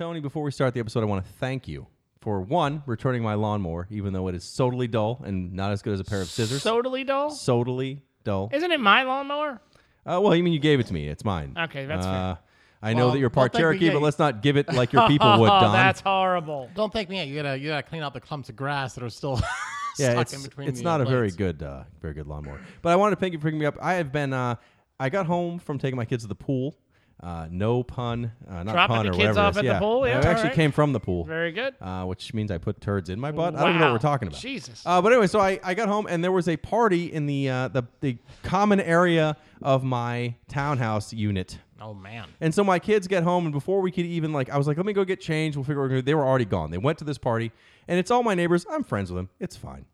Tony, 0.00 0.18
before 0.18 0.42
we 0.42 0.50
start 0.50 0.72
the 0.72 0.80
episode, 0.80 1.02
I 1.02 1.04
want 1.04 1.26
to 1.26 1.30
thank 1.34 1.68
you 1.68 1.86
for 2.22 2.40
one, 2.40 2.82
returning 2.86 3.22
my 3.22 3.34
lawnmower, 3.34 3.86
even 3.90 4.14
though 4.14 4.28
it 4.28 4.34
is 4.34 4.56
totally 4.56 4.88
dull 4.88 5.20
and 5.26 5.52
not 5.52 5.72
as 5.72 5.82
good 5.82 5.92
as 5.92 6.00
a 6.00 6.04
pair 6.04 6.22
of 6.22 6.28
scissors. 6.28 6.62
Totally 6.62 7.04
dull. 7.04 7.36
totally 7.36 8.00
dull. 8.24 8.48
Isn't 8.50 8.72
it 8.72 8.80
my 8.80 9.02
lawnmower? 9.02 9.60
Uh, 10.06 10.18
well, 10.22 10.34
you 10.34 10.42
mean 10.42 10.54
you 10.54 10.58
gave 10.58 10.80
it 10.80 10.86
to 10.86 10.94
me? 10.94 11.06
It's 11.06 11.22
mine. 11.22 11.54
Okay, 11.54 11.84
that's 11.84 12.06
fair. 12.06 12.14
uh, 12.14 12.36
I 12.80 12.94
know 12.94 13.04
Well, 13.04 13.12
that 13.12 13.18
you're 13.18 13.28
part 13.28 13.52
well, 13.52 13.58
me, 13.58 13.78
Cherokee, 13.78 13.90
but 13.90 14.00
let's 14.00 14.18
not 14.18 14.40
give 14.40 14.56
it 14.56 14.72
like 14.72 14.94
your 14.94 15.06
people 15.06 15.38
would, 15.38 15.50
Oh, 15.50 15.60
Don. 15.60 15.72
that's 15.74 16.00
horrible. 16.00 16.70
Don't 16.74 16.90
thank 16.90 17.10
me. 17.10 17.20
out. 17.20 17.28
You 17.28 17.34
gotta 17.36 17.58
you 17.58 17.68
gotta 17.68 17.82
clean 17.82 18.02
out 18.02 18.14
the 18.14 18.22
clumps 18.22 18.48
of 18.48 18.56
grass 18.56 18.94
that 18.94 19.04
are 19.04 19.10
still 19.10 19.38
yeah, 19.98 20.12
stuck 20.12 20.22
it's, 20.22 20.32
in 20.32 20.42
between. 20.42 20.68
it's 20.70 20.78
the, 20.78 20.84
not 20.84 21.02
uh, 21.02 21.04
a 21.04 21.10
very 21.10 21.30
good, 21.30 21.62
uh, 21.62 21.82
very 22.00 22.14
good 22.14 22.26
lawnmower. 22.26 22.58
But 22.80 22.92
I 22.92 22.96
wanted 22.96 23.16
to 23.16 23.20
thank 23.20 23.34
you 23.34 23.38
for 23.38 23.44
picking 23.48 23.60
me 23.60 23.66
up. 23.66 23.76
I 23.82 23.96
have 23.96 24.12
been. 24.12 24.32
Uh, 24.32 24.54
I 24.98 25.10
got 25.10 25.26
home 25.26 25.58
from 25.58 25.78
taking 25.78 25.98
my 25.98 26.06
kids 26.06 26.24
to 26.24 26.28
the 26.28 26.34
pool. 26.34 26.74
Uh, 27.22 27.46
no 27.50 27.82
pun, 27.82 28.32
uh, 28.48 28.62
not 28.62 28.72
Dropping 28.72 28.96
pun 28.96 29.04
the 29.04 29.10
or 29.10 29.12
kids 29.12 29.20
whatever. 29.36 29.40
off 29.40 29.52
is. 29.52 29.58
at 29.58 29.60
the 29.62 29.66
yeah. 29.72 29.78
pool? 29.78 30.08
Yeah, 30.08 30.14
I 30.14 30.22
all 30.22 30.26
actually 30.28 30.44
right. 30.48 30.54
came 30.54 30.72
from 30.72 30.94
the 30.94 31.00
pool, 31.00 31.24
Very 31.24 31.52
good. 31.52 31.74
uh, 31.80 32.04
which 32.04 32.32
means 32.32 32.50
I 32.50 32.56
put 32.56 32.80
turds 32.80 33.10
in 33.10 33.20
my 33.20 33.30
butt. 33.30 33.54
I 33.54 33.60
don't 33.60 33.68
even 33.68 33.80
know 33.80 33.86
what 33.86 33.88
Wow. 33.90 33.92
we're 33.94 33.98
talking 33.98 34.28
about. 34.28 34.40
Jesus. 34.40 34.82
Uh, 34.86 35.02
but 35.02 35.12
anyway, 35.12 35.26
so 35.26 35.38
I, 35.38 35.60
I 35.62 35.74
got 35.74 35.88
home 35.88 36.06
and 36.08 36.24
there 36.24 36.32
was 36.32 36.48
a 36.48 36.56
party 36.56 37.12
in 37.12 37.26
the 37.26 37.50
uh, 37.50 37.68
the 37.68 37.82
the 38.00 38.16
common 38.42 38.80
area 38.80 39.36
of 39.60 39.84
my 39.84 40.34
townhouse 40.48 41.12
unit. 41.12 41.58
Oh 41.78 41.92
man. 41.92 42.24
And 42.40 42.54
so 42.54 42.64
my 42.64 42.78
kids 42.78 43.06
get 43.06 43.22
home, 43.22 43.44
and 43.44 43.52
before 43.52 43.82
we 43.82 43.90
could 43.90 44.06
even 44.06 44.32
like, 44.32 44.48
I 44.48 44.56
was 44.56 44.66
like, 44.66 44.78
let 44.78 44.86
me 44.86 44.92
go 44.94 45.04
get 45.04 45.20
changed. 45.20 45.58
We'll 45.58 45.64
figure. 45.64 45.76
What 45.80 45.84
we're 45.84 45.88
gonna 45.88 46.00
do. 46.02 46.06
They 46.06 46.14
were 46.14 46.24
already 46.26 46.46
gone. 46.46 46.70
They 46.70 46.78
went 46.78 46.96
to 47.00 47.04
this 47.04 47.18
party, 47.18 47.52
and 47.86 47.98
it's 47.98 48.10
all 48.10 48.22
my 48.22 48.34
neighbors. 48.34 48.64
I'm 48.70 48.82
friends 48.82 49.10
with 49.12 49.16
them. 49.18 49.28
It's 49.38 49.56
fine, 49.56 49.84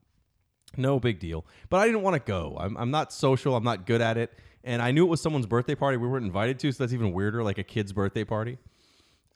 no 0.77 1.01
big 1.01 1.19
deal. 1.19 1.45
But 1.71 1.79
I 1.79 1.87
didn't 1.87 2.03
want 2.03 2.15
to 2.15 2.21
go. 2.21 2.57
I'm, 2.59 2.77
I'm 2.77 2.91
not 2.93 3.13
social. 3.13 3.57
I'm 3.57 3.65
not 3.65 3.85
good 3.87 4.01
at 4.01 4.17
it. 4.17 4.33
And 4.67 4.83
I 4.83 4.91
knew 4.91 5.07
it 5.07 5.09
was 5.09 5.23
someone's 5.23 5.47
birthday 5.47 5.77
party 5.77 5.97
we 5.97 6.09
weren't 6.09 6.27
invited 6.27 6.59
to, 6.59 6.73
so 6.73 6.83
that's 6.83 6.93
even 6.93 7.13
weirder, 7.13 7.43
like 7.43 7.57
a 7.57 7.63
kid's 7.63 7.93
birthday 7.93 8.25
party. 8.25 8.59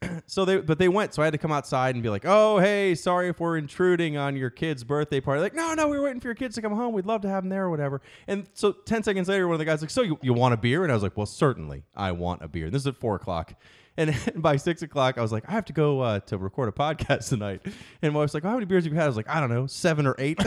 so 0.26 0.44
they, 0.44 0.58
but 0.58 0.78
they 0.78 0.88
went. 0.88 1.14
So 1.14 1.22
I 1.22 1.26
had 1.26 1.32
to 1.32 1.38
come 1.38 1.52
outside 1.52 1.94
and 1.94 2.02
be 2.02 2.08
like, 2.08 2.24
oh 2.26 2.58
hey, 2.58 2.94
sorry 2.94 3.28
if 3.28 3.38
we're 3.38 3.56
intruding 3.56 4.16
on 4.16 4.36
your 4.36 4.50
kid's 4.50 4.82
birthday 4.82 5.20
party. 5.20 5.40
Like, 5.40 5.54
no, 5.54 5.72
no, 5.74 5.88
we 5.88 5.98
were 5.98 6.04
waiting 6.04 6.20
for 6.20 6.28
your 6.28 6.34
kids 6.34 6.56
to 6.56 6.62
come 6.62 6.74
home. 6.74 6.92
We'd 6.92 7.06
love 7.06 7.20
to 7.22 7.28
have 7.28 7.44
them 7.44 7.50
there 7.50 7.66
or 7.66 7.70
whatever. 7.70 8.02
And 8.26 8.48
so 8.54 8.72
ten 8.72 9.02
seconds 9.02 9.28
later, 9.28 9.46
one 9.46 9.54
of 9.54 9.60
the 9.60 9.64
guys 9.64 9.80
like, 9.80 9.90
so 9.90 10.02
you, 10.02 10.18
you 10.20 10.32
want 10.32 10.52
a 10.52 10.56
beer? 10.56 10.82
And 10.82 10.90
I 10.90 10.94
was 10.94 11.02
like, 11.02 11.16
well, 11.16 11.26
certainly, 11.26 11.84
I 11.94 12.10
want 12.12 12.42
a 12.42 12.48
beer. 12.48 12.66
And 12.66 12.74
this 12.74 12.82
is 12.82 12.88
at 12.88 12.96
four 12.96 13.14
o'clock. 13.14 13.54
And 13.96 14.16
by 14.36 14.56
six 14.56 14.82
o'clock, 14.82 15.18
I 15.18 15.22
was 15.22 15.32
like, 15.32 15.44
I 15.48 15.52
have 15.52 15.66
to 15.66 15.72
go 15.72 16.00
uh, 16.00 16.20
to 16.20 16.38
record 16.38 16.68
a 16.68 16.72
podcast 16.72 17.28
tonight. 17.30 17.60
And 18.02 18.12
my 18.12 18.20
wife's 18.20 18.34
like, 18.34 18.44
oh, 18.44 18.48
how 18.48 18.54
many 18.54 18.66
beers 18.66 18.84
have 18.84 18.92
you 18.92 18.98
had? 18.98 19.04
I 19.04 19.08
was 19.08 19.16
like, 19.16 19.28
I 19.28 19.40
don't 19.40 19.50
know, 19.50 19.66
seven 19.66 20.06
or 20.06 20.14
eight. 20.18 20.38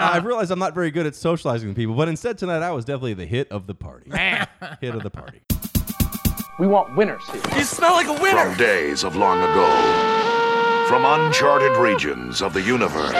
I've 0.00 0.18
uh-huh. 0.18 0.26
realized 0.26 0.50
I'm 0.50 0.58
not 0.58 0.74
very 0.74 0.90
good 0.90 1.06
at 1.06 1.14
socializing 1.14 1.68
with 1.68 1.76
people, 1.76 1.94
but 1.94 2.08
instead 2.08 2.38
tonight 2.38 2.62
I 2.62 2.70
was 2.70 2.84
definitely 2.84 3.14
the 3.14 3.26
hit 3.26 3.50
of 3.50 3.66
the 3.66 3.74
party. 3.74 4.08
Man. 4.10 4.46
hit 4.80 4.94
of 4.94 5.02
the 5.02 5.10
party. 5.10 5.42
We 6.58 6.66
want 6.66 6.96
winners 6.96 7.22
here. 7.30 7.42
You 7.56 7.64
smell 7.64 7.92
like 7.92 8.06
a 8.06 8.22
winner. 8.22 8.48
From 8.50 8.56
days 8.56 9.04
of 9.04 9.16
long 9.16 9.38
ago, 9.38 10.86
from 10.88 11.04
uncharted 11.04 11.76
regions 11.76 12.42
of 12.42 12.54
the 12.54 12.62
universe, 12.62 13.12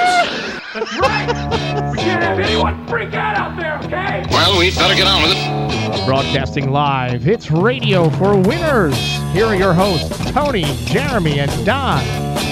Right! 0.74 1.90
We 1.90 1.98
can't 1.98 2.22
have 2.22 2.38
anyone 2.38 2.86
freak 2.86 3.12
out 3.12 3.36
out 3.36 3.58
there, 3.58 3.78
okay? 3.78 4.24
Well, 4.30 4.58
we'd 4.58 4.74
better 4.74 4.94
get 4.94 5.06
on 5.06 5.22
with 5.22 5.32
it. 5.34 6.06
Broadcasting 6.06 6.70
live, 6.70 7.26
it's 7.26 7.50
Radio 7.50 8.08
for 8.10 8.36
Winners. 8.36 8.96
Here 9.32 9.46
are 9.46 9.56
your 9.56 9.74
hosts, 9.74 10.30
Tony, 10.30 10.64
Jeremy, 10.86 11.40
and 11.40 11.66
Don. 11.66 12.49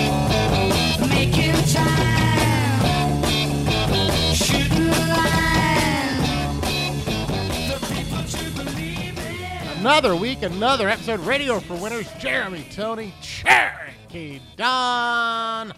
Another 9.89 10.15
week, 10.15 10.43
another 10.43 10.87
episode. 10.87 11.19
Radio 11.21 11.61
for 11.61 11.75
winners. 11.75 12.07
Jeremy, 12.19 12.63
Tony, 12.71 13.15
Cherokee, 13.23 14.39
Don. 14.55 15.73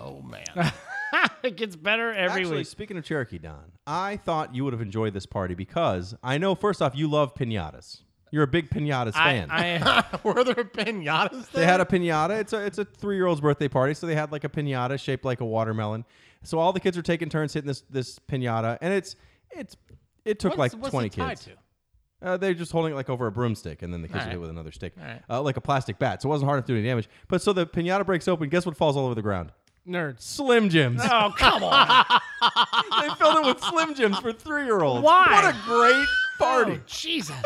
Oh 0.00 0.22
man. 0.22 0.44
it 1.42 1.56
gets 1.56 1.74
better 1.74 2.12
every 2.12 2.42
Actually, 2.42 2.58
week. 2.58 2.68
speaking 2.68 2.96
of 2.96 3.02
Cherokee 3.02 3.38
Don, 3.38 3.72
I 3.88 4.18
thought 4.18 4.54
you 4.54 4.62
would 4.62 4.72
have 4.72 4.80
enjoyed 4.80 5.14
this 5.14 5.26
party 5.26 5.56
because 5.56 6.14
I 6.22 6.38
know 6.38 6.54
first 6.54 6.80
off 6.80 6.94
you 6.94 7.08
love 7.10 7.34
pinatas. 7.34 8.02
You're 8.30 8.44
a 8.44 8.46
big 8.46 8.70
pinatas 8.70 9.14
fan. 9.14 9.50
I, 9.50 9.78
I, 9.78 10.04
Were 10.22 10.44
there 10.44 10.54
pinatas? 10.54 11.50
they 11.50 11.66
had 11.66 11.80
a 11.80 11.84
pinata. 11.84 12.38
It's 12.38 12.52
a 12.52 12.64
it's 12.64 12.78
a 12.78 12.84
three 12.84 13.16
year 13.16 13.26
old's 13.26 13.40
birthday 13.40 13.66
party, 13.66 13.94
so 13.94 14.06
they 14.06 14.14
had 14.14 14.30
like 14.30 14.44
a 14.44 14.48
pinata 14.48 14.96
shaped 14.96 15.24
like 15.24 15.40
a 15.40 15.44
watermelon. 15.44 16.04
So 16.44 16.60
all 16.60 16.72
the 16.72 16.78
kids 16.78 16.96
are 16.96 17.02
taking 17.02 17.30
turns 17.30 17.52
hitting 17.52 17.66
this 17.66 17.80
this 17.90 18.16
pinata, 18.30 18.78
and 18.80 18.94
it's 18.94 19.16
it's 19.50 19.76
it 20.24 20.38
took 20.38 20.56
What's- 20.56 20.72
like 20.72 20.80
what's 20.80 20.92
twenty 20.92 21.08
it 21.08 21.14
tied 21.14 21.30
kids. 21.30 21.44
to? 21.46 21.50
Uh, 22.24 22.36
they're 22.36 22.54
just 22.54 22.72
holding 22.72 22.92
it 22.92 22.96
like 22.96 23.10
over 23.10 23.26
a 23.26 23.32
broomstick, 23.32 23.82
and 23.82 23.92
then 23.92 24.02
the 24.02 24.08
kids 24.08 24.20
All 24.20 24.24
hit 24.24 24.30
right. 24.30 24.40
with 24.40 24.50
another 24.50 24.72
stick, 24.72 24.94
All 24.98 25.06
right. 25.06 25.22
uh, 25.28 25.42
like 25.42 25.56
a 25.56 25.60
plastic 25.60 25.98
bat. 25.98 26.22
So 26.22 26.28
it 26.28 26.30
wasn't 26.30 26.48
hard 26.48 26.58
enough 26.58 26.66
to 26.66 26.72
do 26.72 26.78
any 26.78 26.88
damage. 26.88 27.08
But 27.28 27.42
so 27.42 27.52
the 27.52 27.66
pinata 27.66 28.06
breaks 28.06 28.26
open. 28.26 28.48
Guess 28.48 28.66
what 28.66 28.76
falls 28.76 28.96
all 28.96 29.04
over 29.04 29.14
the 29.14 29.22
ground? 29.22 29.52
nerds. 29.86 30.22
Slim 30.22 30.68
Jims. 30.68 31.00
Oh, 31.04 31.32
come 31.36 31.62
on. 31.62 32.04
they 33.02 33.14
filled 33.16 33.36
it 33.36 33.46
with 33.46 33.60
Slim 33.62 33.94
Jims 33.94 34.18
for 34.18 34.32
three 34.32 34.64
year 34.64 34.80
olds. 34.80 35.04
Why? 35.04 35.26
What 35.30 35.54
a 35.54 35.58
great 35.66 36.06
party. 36.38 36.80
Oh, 36.80 36.84
Jesus. 36.86 37.36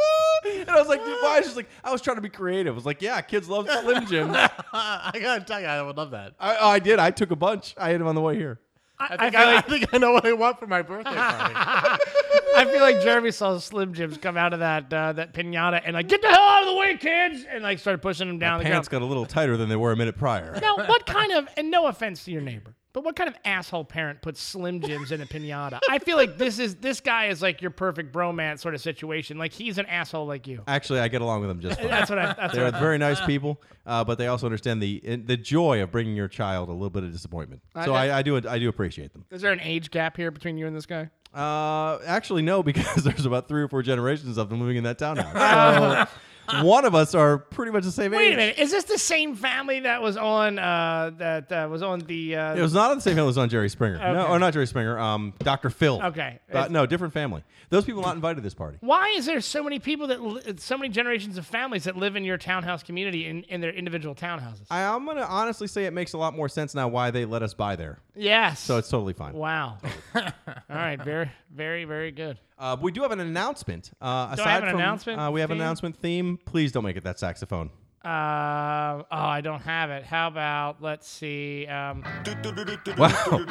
and 0.48 0.70
I 0.70 0.78
was 0.78 0.88
like, 0.88 1.04
dude, 1.04 1.16
why? 1.20 1.34
I 1.34 1.38
was 1.38 1.46
just 1.46 1.56
like, 1.56 1.68
I 1.84 1.92
was 1.92 2.00
trying 2.00 2.16
to 2.16 2.22
be 2.22 2.28
creative. 2.28 2.74
I 2.74 2.76
was 2.76 2.86
like, 2.86 3.02
yeah, 3.02 3.20
kids 3.20 3.48
love 3.48 3.68
Slim 3.68 4.06
Jims. 4.06 4.34
I, 4.34 4.50
I 5.14 5.18
gotta 5.18 5.44
tell 5.44 5.60
you, 5.60 5.66
I 5.66 5.82
would 5.82 5.96
love 5.96 6.12
that. 6.12 6.34
I 6.38 6.78
did. 6.78 6.98
I 6.98 7.10
took 7.10 7.30
a 7.30 7.36
bunch. 7.36 7.74
I 7.76 7.90
ate 7.90 7.98
them 7.98 8.06
on 8.06 8.14
the 8.14 8.20
way 8.20 8.36
here. 8.36 8.60
I 9.00 9.04
I, 9.10 9.16
think 9.16 9.32
feel 9.34 9.48
I, 9.48 9.56
I 9.56 9.60
think 9.60 9.94
I 9.94 9.98
know 9.98 10.12
what 10.12 10.26
I 10.26 10.32
want 10.32 10.58
for 10.58 10.66
my 10.66 10.82
birthday 10.82 11.14
party. 11.14 11.54
I 11.56 12.64
feel 12.70 12.80
like 12.80 13.00
Jeremy 13.00 13.30
saw 13.30 13.56
Slim 13.58 13.94
Jims 13.94 14.18
come 14.18 14.36
out 14.36 14.52
of 14.52 14.58
that 14.60 14.92
uh, 14.92 15.12
that 15.12 15.32
pinata 15.32 15.80
and 15.84 15.94
like, 15.94 16.08
get 16.08 16.20
the 16.20 16.28
hell 16.28 16.40
out 16.40 16.62
of 16.62 16.68
the 16.68 16.74
way, 16.76 16.96
kids! 16.96 17.44
And 17.48 17.62
like 17.62 17.78
started 17.78 18.02
pushing 18.02 18.26
them 18.26 18.38
down 18.38 18.58
My 18.58 18.64
the 18.64 18.70
pants 18.70 18.88
ground. 18.88 19.02
got 19.02 19.06
a 19.06 19.08
little 19.08 19.26
tighter 19.26 19.56
than 19.56 19.68
they 19.68 19.76
were 19.76 19.92
a 19.92 19.96
minute 19.96 20.16
prior. 20.16 20.58
Now, 20.60 20.76
what 20.76 21.06
kind 21.06 21.32
of, 21.32 21.46
and 21.56 21.70
no 21.70 21.86
offense 21.86 22.24
to 22.24 22.32
your 22.32 22.42
neighbor, 22.42 22.74
but 22.92 23.04
what 23.04 23.16
kind 23.16 23.28
of 23.28 23.36
asshole 23.44 23.84
parent 23.84 24.22
puts 24.22 24.40
Slim 24.40 24.80
Jims 24.80 25.12
in 25.12 25.20
a 25.20 25.26
pinata? 25.26 25.78
I 25.90 25.98
feel 25.98 26.16
like 26.16 26.38
this 26.38 26.58
is 26.58 26.76
this 26.76 27.00
guy 27.00 27.26
is 27.26 27.42
like 27.42 27.60
your 27.62 27.70
perfect 27.70 28.12
bromance 28.12 28.60
sort 28.60 28.74
of 28.74 28.80
situation. 28.80 29.38
Like 29.38 29.52
he's 29.52 29.78
an 29.78 29.86
asshole 29.86 30.26
like 30.26 30.46
you. 30.46 30.62
Actually, 30.66 31.00
I 31.00 31.08
get 31.08 31.20
along 31.22 31.40
with 31.40 31.48
them 31.50 31.60
just 31.60 31.78
fine. 31.80 31.88
That's 31.88 32.10
what 32.10 32.18
I. 32.18 32.32
That's 32.34 32.54
They're 32.54 32.64
what 32.64 32.74
I, 32.74 32.80
very 32.80 32.98
nice 32.98 33.20
people, 33.26 33.60
uh, 33.86 34.04
but 34.04 34.18
they 34.18 34.26
also 34.26 34.46
understand 34.46 34.82
the 34.82 35.00
the 35.26 35.36
joy 35.36 35.82
of 35.82 35.90
bringing 35.92 36.16
your 36.16 36.28
child 36.28 36.68
a 36.68 36.72
little 36.72 36.90
bit 36.90 37.04
of 37.04 37.12
disappointment. 37.12 37.62
So 37.84 37.92
I- 37.94 38.06
I, 38.08 38.18
I 38.18 38.22
do 38.22 38.36
I 38.48 38.58
do 38.58 38.68
appreciate 38.68 39.12
them. 39.12 39.24
Is 39.30 39.42
there 39.42 39.52
an 39.52 39.60
age 39.60 39.90
gap 39.90 40.16
here 40.16 40.30
between 40.30 40.56
you 40.56 40.66
and 40.66 40.74
this 40.76 40.86
guy? 40.86 41.10
Uh, 41.34 41.98
actually, 42.06 42.42
no, 42.42 42.62
because 42.64 43.04
there's 43.04 43.26
about 43.26 43.48
three 43.48 43.62
or 43.62 43.68
four 43.68 43.82
generations 43.82 44.38
of 44.38 44.48
them 44.48 44.60
living 44.60 44.76
in 44.76 44.84
that 44.84 44.98
townhouse. 44.98 46.08
So 46.08 46.08
one 46.62 46.84
of 46.84 46.94
us 46.94 47.14
are 47.14 47.38
pretty 47.38 47.72
much 47.72 47.84
the 47.84 47.92
same 47.92 48.12
age. 48.14 48.18
Wait 48.18 48.26
age. 48.28 48.34
a 48.34 48.36
minute. 48.36 48.58
Is 48.58 48.70
this 48.70 48.84
the 48.84 48.98
same 48.98 49.34
family 49.36 49.80
that 49.80 50.00
was 50.02 50.16
on 50.16 50.58
uh, 50.58 51.10
that 51.18 51.50
uh, 51.52 51.68
was 51.70 51.82
on 51.82 52.00
the? 52.00 52.36
Uh, 52.36 52.54
It 52.56 52.60
was 52.62 52.74
not 52.74 52.90
on 52.90 52.98
the 52.98 53.02
same 53.02 53.14
family 53.16 53.30
as 53.30 53.38
on 53.38 53.48
Jerry 53.48 53.68
Springer. 53.68 53.98
No, 53.98 54.20
Okay. 54.22 54.32
or 54.32 54.38
not 54.38 54.52
Jerry 54.52 54.66
Springer. 54.66 54.98
Um, 54.98 55.34
Dr. 55.40 55.70
Phil. 55.70 56.00
Okay. 56.02 56.38
Uh, 56.52 56.68
no, 56.70 56.86
different 56.86 57.12
family. 57.14 57.42
Those 57.70 57.84
people 57.84 58.00
not 58.02 58.14
invited 58.14 58.36
to 58.36 58.40
this 58.40 58.54
party. 58.54 58.78
why 58.80 59.14
is 59.16 59.26
there 59.26 59.40
so 59.42 59.62
many 59.62 59.78
people 59.78 60.06
that 60.06 60.22
li- 60.22 60.42
so 60.56 60.78
many 60.78 60.88
generations 60.90 61.36
of 61.36 61.46
families 61.46 61.84
that 61.84 61.96
live 61.96 62.16
in 62.16 62.24
your 62.24 62.38
townhouse 62.38 62.82
community 62.82 63.26
in, 63.26 63.42
in 63.44 63.60
their 63.60 63.72
individual 63.72 64.14
townhouses? 64.14 64.62
I, 64.70 64.84
I'm 64.84 65.04
gonna 65.04 65.20
honestly 65.28 65.66
say 65.66 65.84
it 65.84 65.92
makes 65.92 66.14
a 66.14 66.18
lot 66.18 66.34
more 66.34 66.48
sense 66.48 66.74
now 66.74 66.88
why 66.88 67.10
they 67.10 67.24
let 67.26 67.42
us 67.42 67.52
buy 67.52 67.76
there. 67.76 67.98
yes. 68.16 68.60
So 68.60 68.78
it's 68.78 68.88
totally 68.88 69.12
fine. 69.12 69.34
wow. 69.34 69.76
All 70.14 70.22
right. 70.70 71.00
Very 71.02 71.30
very 71.54 71.84
very 71.84 72.10
good. 72.10 72.38
Uh, 72.58 72.76
we 72.80 72.90
do 72.90 73.02
have 73.02 73.12
an 73.12 73.20
announcement. 73.20 73.90
Uh, 74.00 74.26
Do 74.34 74.42
aside 74.42 74.46
I 74.46 74.50
have 74.54 74.62
an 74.64 74.70
from, 74.70 74.80
announcement 74.80 75.20
Uh, 75.20 75.30
we 75.30 75.40
have 75.40 75.50
an 75.50 75.56
theme? 75.58 75.62
announcement 75.62 75.96
theme. 75.96 76.38
Please 76.44 76.72
don't 76.72 76.84
make 76.84 76.96
it 76.96 77.04
that 77.04 77.18
saxophone. 77.18 77.70
Uh, 78.04 78.08
oh, 78.08 79.04
I 79.10 79.40
don't 79.42 79.60
have 79.60 79.90
it. 79.90 80.04
How 80.04 80.28
about 80.28 80.80
let's 80.80 81.06
see. 81.08 81.66
Um, 81.66 82.02
Wow. 82.96 83.44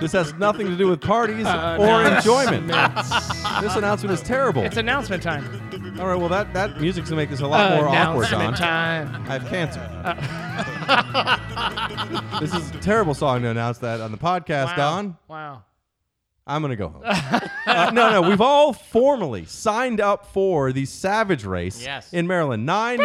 this 0.00 0.12
has 0.12 0.32
nothing 0.34 0.66
to 0.68 0.76
do 0.76 0.86
with 0.88 1.00
parties 1.00 1.44
Uh, 1.46 1.76
or 1.78 2.02
enjoyment. 2.16 2.68
this 3.60 3.76
announcement 3.76 4.12
is 4.14 4.22
terrible. 4.22 4.62
it's 4.62 4.76
announcement 4.76 5.22
time. 5.22 5.44
All 6.00 6.06
right, 6.06 6.14
well 6.18 6.28
that 6.28 6.52
that 6.54 6.80
music's 6.80 7.10
gonna 7.10 7.20
make 7.20 7.30
this 7.30 7.40
a 7.40 7.46
lot 7.46 7.72
more 7.76 7.88
awkward, 7.88 8.26
announcement 8.28 8.56
time. 8.56 9.24
I 9.28 9.38
have 9.38 9.46
cancer. 9.48 9.80
this 12.40 12.54
is 12.54 12.70
a 12.70 12.78
terrible 12.80 13.14
song 13.14 13.42
to 13.42 13.48
announce 13.48 13.78
that 13.78 14.00
on 14.00 14.12
the 14.12 14.18
podcast, 14.18 14.66
Wow. 14.66 14.76
Don. 14.76 15.16
Wow. 15.28 15.62
I'm 16.46 16.62
gonna 16.62 16.74
go 16.76 16.88
home. 16.88 17.02
uh, 17.04 17.90
no, 17.92 18.10
no, 18.10 18.22
we've 18.28 18.40
all 18.40 18.72
formally 18.72 19.44
signed 19.44 20.00
up 20.00 20.26
for 20.32 20.72
the 20.72 20.84
Savage 20.86 21.44
Race 21.44 21.82
Yes. 21.82 22.12
in 22.12 22.26
Maryland. 22.26 22.66
Nine, 22.66 22.98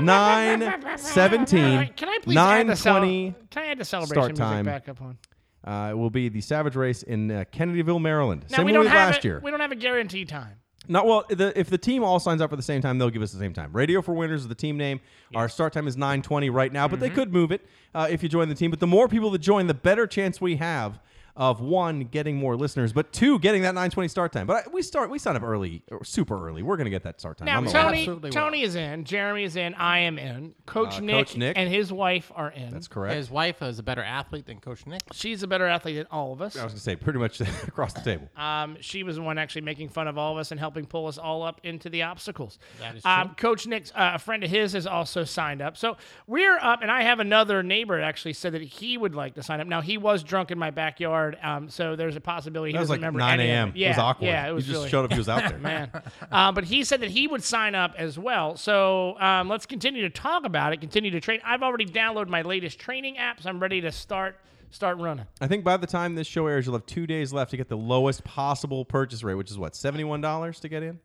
nine, 0.00 0.96
seventeen, 0.96 1.88
Can 1.96 2.08
I 2.08 2.18
please 2.22 2.34
nine 2.34 2.60
add 2.62 2.72
the 2.72 2.76
cel- 2.76 2.96
twenty. 2.98 3.34
Can 3.50 3.62
I 3.62 3.66
add 3.68 3.78
the 3.78 3.84
celebration 3.84 4.14
start 4.14 4.28
music 4.32 4.44
time. 4.44 4.64
back 4.64 4.88
up 4.88 5.02
on? 5.02 5.18
Uh, 5.64 5.90
it 5.90 5.94
will 5.94 6.10
be 6.10 6.28
the 6.28 6.40
Savage 6.40 6.76
Race 6.76 7.02
in 7.02 7.30
uh, 7.30 7.44
Kennedyville, 7.52 8.00
Maryland. 8.00 8.46
Now 8.50 8.58
Same 8.58 8.66
we 8.66 8.72
way 8.72 8.76
don't 8.78 8.86
have 8.86 9.08
last 9.10 9.18
it, 9.18 9.24
year. 9.24 9.40
We 9.42 9.50
don't 9.50 9.60
have 9.60 9.72
a 9.72 9.76
guarantee 9.76 10.24
time. 10.24 10.54
Not 10.90 11.04
well. 11.04 11.24
The, 11.28 11.52
if 11.58 11.68
the 11.68 11.76
team 11.76 12.02
all 12.02 12.18
signs 12.20 12.40
up 12.40 12.48
for 12.48 12.56
the 12.56 12.62
same 12.62 12.80
time, 12.80 12.96
they'll 12.96 13.10
give 13.10 13.20
us 13.20 13.32
the 13.32 13.38
same 13.38 13.52
time. 13.52 13.70
Radio 13.72 14.00
for 14.00 14.14
Winners 14.14 14.42
is 14.42 14.48
the 14.48 14.54
team 14.54 14.78
name. 14.78 15.00
Our 15.34 15.48
start 15.50 15.74
time 15.74 15.86
is 15.86 15.96
9:20 15.96 16.50
right 16.50 16.72
now, 16.72 16.86
Mm-hmm. 16.86 16.90
but 16.92 17.00
they 17.00 17.10
could 17.10 17.32
move 17.32 17.52
it 17.52 17.66
uh, 17.94 18.06
if 18.08 18.22
you 18.22 18.28
join 18.30 18.48
the 18.48 18.54
team. 18.54 18.70
But 18.70 18.80
the 18.80 18.86
more 18.86 19.08
people 19.08 19.30
that 19.32 19.40
join, 19.40 19.66
the 19.66 19.74
better 19.74 20.06
chance 20.06 20.40
we 20.40 20.56
have 20.56 21.00
of 21.38 21.60
one 21.60 22.00
getting 22.00 22.36
more 22.36 22.56
listeners, 22.56 22.92
but 22.92 23.12
two 23.12 23.38
getting 23.38 23.62
that 23.62 23.74
9:20 23.74 24.10
start 24.10 24.32
time. 24.32 24.46
But 24.46 24.66
I, 24.66 24.70
we 24.70 24.82
start 24.82 25.08
we 25.08 25.18
sign 25.18 25.36
up 25.36 25.42
early, 25.42 25.82
or 25.90 26.04
super 26.04 26.46
early. 26.48 26.62
We're 26.62 26.76
gonna 26.76 26.90
get 26.90 27.04
that 27.04 27.20
start 27.20 27.38
time. 27.38 27.46
Now 27.46 27.58
I'm 27.58 27.66
aware. 27.66 27.82
Tony, 27.84 27.98
Absolutely 28.00 28.30
Tony 28.30 28.62
is 28.62 28.74
in, 28.74 29.04
Jeremy 29.04 29.44
is 29.44 29.54
in, 29.56 29.72
I 29.74 30.00
am 30.00 30.18
in, 30.18 30.54
Coach, 30.66 30.96
Uh, 30.98 31.00
Nick, 31.00 31.14
Coach 31.28 31.36
Nick. 31.36 31.56
and 31.56 31.72
his 31.72 31.92
wife 31.92 32.30
are 32.34 32.50
in. 32.50 32.70
That's 32.70 32.88
correct. 32.88 33.14
His 33.16 33.30
wife 33.30 33.62
is 33.62 33.78
a 33.78 33.82
better 33.84 34.02
athlete 34.02 34.46
than 34.46 34.58
Coach 34.58 34.84
Nick. 34.86 35.00
She's 35.12 35.42
a 35.44 35.46
better 35.46 35.66
athlete 35.68 35.96
than 35.96 36.06
all 36.10 36.32
of 36.32 36.42
us. 36.42 36.56
I 36.58 36.64
was 36.64 36.72
gonna 36.72 36.80
say 36.80 36.96
pretty 36.96 37.20
much 37.20 37.40
across 37.68 37.92
the 37.92 38.00
table. 38.00 38.28
Um, 38.36 38.76
she 38.80 39.04
was 39.04 39.14
the 39.16 39.22
one 39.22 39.38
actually 39.38 39.62
making 39.62 39.90
fun 39.90 40.08
of 40.08 40.18
all 40.18 40.32
of 40.32 40.38
us 40.38 40.50
and 40.50 40.58
helping 40.58 40.86
pull 40.86 41.06
us 41.06 41.18
all 41.18 41.44
up 41.44 41.60
into 41.62 41.88
the 41.88 42.02
obstacles. 42.02 42.58
That 42.80 42.96
is 42.96 43.06
Um, 43.06 43.28
true. 43.28 43.34
Coach 43.36 43.66
Nick's 43.68 43.92
uh, 43.92 44.10
a 44.14 44.18
friend 44.18 44.42
of 44.42 44.50
his 44.50 44.72
has 44.72 44.88
also 44.88 45.22
signed 45.22 45.62
up. 45.62 45.76
So 45.76 45.96
we're 46.26 46.58
up, 46.58 46.82
and 46.82 46.90
I 46.90 47.02
have 47.02 47.20
another 47.20 47.62
neighbor 47.62 48.00
actually 48.00 48.32
said 48.32 48.54
that 48.54 48.62
he 48.62 48.98
would 48.98 49.14
like 49.14 49.34
to 49.36 49.42
sign 49.44 49.60
up. 49.60 49.68
Now 49.68 49.82
he 49.82 49.96
was 49.96 50.24
drunk 50.24 50.50
in 50.50 50.58
my 50.58 50.70
backyard, 50.72 51.27
um, 51.42 51.68
so 51.68 51.96
there's 51.96 52.16
a 52.16 52.20
possibility 52.20 52.70
he 52.70 52.72
That 52.74 52.80
was 52.80 52.88
doesn't 52.88 53.02
like 53.02 53.08
remember 53.08 53.18
9 53.20 53.40
any 53.40 53.50
of 53.50 53.54
a.m. 53.56 53.68
it. 53.70 53.76
Yeah, 53.76 53.86
it 53.86 53.90
was 53.90 53.98
awkward. 53.98 54.26
Yeah, 54.26 54.48
it 54.48 54.52
was 54.52 54.64
he 54.64 54.72
just 54.72 54.78
really, 54.78 54.90
showed 54.90 55.04
up. 55.04 55.12
He 55.12 55.18
was 55.18 55.28
out 55.28 55.48
there. 55.48 55.58
man. 55.58 55.90
um, 56.30 56.54
but 56.54 56.64
he 56.64 56.84
said 56.84 57.00
that 57.00 57.10
he 57.10 57.26
would 57.26 57.42
sign 57.42 57.74
up 57.74 57.94
as 57.96 58.18
well. 58.18 58.56
So 58.56 59.18
um, 59.20 59.48
let's 59.48 59.66
continue 59.66 60.02
to 60.02 60.10
talk 60.10 60.44
about 60.44 60.72
it. 60.72 60.80
Continue 60.80 61.10
to 61.10 61.20
train. 61.20 61.40
I've 61.44 61.62
already 61.62 61.86
downloaded 61.86 62.28
my 62.28 62.42
latest 62.42 62.78
training 62.78 63.16
apps. 63.16 63.46
I'm 63.46 63.60
ready 63.60 63.80
to 63.80 63.92
start 63.92 64.38
start 64.70 64.98
running. 64.98 65.24
I 65.40 65.46
think 65.46 65.64
by 65.64 65.76
the 65.78 65.86
time 65.86 66.14
this 66.14 66.26
show 66.26 66.46
airs, 66.46 66.66
you'll 66.66 66.74
have 66.74 66.84
two 66.86 67.06
days 67.06 67.32
left 67.32 67.50
to 67.52 67.56
get 67.56 67.68
the 67.68 67.76
lowest 67.76 68.22
possible 68.24 68.84
purchase 68.84 69.22
rate, 69.22 69.34
which 69.34 69.50
is 69.50 69.58
what 69.58 69.74
seventy-one 69.74 70.20
dollars 70.20 70.60
to 70.60 70.68
get 70.68 70.82
in. 70.82 71.00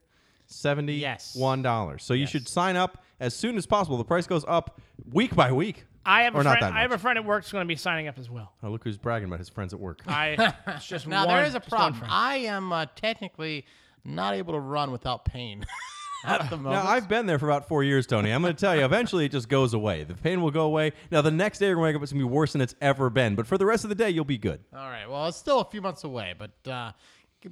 Seventy-one 0.48 1.62
dollars. 1.62 2.04
So 2.04 2.14
you 2.14 2.26
should 2.28 2.48
sign 2.48 2.76
up 2.76 3.04
as 3.20 3.36
soon 3.36 3.58
as 3.58 3.66
possible. 3.66 3.98
The 3.98 4.04
price 4.04 4.28
goes 4.28 4.46
up 4.48 4.80
week 5.12 5.36
by 5.36 5.52
week. 5.52 5.86
I 6.06 6.24
have 6.24 6.36
a 6.36 6.40
Or 6.40 6.44
not 6.44 6.60
friend. 6.60 6.74
that 6.74 6.78
I 6.78 6.82
have 6.82 6.92
a 6.92 6.96
much. 6.96 7.02
friend 7.02 7.18
at 7.18 7.26
work 7.26 7.44
who's 7.44 7.52
going 7.52 7.64
to 7.66 7.68
be 7.68 7.76
signing 7.76 8.08
up 8.08 8.18
as 8.20 8.30
well. 8.30 8.54
Oh, 8.64 8.70
look 8.70 8.84
who's 8.84 8.98
bragging 8.98 9.28
about 9.28 9.40
his 9.40 9.50
friends 9.50 9.74
at 9.74 9.80
work. 9.80 10.02
I 10.08 10.54
it's 10.68 10.86
just 10.88 11.08
Now 11.08 11.26
one, 11.26 11.36
there 11.38 11.46
is 11.46 11.56
a 11.56 11.60
just 11.60 11.72
one 11.72 11.78
problem. 11.80 12.00
friend. 12.00 12.14
I 12.14 12.36
am 12.38 12.72
uh, 12.74 12.86
technically 12.96 13.66
not 14.04 14.34
able 14.36 14.54
to 14.54 14.60
run 14.60 14.92
without 14.92 15.24
pain 15.26 15.66
at 16.26 16.50
the 16.50 16.58
moment. 16.58 16.84
Now 16.84 16.90
I've 16.92 17.08
been 17.08 17.26
there 17.26 17.40
for 17.40 17.50
about 17.50 17.68
four 17.68 17.84
years, 17.84 18.06
Tony. 18.06 18.32
I'm 18.32 18.42
going 18.42 18.54
to 18.56 18.60
tell 18.60 18.76
you, 18.76 18.84
eventually 18.84 19.26
it 19.26 19.32
just 19.32 19.48
goes 19.48 19.74
away. 19.74 20.04
The 20.04 20.14
pain 20.14 20.42
will 20.42 20.52
go 20.52 20.66
away. 20.66 20.92
Now 21.12 21.22
the 21.22 21.32
next 21.32 21.60
day 21.60 21.68
you're 21.68 21.76
going 21.76 21.84
to 21.86 21.90
wake 21.92 21.96
up, 21.98 22.04
it's 22.04 22.12
going 22.12 22.22
to 22.22 22.28
be 22.28 22.34
worse 22.34 22.52
than 22.54 22.62
it's 22.62 22.76
ever 22.82 23.10
been. 23.10 23.36
But 23.36 23.48
for 23.48 23.58
the 23.58 23.66
rest 23.66 23.84
of 23.86 23.90
the 23.90 23.96
day, 23.96 24.10
you'll 24.10 24.26
be 24.26 24.38
good. 24.38 24.60
All 24.76 24.90
right. 24.90 25.10
Well, 25.10 25.28
it's 25.28 25.38
still 25.38 25.62
a 25.62 25.66
few 25.66 25.82
months 25.82 26.04
away, 26.04 26.34
but 26.38 26.70
uh, 26.70 26.92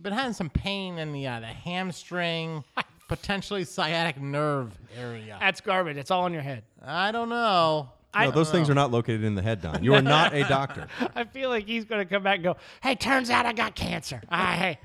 been 0.02 0.14
having 0.14 0.34
some 0.34 0.50
pain 0.50 0.98
in 0.98 1.12
the 1.14 1.28
uh, 1.28 1.40
the 1.42 1.48
hamstring, 1.48 2.64
potentially 3.08 3.64
sciatic 3.66 4.22
nerve 4.22 4.78
area. 4.98 5.38
That's 5.40 5.60
garbage. 5.62 5.98
It's 5.98 6.12
all 6.12 6.26
in 6.28 6.34
your 6.34 6.42
head. 6.42 6.64
I 6.86 7.12
don't 7.12 7.30
know. 7.30 7.90
I- 8.14 8.26
no, 8.26 8.32
those 8.32 8.52
things 8.52 8.70
are 8.70 8.74
not 8.74 8.92
located 8.92 9.24
in 9.24 9.36
the 9.36 9.42
head, 9.42 9.62
Don. 9.62 9.84
You 9.84 9.94
are 9.94 10.02
not 10.02 10.34
a 10.34 10.44
doctor. 10.44 10.88
I 11.16 11.24
feel 11.24 11.50
like 11.50 11.66
he's 11.66 11.86
going 11.86 12.06
to 12.06 12.14
come 12.14 12.24
back 12.24 12.36
and 12.36 12.44
go, 12.44 12.58
"Hey, 12.84 12.96
turns 12.96 13.30
out 13.30 13.46
I 13.46 13.54
got 13.54 13.76
cancer. 13.76 14.22
Ah, 14.30 14.54
hey, 14.58 14.80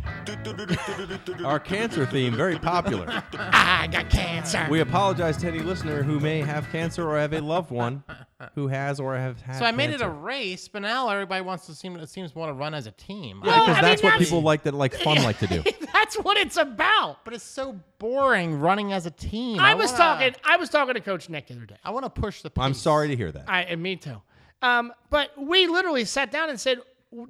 Our 1.44 1.58
cancer 1.58 2.06
theme, 2.06 2.34
very 2.34 2.58
popular. 2.58 3.06
I 3.32 3.88
got 3.90 4.11
cancer." 4.11 4.67
We 4.70 4.81
apologize 4.81 5.37
to 5.38 5.49
any 5.49 5.61
listener 5.61 6.02
who 6.02 6.20
may 6.20 6.40
have 6.40 6.69
cancer 6.70 7.08
or 7.08 7.19
have 7.19 7.32
a 7.32 7.40
loved 7.40 7.70
one 7.70 8.05
who 8.54 8.68
has 8.68 9.00
or 9.00 9.16
have 9.16 9.40
had 9.40 9.58
So 9.58 9.64
I 9.64 9.72
made 9.72 9.90
it 9.90 10.02
a 10.02 10.08
race, 10.08 10.68
but 10.68 10.82
now 10.82 11.08
everybody 11.08 11.40
wants 11.42 11.66
to 11.66 11.74
seem 11.74 11.96
it 11.96 12.08
seems 12.08 12.32
to 12.32 12.38
want 12.38 12.50
to 12.50 12.54
run 12.54 12.74
as 12.74 12.86
a 12.86 12.90
team. 12.90 13.40
Well, 13.42 13.50
I- 13.50 13.60
because 13.60 13.70
I 13.70 13.80
mean, 13.80 13.82
that's 13.90 14.02
what 14.02 14.10
that's- 14.10 14.28
people 14.28 14.42
like 14.42 14.62
that 14.64 14.74
like 14.74 14.94
fun 14.94 15.22
like 15.22 15.38
to 15.38 15.46
do. 15.46 15.62
That's 15.92 16.16
what 16.16 16.36
it's 16.36 16.56
about. 16.58 17.24
but 17.24 17.32
it's 17.34 17.42
so 17.42 17.80
boring 17.98 18.60
running 18.60 18.92
as 18.92 19.06
a 19.06 19.10
team. 19.10 19.58
I 19.58 19.74
was 19.74 19.90
wanna- 19.92 19.98
talking. 20.04 20.34
I 20.44 20.56
was 20.58 20.68
talking 20.68 20.94
to 20.94 21.00
Coach 21.00 21.28
Nick 21.30 21.46
the 21.48 21.54
other 21.54 21.64
day. 21.66 21.76
I 21.82 21.90
want 21.90 22.04
to 22.04 22.10
push 22.10 22.42
the. 22.42 22.50
Pace. 22.50 22.62
I'm 22.62 22.74
sorry 22.74 23.08
to 23.08 23.16
hear 23.16 23.32
that. 23.32 23.44
I 23.48 23.62
and 23.62 23.82
me 23.82 23.96
too. 23.96 24.20
Um, 24.62 24.92
but 25.10 25.30
we 25.38 25.66
literally 25.66 26.04
sat 26.04 26.30
down 26.30 26.48
and 26.50 26.60
said, 26.60 26.78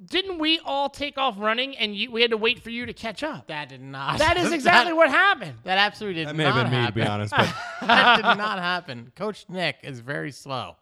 "Didn't 0.05 0.37
we 0.39 0.59
all 0.65 0.89
take 0.89 1.17
off 1.17 1.35
running, 1.39 1.75
and 1.77 1.95
you, 1.95 2.11
we 2.11 2.21
had 2.21 2.31
to 2.31 2.37
wait 2.37 2.59
for 2.61 2.69
you 2.69 2.85
to 2.85 2.93
catch 2.93 3.23
up?" 3.23 3.47
That 3.47 3.69
did 3.69 3.81
not. 3.81 4.19
That 4.19 4.37
is 4.37 4.51
exactly 4.59 4.91
that, 4.91 4.95
what 4.97 5.09
happened. 5.09 5.53
That 5.63 5.77
absolutely 5.79 6.21
did 6.21 6.25
not. 6.25 6.31
That 6.33 6.37
may 6.37 6.43
not 6.43 6.53
have 6.53 6.65
been 6.65 6.71
me, 6.71 6.77
to 6.77 6.81
happen. 6.83 7.01
be 7.01 7.07
honest. 7.07 7.33
But 7.35 7.55
that 7.87 8.15
did 8.17 8.37
not 8.37 8.59
happen. 8.59 9.11
Coach 9.15 9.45
Nick 9.49 9.77
is 9.83 10.01
very 10.01 10.31
slow, 10.31 10.75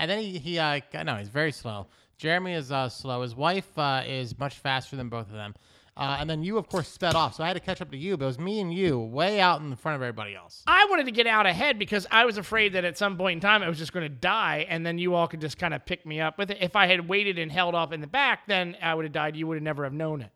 and 0.00 0.10
then 0.10 0.18
he 0.20 0.38
he 0.38 0.58
uh 0.58 0.80
no 1.04 1.14
he's 1.16 1.28
very 1.28 1.52
slow. 1.52 1.86
Jeremy 2.16 2.54
is 2.54 2.70
uh, 2.70 2.88
slow. 2.88 3.22
His 3.22 3.34
wife 3.34 3.78
uh, 3.78 4.02
is 4.06 4.38
much 4.38 4.58
faster 4.58 4.94
than 4.94 5.08
both 5.08 5.28
of 5.28 5.32
them, 5.32 5.54
uh, 5.96 6.18
and 6.20 6.28
then 6.28 6.42
you 6.42 6.58
of 6.58 6.68
course 6.68 6.88
sped 6.88 7.14
off. 7.14 7.34
So 7.34 7.44
I 7.44 7.46
had 7.46 7.54
to 7.54 7.60
catch 7.60 7.80
up 7.80 7.90
to 7.92 7.96
you, 7.96 8.16
but 8.16 8.24
it 8.24 8.26
was 8.26 8.38
me 8.38 8.60
and 8.60 8.74
you 8.74 8.98
way 8.98 9.40
out 9.40 9.60
in 9.62 9.74
front 9.76 9.96
of 9.96 10.02
everybody 10.02 10.34
else. 10.34 10.62
I 10.66 10.86
wanted 10.90 11.06
to 11.06 11.12
get 11.12 11.26
out 11.26 11.46
ahead 11.46 11.78
because 11.78 12.06
I 12.10 12.24
was 12.24 12.36
afraid 12.36 12.74
that 12.74 12.84
at 12.84 12.98
some 12.98 13.16
point 13.16 13.36
in 13.36 13.40
time 13.40 13.62
I 13.62 13.68
was 13.68 13.78
just 13.78 13.92
going 13.92 14.04
to 14.04 14.14
die, 14.14 14.66
and 14.68 14.84
then 14.84 14.98
you 14.98 15.14
all 15.14 15.28
could 15.28 15.40
just 15.40 15.56
kind 15.58 15.72
of 15.72 15.86
pick 15.86 16.04
me 16.04 16.20
up 16.20 16.36
with 16.36 16.50
it. 16.50 16.58
If 16.60 16.76
I 16.76 16.86
had 16.86 17.08
waited 17.08 17.38
and 17.38 17.50
held 17.50 17.74
off 17.74 17.92
in 17.92 18.00
the 18.00 18.06
back, 18.06 18.46
then 18.46 18.76
I 18.82 18.94
would 18.94 19.04
have 19.04 19.12
died. 19.12 19.36
You 19.36 19.46
would 19.46 19.56
have 19.56 19.62
never 19.62 19.84
have 19.84 19.94
known 19.94 20.20
it. 20.20 20.30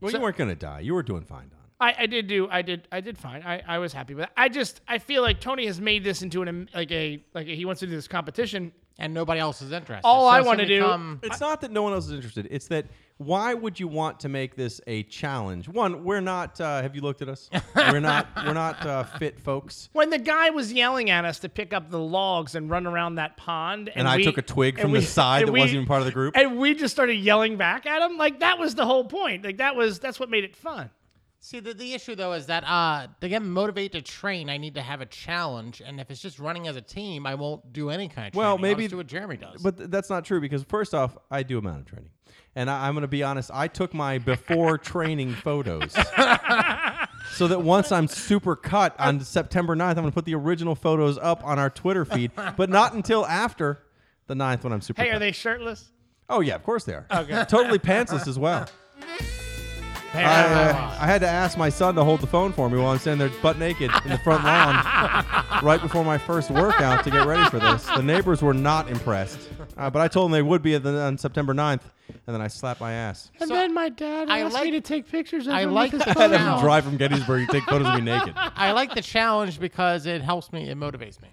well, 0.00 0.12
you 0.12 0.20
weren't 0.20 0.36
going 0.36 0.50
to 0.50 0.56
die. 0.56 0.80
You 0.80 0.94
were 0.94 1.02
doing 1.02 1.24
fine, 1.24 1.48
Don. 1.48 1.60
I, 1.80 1.94
I 2.00 2.06
did 2.06 2.26
do 2.26 2.48
I 2.50 2.62
did 2.62 2.88
I 2.90 3.00
did 3.00 3.18
fine. 3.18 3.42
I, 3.42 3.62
I 3.66 3.78
was 3.78 3.92
happy 3.92 4.14
with 4.14 4.24
it. 4.24 4.30
I 4.36 4.48
just 4.48 4.80
I 4.88 4.98
feel 4.98 5.22
like 5.22 5.40
Tony 5.40 5.66
has 5.66 5.80
made 5.80 6.04
this 6.04 6.22
into 6.22 6.42
an 6.42 6.68
like 6.74 6.90
a 6.90 7.22
like 7.34 7.46
a, 7.46 7.54
he 7.54 7.64
wants 7.64 7.80
to 7.80 7.86
do 7.86 7.92
this 7.92 8.08
competition. 8.08 8.72
And 8.98 9.12
nobody 9.12 9.40
else 9.40 9.60
is 9.60 9.72
interested. 9.72 10.06
All 10.06 10.30
So 10.30 10.34
I 10.36 10.40
wanna 10.40 10.66
do- 10.66 10.80
become- 10.80 11.20
It's 11.22 11.40
not 11.40 11.60
that 11.60 11.70
no 11.70 11.82
one 11.82 11.92
else 11.92 12.06
is 12.06 12.12
interested. 12.12 12.48
It's 12.50 12.68
that 12.68 12.86
why 13.18 13.54
would 13.54 13.80
you 13.80 13.88
want 13.88 14.20
to 14.20 14.28
make 14.28 14.56
this 14.56 14.78
a 14.86 15.02
challenge? 15.04 15.68
One, 15.70 16.04
we're 16.04 16.20
not. 16.20 16.60
Uh, 16.60 16.82
have 16.82 16.94
you 16.94 17.00
looked 17.00 17.22
at 17.22 17.28
us? 17.30 17.48
we're 17.76 18.00
not. 18.00 18.26
We're 18.44 18.52
not 18.54 18.84
uh, 18.86 19.04
fit 19.04 19.40
folks. 19.40 19.88
When 19.94 20.10
the 20.10 20.18
guy 20.18 20.50
was 20.50 20.70
yelling 20.72 21.08
at 21.10 21.24
us 21.24 21.38
to 21.40 21.48
pick 21.48 21.72
up 21.72 21.90
the 21.90 21.98
logs 21.98 22.54
and 22.54 22.68
run 22.70 22.86
around 22.86 23.14
that 23.14 23.36
pond, 23.38 23.88
and, 23.88 24.00
And 24.00 24.08
I 24.08 24.16
we- 24.16 24.24
took 24.24 24.36
a 24.38 24.42
twig 24.42 24.78
from 24.80 24.92
we- 24.92 25.00
the 25.00 25.06
side 25.06 25.40
and 25.40 25.48
that 25.48 25.52
we- 25.52 25.60
wasn't 25.60 25.74
even 25.76 25.86
part 25.86 26.00
of 26.00 26.06
the 26.06 26.12
group. 26.12 26.36
and 26.36 26.58
we 26.58 26.74
just 26.74 26.92
started 26.94 27.14
yelling 27.14 27.56
back 27.56 27.86
at 27.86 28.02
him. 28.02 28.16
Like 28.18 28.40
that 28.40 28.58
was 28.58 28.74
the 28.74 28.84
whole 28.86 29.04
point. 29.04 29.44
Like 29.44 29.58
that 29.58 29.76
was 29.76 29.98
that's 29.98 30.20
what 30.20 30.28
made 30.30 30.44
it 30.44 30.54
fun. 30.56 30.90
See, 31.46 31.60
the, 31.60 31.74
the 31.74 31.94
issue 31.94 32.16
though 32.16 32.32
is 32.32 32.46
that 32.46 32.64
uh, 32.64 33.06
to 33.20 33.28
get 33.28 33.40
motivated 33.40 34.04
to 34.04 34.12
train, 34.12 34.50
I 34.50 34.56
need 34.56 34.74
to 34.74 34.82
have 34.82 35.00
a 35.00 35.06
challenge, 35.06 35.80
and 35.80 36.00
if 36.00 36.10
it's 36.10 36.20
just 36.20 36.40
running 36.40 36.66
as 36.66 36.74
a 36.74 36.80
team, 36.80 37.24
I 37.24 37.36
won't 37.36 37.72
do 37.72 37.88
any 37.88 38.08
kind 38.08 38.26
of 38.26 38.32
training. 38.32 38.38
Well, 38.44 38.48
I'll 38.48 38.58
maybe- 38.58 38.82
just 38.82 38.90
do 38.90 38.96
what 38.96 39.06
Jeremy 39.06 39.36
does. 39.36 39.62
But 39.62 39.76
th- 39.76 39.88
that's 39.90 40.10
not 40.10 40.24
true 40.24 40.40
because 40.40 40.64
first 40.64 40.92
off, 40.92 41.16
I 41.30 41.44
do 41.44 41.58
amount 41.58 41.82
of 41.82 41.86
training, 41.86 42.10
and 42.56 42.68
I, 42.68 42.88
I'm 42.88 42.94
going 42.94 43.02
to 43.02 43.06
be 43.06 43.22
honest. 43.22 43.52
I 43.54 43.68
took 43.68 43.94
my 43.94 44.18
before 44.18 44.76
training 44.92 45.34
photos, 45.34 45.92
so 45.92 47.46
that 47.46 47.62
once 47.62 47.92
I'm 47.92 48.08
super 48.08 48.56
cut 48.56 48.98
on 48.98 49.20
September 49.20 49.76
9th, 49.76 49.90
I'm 49.90 49.94
going 49.94 50.06
to 50.06 50.12
put 50.12 50.24
the 50.24 50.34
original 50.34 50.74
photos 50.74 51.16
up 51.16 51.44
on 51.44 51.60
our 51.60 51.70
Twitter 51.70 52.04
feed, 52.04 52.32
but 52.56 52.70
not 52.70 52.92
until 52.94 53.24
after 53.24 53.84
the 54.26 54.34
9th 54.34 54.64
when 54.64 54.72
I'm 54.72 54.80
super. 54.80 55.00
Hey, 55.00 55.10
cut. 55.10 55.16
are 55.18 55.20
they 55.20 55.30
shirtless? 55.30 55.92
Oh 56.28 56.40
yeah, 56.40 56.56
of 56.56 56.64
course 56.64 56.82
they 56.82 56.94
are. 56.94 57.06
Okay. 57.08 57.44
totally 57.48 57.78
pantsless 57.78 58.26
as 58.26 58.36
well. 58.36 58.66
Hey, 60.16 60.24
I, 60.24 60.70
uh, 60.70 60.96
I 61.00 61.06
had 61.06 61.20
to 61.20 61.28
ask 61.28 61.58
my 61.58 61.68
son 61.68 61.94
to 61.96 62.04
hold 62.04 62.20
the 62.20 62.26
phone 62.26 62.52
for 62.52 62.68
me 62.70 62.78
while 62.78 62.88
I'm 62.92 62.98
standing 62.98 63.28
there 63.28 63.42
butt 63.42 63.58
naked 63.58 63.90
in 64.04 64.10
the 64.10 64.18
front 64.18 64.44
lawn 64.44 64.74
right 65.62 65.80
before 65.80 66.04
my 66.04 66.18
first 66.18 66.50
workout 66.50 67.04
to 67.04 67.10
get 67.10 67.26
ready 67.26 67.44
for 67.50 67.58
this. 67.58 67.84
The 67.86 68.02
neighbors 68.02 68.42
were 68.42 68.54
not 68.54 68.88
impressed, 68.90 69.48
uh, 69.76 69.90
but 69.90 70.00
I 70.00 70.08
told 70.08 70.26
them 70.26 70.32
they 70.32 70.42
would 70.42 70.62
be 70.62 70.74
at 70.74 70.82
the, 70.82 70.98
on 71.02 71.18
September 71.18 71.52
9th, 71.54 71.82
and 72.26 72.34
then 72.34 72.40
I 72.40 72.48
slapped 72.48 72.80
my 72.80 72.92
ass. 72.92 73.30
and 73.40 73.48
So, 73.48 73.54
then 73.54 73.74
my 73.74 73.88
dad 73.88 74.28
I 74.30 74.40
asked 74.40 74.54
like- 74.54 74.64
me 74.64 74.70
to 74.72 74.80
take 74.80 75.08
pictures 75.10 75.46
of 75.46 75.52
I 75.54 75.62
him 75.62 75.72
like 75.72 75.92
with 75.92 76.02
his 76.04 76.14
the 76.14 76.18
I 76.18 76.22
had 76.22 76.30
phone 76.30 76.46
them 76.46 76.60
drive 76.60 76.84
from 76.84 76.96
Gettysburg 76.96 77.46
to 77.46 77.52
take 77.52 77.64
photos 77.64 77.86
of 77.88 77.94
me 77.94 78.00
naked. 78.02 78.34
I 78.36 78.72
like 78.72 78.94
the 78.94 79.02
challenge 79.02 79.60
because 79.60 80.06
it 80.06 80.22
helps 80.22 80.52
me, 80.52 80.68
it 80.68 80.78
motivates 80.78 81.20
me. 81.20 81.28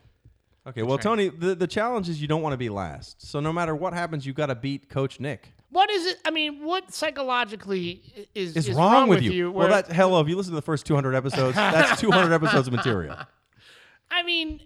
Okay, 0.66 0.82
well, 0.84 0.98
Tony, 0.98 1.28
the, 1.28 1.56
the 1.56 1.68
challenge 1.68 2.08
is 2.08 2.22
you 2.22 2.28
don't 2.28 2.42
want 2.42 2.54
to 2.54 2.58
be 2.58 2.70
last. 2.70 3.22
So 3.30 3.42
no 3.42 3.52
matter 3.52 3.76
what 3.76 3.94
happens, 3.94 4.26
you've 4.26 4.38
got 4.38 4.46
to 4.46 4.56
beat 4.56 4.88
Coach 4.90 5.20
Nick. 5.20 5.52
What 5.74 5.90
is 5.90 6.06
it? 6.06 6.18
I 6.24 6.30
mean, 6.30 6.64
what 6.64 6.94
psychologically 6.94 8.28
is, 8.36 8.56
Is, 8.56 8.70
is 8.70 8.76
wrong, 8.76 9.10
with 9.10 9.24
you. 9.24 9.52
well, 9.52 9.68
that 9.70 9.92
hello. 9.92 10.22
If 10.22 10.30
you 10.30 10.38
listen 10.38 10.52
to 10.52 10.56
the 10.56 10.62
first 10.62 10.86
200 10.86 11.16
episodes, 11.16 11.56
that's 11.56 12.00
200 12.08 12.32
episodes 12.32 12.68
of 12.68 12.74
material. 12.74 13.18
I 14.12 14.22
mean, 14.22 14.62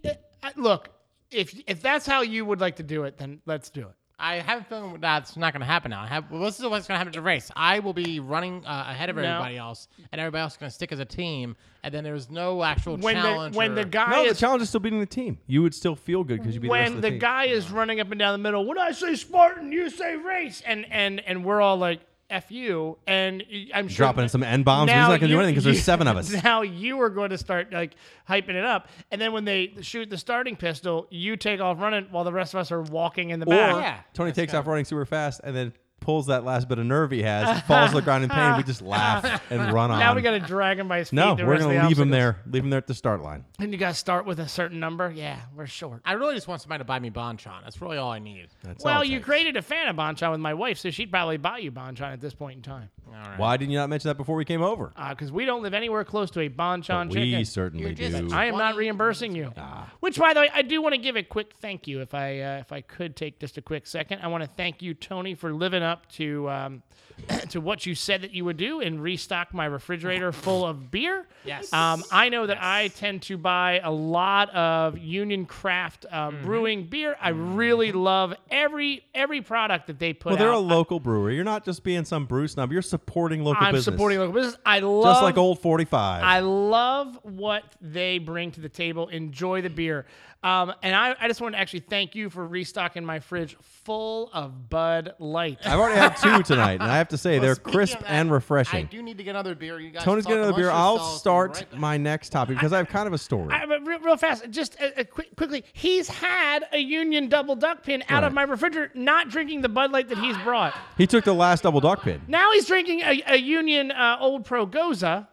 look, 0.57 0.89
if 1.31 1.57
if 1.65 1.81
that's 1.81 2.05
how 2.05 2.21
you 2.23 2.43
would 2.43 2.59
like 2.59 2.75
to 2.75 2.83
do 2.83 3.03
it, 3.05 3.17
then 3.17 3.39
let's 3.45 3.69
do 3.69 3.81
it. 3.81 3.95
I 4.19 4.37
have 4.37 4.61
a 4.61 4.63
feeling 4.63 4.97
that's 4.99 5.37
not 5.37 5.53
going 5.53 5.59
to 5.61 5.67
happen 5.67 5.91
now. 5.91 6.01
I 6.01 6.07
have, 6.07 6.31
well, 6.31 6.41
this 6.41 6.59
is 6.59 6.65
what's 6.65 6.87
going 6.87 6.95
to 6.95 6.97
happen 6.97 7.13
to 7.13 7.19
the 7.19 7.23
race. 7.23 7.51
I 7.55 7.79
will 7.79 7.93
be 7.93 8.19
running 8.19 8.65
uh, 8.65 8.85
ahead 8.89 9.11
of 9.11 9.15
No. 9.15 9.21
everybody 9.21 9.57
else, 9.57 9.87
and 10.11 10.19
everybody 10.19 10.41
else 10.41 10.53
is 10.53 10.57
going 10.57 10.69
to 10.71 10.73
stick 10.73 10.91
as 10.91 10.99
a 10.99 11.05
team, 11.05 11.55
and 11.83 11.93
then 11.93 12.03
there's 12.03 12.27
no 12.27 12.63
actual 12.63 12.97
When 12.97 13.15
the 13.15 13.21
challenge. 13.21 13.55
when 13.55 13.75
the 13.75 13.81
or- 13.81 13.85
guy 13.85 14.09
No, 14.09 14.23
the 14.23 14.29
is 14.31 14.39
challenge 14.39 14.63
is 14.63 14.69
still 14.69 14.79
beating 14.79 14.99
the 14.99 15.05
team. 15.05 15.37
You 15.45 15.61
would 15.61 15.75
still 15.75 15.95
feel 15.95 16.23
good 16.23 16.39
because 16.39 16.55
you 16.55 16.61
beat 16.61 16.69
the 16.69 16.73
rest 16.73 16.89
when 16.89 16.95
of 16.97 17.01
the, 17.03 17.07
the, 17.09 17.11
team. 17.11 17.19
guy 17.19 17.45
is 17.45 17.69
running 17.69 17.99
up 17.99 18.09
and 18.09 18.17
down 18.17 18.33
the 18.33 18.41
middle, 18.43 18.65
when 18.65 18.79
I 18.79 18.91
say 18.91 19.13
Spartan, 19.15 19.71
you 19.71 19.87
say 19.91 20.15
race, 20.15 20.63
and 20.65 20.85
and 20.91 21.19
and 21.19 21.45
we're 21.45 21.61
all 21.61 21.77
like 21.77 21.99
F 22.29 22.51
you, 22.51 22.97
and 23.07 23.43
I'm 23.73 23.87
sure 23.87 23.97
dropping 24.05 24.27
some 24.27 24.43
N 24.43 24.63
bombs. 24.63 24.91
He's 24.91 24.97
not 24.97 25.07
going 25.07 25.21
to 25.21 25.27
do 25.27 25.37
anything 25.37 25.53
because 25.55 25.63
there's 25.63 25.81
seven 25.83 26.07
of 26.07 26.17
us. 26.17 26.31
Now 26.43 26.61
you 26.61 26.99
are 27.01 27.09
going 27.09 27.29
to 27.29 27.37
start 27.37 27.71
like 27.71 27.93
hyping 28.27 28.49
it 28.55 28.65
up, 28.65 28.89
and 29.11 29.21
then 29.21 29.31
when 29.31 29.45
they 29.45 29.73
shoot 29.81 30.09
the 30.09 30.17
starting 30.17 30.55
pistol, 30.57 31.07
you 31.09 31.37
take 31.37 31.61
off 31.61 31.79
running 31.79 32.07
while 32.11 32.23
the 32.25 32.33
rest 32.33 32.53
of 32.53 32.59
us 32.59 32.71
are 32.71 32.81
walking 32.81 33.29
in 33.29 33.39
the 33.39 33.45
Or 33.45 33.49
back. 33.49 33.75
Yeah, 33.75 33.99
Tony 34.13 34.29
that's 34.31 34.35
takes 34.37 34.51
kinda- 34.51 34.59
off 34.61 34.67
running 34.67 34.83
super 34.85 35.05
fast 35.05 35.39
and 35.43 35.55
then 35.55 35.73
pulls 35.99 36.27
that 36.27 36.43
last 36.45 36.67
bit 36.69 36.79
of 36.79 36.85
nerve 36.85 37.11
he 37.11 37.23
has, 37.23 37.61
falls 37.67 37.89
to 37.89 37.95
the 37.97 38.01
ground 38.01 38.23
in 38.23 38.29
pain. 38.29 38.55
We 38.57 38.63
just 38.63 38.81
laugh 38.81 39.41
and 39.51 39.71
run 39.73 39.91
on. 39.91 39.99
Now 39.99 40.15
we 40.15 40.21
got 40.21 40.31
to 40.31 40.39
drag 40.39 40.79
him 40.79 40.87
by 40.87 40.99
his 40.99 41.09
feet. 41.09 41.15
no, 41.17 41.35
the 41.35 41.45
we're 41.45 41.57
gonna 41.57 41.73
the 41.81 41.87
leave 41.87 41.99
him 41.99 42.09
there. 42.09 42.39
Leave 42.49 42.63
him 42.63 42.69
there 42.69 42.77
at 42.77 42.87
the 42.87 42.93
start 42.93 43.21
line. 43.21 43.43
And 43.59 43.71
you 43.73 43.77
got 43.77 43.89
to 43.89 43.93
start 43.95 44.25
with 44.25 44.39
a 44.39 44.47
certain 44.47 44.79
number. 44.79 45.11
Yeah, 45.11 45.39
we're 45.55 45.67
short. 45.67 46.01
I 46.05 46.13
really 46.13 46.35
just 46.35 46.47
want 46.47 46.61
somebody 46.61 46.79
to 46.81 46.85
buy 46.85 46.99
me 46.99 47.09
Bonchon. 47.09 47.63
That's 47.63 47.81
really 47.81 47.97
all 47.97 48.11
I 48.11 48.19
need. 48.19 48.47
That's 48.63 48.83
Well, 48.83 49.01
it 49.01 49.07
you 49.07 49.17
takes. 49.17 49.25
created 49.25 49.57
a 49.57 49.61
fan 49.61 49.87
of 49.87 49.95
Bonchon 49.95 50.31
with 50.31 50.39
my 50.39 50.53
wife, 50.53 50.77
so 50.77 50.89
she'd 50.91 51.11
probably 51.11 51.37
buy 51.37 51.57
you 51.57 51.71
Bonchon 51.71 52.13
at 52.13 52.21
this 52.21 52.33
point 52.33 52.57
in 52.57 52.61
time. 52.61 52.89
All 53.07 53.29
right. 53.29 53.39
Why 53.39 53.57
didn't 53.57 53.71
you 53.71 53.77
not 53.77 53.89
mention 53.89 54.09
that 54.09 54.17
before 54.17 54.35
we 54.35 54.45
came 54.45 54.61
over? 54.61 54.93
Because 55.09 55.31
we 55.31 55.45
don't 55.45 55.61
live 55.61 55.73
anywhere 55.73 56.03
close 56.03 56.31
to 56.31 56.41
a 56.41 56.49
Bonchon 56.49 57.07
But 57.07 57.13
chicken. 57.13 57.37
we 57.39 57.43
certainly 57.43 57.85
You're 57.85 57.93
do. 57.93 58.29
I 58.31 58.45
am 58.45 58.57
not 58.57 58.75
reimbursing 58.75 59.35
you. 59.35 59.53
Ah. 59.57 59.91
Which, 59.99 60.17
by 60.17 60.33
the 60.33 60.41
way, 60.41 60.49
I 60.53 60.61
do 60.61 60.81
want 60.81 60.95
to 60.95 61.01
give 61.01 61.15
a 61.15 61.23
quick 61.23 61.53
thank 61.59 61.87
you. 61.87 62.01
If 62.01 62.13
I 62.13 62.39
uh, 62.39 62.57
if 62.59 62.71
I 62.71 62.81
could 62.81 63.15
take 63.15 63.39
just 63.39 63.57
a 63.57 63.61
quick 63.61 63.87
second, 63.87 64.19
I 64.21 64.27
want 64.27 64.43
to 64.43 64.49
thank 64.57 64.81
you, 64.81 64.93
Tony, 64.93 65.35
for 65.35 65.53
living 65.53 65.83
up 65.83 66.09
to 66.13 66.49
um, 66.49 66.83
to 67.49 67.59
what 67.59 67.85
you 67.85 67.95
said 67.95 68.21
that 68.21 68.31
you 68.31 68.45
would 68.45 68.57
do 68.57 68.79
and 68.81 69.01
restock 69.01 69.53
my 69.53 69.65
refrigerator 69.65 70.31
full 70.31 70.65
of 70.65 70.91
beer. 70.91 71.25
Yes. 71.45 71.71
Um, 71.73 72.03
I 72.11 72.29
know 72.29 72.45
that 72.45 72.57
I 72.61 72.89
tend 72.89 73.21
to 73.23 73.37
buy 73.37 73.79
a 73.83 73.91
lot 73.91 74.49
of 74.53 74.97
Union 74.97 75.45
Craft 75.45 76.05
uh, 76.11 76.27
Mm-hmm. 76.29 76.45
brewing 76.45 76.83
beer. 76.87 77.15
I 77.21 77.29
really 77.29 77.91
love 77.91 78.33
every 78.51 79.03
every 79.15 79.41
product 79.41 79.87
that 79.87 79.97
they 79.99 80.13
put 80.13 80.31
Well, 80.31 80.37
they're 80.37 80.49
out. 80.51 80.55
a 80.57 80.59
local 80.59 80.99
brewery. 80.99 81.35
You're 81.35 81.43
not 81.43 81.63
just 81.65 81.83
being 81.83 82.05
some 82.05 82.25
brew 82.25 82.47
snob. 82.47 82.71
You're 82.71 82.81
supporting 82.81 83.43
local 83.43 83.53
business. 83.61 83.67
I'm 83.67 83.73
business. 83.73 83.93
supporting 83.95 84.19
local 84.19 84.33
business. 84.33 84.57
I 84.65 84.79
love 84.79 85.03
just 85.15 85.21
like 85.23 85.37
old 85.37 85.59
45. 85.59 86.23
I 86.23 86.39
love 86.39 87.17
what 87.23 87.63
they 87.81 88.19
bring 88.19 88.51
to 88.51 88.61
the 88.61 88.69
table. 88.69 89.07
Enjoy 89.07 89.61
the 89.61 89.69
beer. 89.69 90.05
Um, 90.43 90.71
and 90.83 90.95
I, 90.95 91.15
I 91.19 91.27
just 91.27 91.41
want 91.41 91.55
to 91.55 91.59
actually 91.59 91.79
thank 91.81 92.13
you 92.13 92.29
for 92.29 92.45
restocking 92.47 93.03
my 93.03 93.19
fridge 93.19 93.57
full 93.61 94.29
of 94.33 94.69
Bud 94.69 95.15
Light. 95.17 95.57
I've 95.65 95.79
already 95.79 95.99
had 95.99 96.15
two 96.15 96.43
tonight, 96.43 96.73
and 96.79 96.83
I 96.83 96.97
have 96.97 97.07
to 97.09 97.17
say 97.17 97.33
Well, 97.39 97.41
they're 97.47 97.55
crisp 97.55 97.99
that, 97.99 98.09
and 98.09 98.29
I 98.29 98.33
refreshing. 98.33 98.85
do 98.85 99.01
need 99.01 99.17
to 99.17 99.23
get 99.23 99.31
another 99.31 99.55
beer. 99.55 99.79
You 99.79 99.89
guys 99.89 100.03
Tony's 100.03 100.25
getting 100.25 100.43
another 100.43 100.55
beer. 100.55 100.69
I'll 100.69 100.93
yourselves. 100.93 101.25
We'll 101.25 101.47
be 101.47 101.53
start 101.55 101.65
right 101.71 101.79
my 101.79 101.97
next 101.97 102.29
topic 102.29 102.55
because 102.55 102.71
I 102.71 102.77
have 102.77 102.87
kind 102.87 103.07
of 103.07 103.13
a 103.13 103.17
story. 103.17 103.51
I- 103.51 103.65
but 103.65 103.85
real, 103.85 103.99
real 103.99 104.15
fast, 104.15 104.49
just 104.51 104.79
uh, 104.79 104.89
uh, 104.97 105.03
quick, 105.05 105.35
quickly, 105.35 105.65
he's 105.73 106.07
had 106.07 106.65
a 106.71 106.77
Union 106.77 107.29
double 107.29 107.55
duck 107.55 107.83
pin 107.83 108.03
out 108.07 108.23
of 108.23 108.31
my 108.31 108.43
refrigerator, 108.43 108.91
not 108.93 109.29
drinking 109.29 109.61
the 109.61 109.69
Bud 109.69 109.91
Light 109.91 110.07
that 110.09 110.19
he's 110.19 110.37
brought. 110.39 110.73
He 110.97 111.07
took 111.07 111.23
the 111.25 111.33
last 111.33 111.63
double 111.63 111.79
duck 111.81 112.03
pin. 112.03 112.21
Now 112.27 112.51
he's 112.53 112.65
drinking 112.67 113.01
a, 113.01 113.23
a 113.27 113.35
Union 113.37 113.91
uh, 113.91 114.17
Old 114.19 114.45
Pro 114.45 114.67
Gose. 114.67 115.27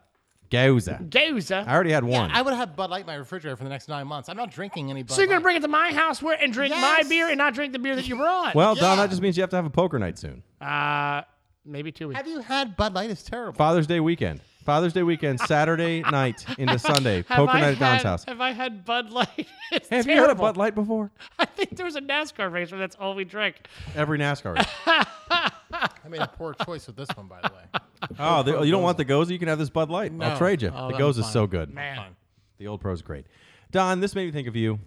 Gauza. 0.55 0.99
Gose. 1.09 1.51
I 1.67 1.73
already 1.75 1.91
had 1.93 2.05
one. 2.05 2.31
Yeah, 2.31 2.39
I 2.39 2.43
would 2.43 2.55
have 2.55 2.75
Bud 2.77 2.91
Light 2.91 3.01
in 3.03 3.07
my 3.07 3.15
refrigerator 3.15 3.57
for 3.57 3.65
the 3.65 3.71
next 3.71 3.89
nine 3.89 4.07
months. 4.07 4.29
I'm 4.29 4.37
not 4.37 4.51
drinking 4.51 4.91
any 4.91 5.03
Bud 5.03 5.15
so 5.15 5.21
you're 5.21 5.27
gonna 5.29 5.39
Light. 5.39 5.43
bring 5.43 5.57
it 5.57 5.61
to 5.63 5.69
my 5.69 5.93
house 5.93 6.23
where 6.23 6.37
and 6.41 6.53
drink 6.53 6.73
my 6.75 7.03
beer 7.09 7.29
and 7.29 7.39
not 7.39 7.55
drink 7.55 7.73
the 7.73 7.79
beer 7.79 7.97
that 7.97 8.07
you 8.09 8.17
brought? 8.17 8.55
well, 8.55 8.75
Don, 8.75 8.97
Yeah. 8.99 9.03
that 9.05 9.11
just 9.11 9.23
means 9.23 9.37
you 9.37 9.43
have 9.43 9.51
to 9.51 9.57
have 9.57 9.67
a 9.67 9.71
poker 9.71 9.99
night 9.99 10.19
soon. 10.19 10.43
uh, 10.61 11.23
maybe 11.65 11.91
two 11.93 12.09
weeks. 12.09 12.19
Have 12.19 12.27
you 12.27 12.41
had 12.41 12.77
Bud 12.77 12.95
Light? 12.95 13.11
It's 13.11 13.23
terrible. 13.23 13.57
Father's 13.57 13.87
Day 13.87 14.01
weekend. 14.01 14.41
Father's 14.65 14.95
Day 14.95 15.03
weekend, 15.03 15.41
Saturday 15.47 16.01
night 16.01 16.43
into 16.59 16.79
Sunday. 16.79 17.17
Have 17.29 17.37
Poker 17.37 17.53
I 17.53 17.61
night 17.61 17.73
at 17.75 17.79
Don's 17.79 18.03
had- 18.03 18.09
house. 18.09 18.25
Have 18.25 18.41
I 18.41 18.53
had 18.53 18.85
Bud 18.85 19.11
Light? 19.11 19.29
It's 19.73 19.89
Have 19.89 20.07
you 20.07 20.13
had 20.13 20.19
a 20.23 20.27
terrible. 20.27 20.43
Bud 20.45 20.57
Light 20.57 20.75
before? 20.75 21.11
I 21.39 21.45
think 21.47 21.77
there 21.77 21.85
was 21.85 21.97
a 21.97 22.01
NASCAR 22.01 22.51
race 22.53 22.71
where 22.71 22.79
that's 22.79 22.97
all 22.97 23.15
we 23.15 23.25
drank. 23.25 23.57
Every 23.97 24.19
NASCAR 24.19 24.57
race. 24.57 24.67
I 24.87 25.51
made 26.09 26.21
a 26.21 26.27
poor 26.29 26.55
choice 26.65 26.87
with 26.87 26.97
this 26.97 27.09
one, 27.15 27.27
by 27.27 27.41
the 27.43 27.49
way. 27.53 27.81
oh, 28.19 28.43
the, 28.43 28.63
you 28.63 28.71
don't 28.71 28.83
want 28.83 28.99
the 28.99 29.05
Gose? 29.05 29.31
You 29.31 29.39
can 29.39 29.49
have 29.49 29.59
this 29.59 29.71
Bud 29.71 29.91
Light. 29.91 30.13
I'll 30.21 30.37
trade 30.37 30.63
you. 30.63 30.73
Oh, 30.75 30.89
the 30.89 30.95
that 30.95 31.01
Gose 31.03 31.19
is 31.19 31.31
so 31.31 31.47
good. 31.47 31.73
Man. 31.73 32.15
The 32.59 32.69
old 32.69 32.81
pro's 32.81 33.03
great. 33.03 33.27
Don, 33.71 34.01
this 34.01 34.15
made 34.15 34.27
me 34.27 34.33
think 34.33 34.49
of 34.49 34.57
you. 34.57 34.79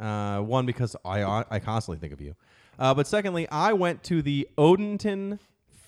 Uh, 0.00 0.40
one, 0.40 0.66
because 0.66 0.96
I 1.04 1.44
I 1.50 1.58
constantly 1.58 1.98
think 1.98 2.12
of 2.12 2.20
you. 2.20 2.34
Uh, 2.78 2.94
but 2.94 3.06
secondly, 3.06 3.48
I 3.50 3.72
went 3.72 4.02
to 4.04 4.22
the 4.22 4.48
Odenton 4.58 5.38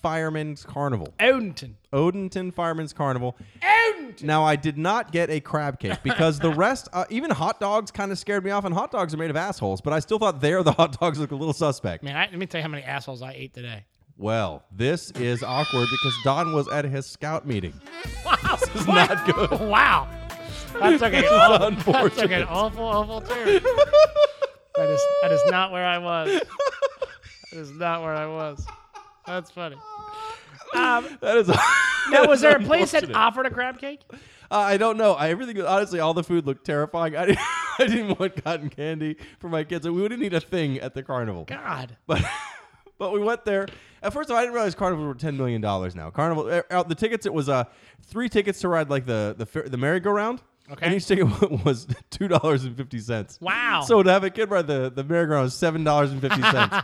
Firemen's 0.01 0.63
Carnival. 0.63 1.13
Odenton. 1.19 1.73
Odenton 1.93 2.53
Firemen's 2.53 2.93
Carnival. 2.93 3.35
Odenton. 3.61 4.23
Now, 4.23 4.43
I 4.43 4.55
did 4.55 4.77
not 4.77 5.11
get 5.11 5.29
a 5.29 5.39
crab 5.39 5.79
cake 5.79 5.99
because 6.03 6.39
the 6.39 6.49
rest, 6.55 6.87
uh, 6.93 7.05
even 7.09 7.29
hot 7.31 7.59
dogs, 7.59 7.91
kind 7.91 8.11
of 8.11 8.17
scared 8.17 8.43
me 8.43 8.51
off. 8.51 8.65
And 8.65 8.73
hot 8.73 8.91
dogs 8.91 9.13
are 9.13 9.17
made 9.17 9.29
of 9.29 9.35
assholes, 9.35 9.81
but 9.81 9.93
I 9.93 9.99
still 9.99 10.19
thought 10.19 10.41
there 10.41 10.63
the 10.63 10.71
hot 10.71 10.99
dogs 10.99 11.19
look 11.19 11.31
a 11.31 11.35
little 11.35 11.53
suspect. 11.53 12.03
Man, 12.03 12.15
I, 12.15 12.21
let 12.21 12.37
me 12.37 12.45
tell 12.45 12.59
you 12.59 12.63
how 12.63 12.69
many 12.69 12.83
assholes 12.83 13.21
I 13.21 13.33
ate 13.33 13.53
today. 13.53 13.85
Well, 14.19 14.65
this 14.69 15.11
is 15.11 15.43
awkward 15.43 15.87
because 15.89 16.13
Don 16.25 16.51
was 16.51 16.67
at 16.67 16.83
his 16.83 17.05
scout 17.05 17.47
meeting. 17.47 17.73
Wow. 18.25 18.57
This 18.59 18.75
is 18.75 18.85
not 18.85 19.25
good. 19.25 19.59
Wow. 19.61 20.09
That 20.77 20.99
took, 20.99 21.13
an 21.13 21.23
awful, 21.23 21.93
that 21.93 22.13
took 22.13 22.31
an 22.31 22.43
awful, 22.43 22.83
awful 22.83 23.21
turn. 23.21 23.45
that, 24.75 24.89
is, 24.89 25.01
that 25.21 25.31
is 25.31 25.41
not 25.47 25.71
where 25.71 25.85
I 25.85 25.97
was. 25.97 26.41
That 27.51 27.59
is 27.59 27.71
not 27.71 28.01
where 28.01 28.13
I 28.13 28.27
was. 28.27 28.65
That's 29.25 29.51
funny. 29.51 29.77
Um, 30.75 31.17
That 31.21 31.37
is. 31.37 31.47
now, 32.11 32.27
was 32.27 32.41
there 32.41 32.57
a 32.57 32.63
place 32.63 32.91
that 32.91 33.15
offered 33.15 33.45
a 33.45 33.49
crab 33.49 33.79
cake? 33.79 34.01
Uh, 34.11 34.17
I 34.57 34.75
don't 34.75 34.97
know. 34.97 35.13
I 35.13 35.29
everything 35.29 35.61
honestly, 35.61 36.01
all 36.01 36.13
the 36.13 36.23
food 36.23 36.45
looked 36.45 36.65
terrifying. 36.65 37.15
I 37.15 37.25
didn't, 37.27 37.39
I 37.79 37.87
didn't 37.87 38.19
want 38.19 38.43
cotton 38.43 38.69
candy 38.69 39.15
for 39.39 39.47
my 39.47 39.63
kids. 39.63 39.87
We 39.87 40.01
wouldn't 40.01 40.21
eat 40.21 40.33
a 40.33 40.41
thing 40.41 40.79
at 40.79 40.93
the 40.93 41.03
carnival. 41.03 41.45
God. 41.45 41.95
But 42.05 42.23
but 42.97 43.13
we 43.13 43.21
went 43.21 43.45
there. 43.45 43.67
At 44.01 44.13
first, 44.13 44.31
I 44.31 44.41
didn't 44.41 44.53
realize 44.53 44.75
carnivals 44.75 45.07
were 45.07 45.13
ten 45.15 45.37
million 45.37 45.61
dollars 45.61 45.95
now. 45.95 46.09
Carnival, 46.09 46.47
uh, 46.47 46.61
uh, 46.69 46.83
the 46.83 46.95
tickets 46.95 47.25
it 47.25 47.33
was 47.33 47.49
uh 47.49 47.65
three 48.03 48.29
tickets 48.29 48.59
to 48.61 48.67
ride 48.67 48.89
like 48.89 49.05
the 49.05 49.35
the 49.37 49.45
fer- 49.45 49.67
the 49.67 49.77
merry-go-round. 49.77 50.41
Okay. 50.71 50.85
And 50.85 50.93
each 50.93 51.07
ticket 51.07 51.25
was 51.65 51.87
two 52.11 52.27
dollars 52.27 52.63
and 52.63 52.77
fifty 52.77 52.99
cents. 52.99 53.39
Wow. 53.41 53.81
So 53.85 54.03
to 54.03 54.11
have 54.11 54.23
a 54.23 54.29
kid 54.29 54.51
ride 54.51 54.67
the 54.67 54.91
the 54.93 55.03
merry-go-round 55.03 55.45
was 55.45 55.55
seven 55.55 55.83
dollars 55.83 56.11
and 56.11 56.21
fifty 56.21 56.41
cents. 56.41 56.75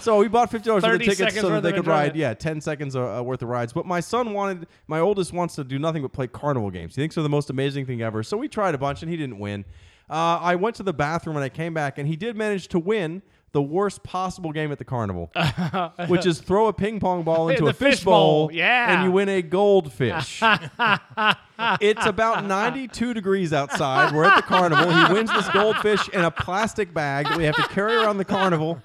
so 0.04 0.18
we 0.18 0.28
bought 0.28 0.50
fifty 0.50 0.68
dollars 0.68 0.82
worth 0.84 0.94
of 0.94 1.06
tickets 1.06 1.38
so 1.38 1.50
that 1.50 1.62
they 1.62 1.72
could 1.72 1.86
ride 1.86 2.16
yeah 2.16 2.32
ten 2.34 2.60
seconds 2.60 2.96
uh, 2.96 3.18
uh, 3.18 3.22
worth 3.22 3.42
of 3.42 3.48
rides. 3.48 3.72
But 3.72 3.86
my 3.86 4.00
son 4.00 4.32
wanted 4.32 4.66
my 4.86 5.00
oldest 5.00 5.32
wants 5.32 5.54
to 5.56 5.64
do 5.64 5.78
nothing 5.78 6.02
but 6.02 6.12
play 6.12 6.26
carnival 6.26 6.70
games. 6.70 6.96
He 6.96 7.02
thinks 7.02 7.14
they're 7.14 7.22
the 7.22 7.28
most 7.28 7.50
amazing 7.50 7.86
thing 7.86 8.00
ever. 8.00 8.22
So 8.22 8.36
we 8.36 8.48
tried 8.48 8.74
a 8.74 8.78
bunch 8.78 9.02
and 9.02 9.10
he 9.10 9.16
didn't 9.16 9.38
win. 9.38 9.64
Uh, 10.08 10.38
I 10.40 10.54
went 10.54 10.76
to 10.76 10.82
the 10.82 10.92
bathroom 10.92 11.36
and 11.36 11.44
I 11.44 11.48
came 11.48 11.74
back 11.74 11.98
and 11.98 12.06
he 12.08 12.16
did 12.16 12.36
manage 12.36 12.68
to 12.68 12.78
win 12.78 13.22
the 13.52 13.62
worst 13.62 14.02
possible 14.02 14.52
game 14.52 14.70
at 14.70 14.78
the 14.78 14.84
carnival, 14.84 15.30
which 16.08 16.26
is 16.26 16.40
throw 16.40 16.66
a 16.66 16.72
ping 16.72 17.00
pong 17.00 17.22
ball 17.22 17.48
into 17.50 17.66
a 17.66 17.72
fish, 17.72 17.96
fish 17.96 18.04
bowl, 18.04 18.48
bowl, 18.48 18.52
yeah. 18.52 18.94
and 18.94 19.04
you 19.04 19.12
win 19.12 19.28
a 19.28 19.40
goldfish. 19.40 20.42
it's 21.80 22.04
about 22.04 22.44
92 22.44 23.14
degrees 23.14 23.52
outside. 23.52 24.14
We're 24.14 24.24
at 24.24 24.36
the 24.36 24.42
carnival. 24.42 24.92
He 24.92 25.12
wins 25.12 25.32
this 25.32 25.48
goldfish 25.48 26.08
in 26.10 26.20
a 26.20 26.30
plastic 26.30 26.92
bag 26.92 27.28
that 27.28 27.38
we 27.38 27.44
have 27.44 27.56
to 27.56 27.66
carry 27.68 27.96
around 27.96 28.18
the 28.18 28.24
carnival. 28.24 28.78